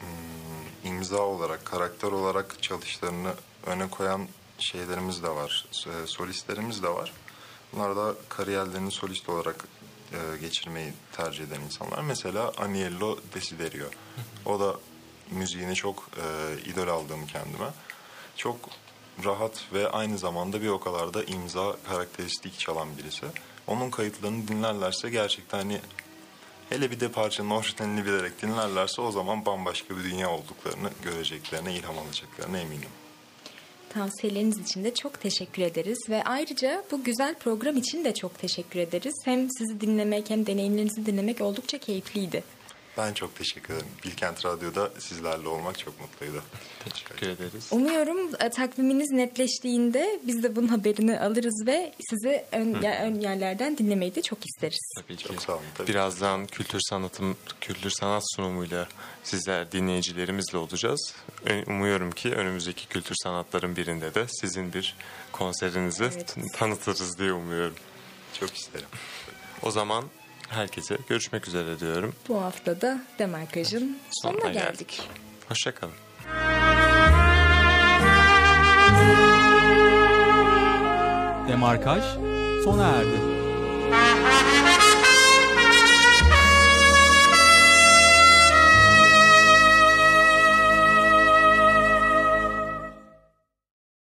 hmm, 0.00 0.90
imza 0.90 1.20
olarak, 1.20 1.64
karakter 1.64 2.12
olarak 2.12 2.62
çalışlarını 2.62 3.34
öne 3.66 3.90
koyan 3.90 4.28
şeylerimiz 4.58 5.22
de 5.22 5.28
var, 5.28 5.66
e, 5.86 6.06
solistlerimiz 6.06 6.82
de 6.82 6.88
var. 6.88 7.12
Bunlar 7.72 7.96
da 7.96 8.14
kariyerlerini 8.28 8.90
solist 8.90 9.28
olarak 9.28 9.64
e, 10.12 10.38
geçirmeyi 10.40 10.92
tercih 11.12 11.44
eden 11.44 11.60
insanlar. 11.60 12.02
Mesela 12.02 12.52
Aniello 12.58 13.18
Desiderio. 13.34 13.86
O 14.44 14.60
da 14.60 14.76
müziğini 15.30 15.74
çok 15.74 16.08
e, 16.16 16.24
idol 16.70 16.88
aldığım 16.88 17.26
kendime. 17.26 17.68
Çok 18.36 18.56
rahat 19.24 19.64
ve 19.72 19.88
aynı 19.88 20.18
zamanda 20.18 20.62
bir 20.62 20.68
o 20.68 20.80
kadar 20.80 21.14
da 21.14 21.24
imza 21.24 21.76
karakteristik 21.88 22.58
çalan 22.58 22.88
birisi. 22.98 23.26
Onun 23.66 23.90
kayıtlarını 23.90 24.48
dinlerlerse 24.48 25.10
gerçekten 25.10 25.58
hani 25.58 25.80
hele 26.68 26.90
bir 26.90 27.00
de 27.00 27.08
parçanın 27.08 27.50
orijinalini 27.50 28.04
bilerek 28.04 28.42
dinlerlerse 28.42 29.02
o 29.02 29.10
zaman 29.10 29.46
bambaşka 29.46 29.96
bir 29.96 30.04
dünya 30.04 30.30
olduklarını 30.30 30.90
göreceklerine, 31.02 31.74
ilham 31.74 31.98
alacaklarına 31.98 32.58
eminim. 32.58 32.88
Tavsiyeleriniz 33.88 34.58
için 34.58 34.84
de 34.84 34.94
çok 34.94 35.20
teşekkür 35.20 35.62
ederiz 35.62 35.98
ve 36.08 36.24
ayrıca 36.24 36.84
bu 36.90 37.04
güzel 37.04 37.34
program 37.34 37.76
için 37.76 38.04
de 38.04 38.14
çok 38.14 38.38
teşekkür 38.38 38.80
ederiz. 38.80 39.14
Hem 39.24 39.50
sizi 39.50 39.80
dinlemek 39.80 40.30
hem 40.30 40.46
deneyimlerinizi 40.46 41.06
dinlemek 41.06 41.40
oldukça 41.40 41.78
keyifliydi. 41.78 42.44
Ben 42.98 43.12
çok 43.12 43.36
teşekkür 43.36 43.74
ederim. 43.74 43.86
Bilkent 44.04 44.44
Radyo'da 44.44 44.90
sizlerle 44.98 45.48
olmak 45.48 45.78
çok 45.78 46.00
mutluydu. 46.00 46.42
Teşekkür 46.84 47.26
ederiz. 47.28 47.68
Umuyorum 47.70 48.30
e, 48.40 48.50
takviminiz 48.50 49.10
netleştiğinde 49.10 50.20
biz 50.26 50.42
de 50.42 50.56
bunun 50.56 50.68
haberini 50.68 51.20
alırız 51.20 51.66
ve 51.66 51.92
sizi 52.10 52.44
ön, 52.52 52.82
ya- 52.82 53.02
ön 53.04 53.14
yerlerden 53.20 53.78
dinlemeyi 53.78 54.14
de 54.14 54.22
çok 54.22 54.38
isteriz. 54.46 54.92
Tabii 55.02 55.16
ki. 55.16 55.24
Çok 55.24 55.42
sağ 55.42 55.52
olun, 55.52 55.62
tabii. 55.74 55.88
Birazdan 55.88 56.46
kültür 56.46 56.80
sanatım, 56.80 57.36
kültür 57.60 57.90
sanat 57.90 58.22
sunumuyla 58.36 58.88
sizler 59.24 59.72
dinleyicilerimizle 59.72 60.58
olacağız. 60.58 61.14
Umuyorum 61.66 62.10
ki 62.10 62.32
önümüzdeki 62.34 62.88
kültür 62.88 63.14
sanatların 63.22 63.76
birinde 63.76 64.14
de 64.14 64.26
sizin 64.28 64.72
bir 64.72 64.94
konserinizi 65.32 66.04
Evet. 66.04 66.36
tanıtırız 66.52 67.18
diye 67.18 67.32
umuyorum. 67.32 67.74
Çok 68.40 68.56
isterim. 68.56 68.88
O 69.62 69.70
zaman 69.70 70.04
Herkese 70.48 70.98
görüşmek 71.08 71.48
üzere 71.48 71.80
diyorum. 71.80 72.14
Bu 72.28 72.42
hafta 72.42 72.80
da 72.80 73.00
Demarkaj'ın 73.18 73.98
sonuna, 74.10 74.40
sonuna 74.40 74.52
geldik. 74.52 74.78
geldik. 74.78 75.10
Hoşçakalın. 75.48 75.94
Demarkaj 81.48 82.02
sona 82.64 82.86
erdi. 82.88 83.35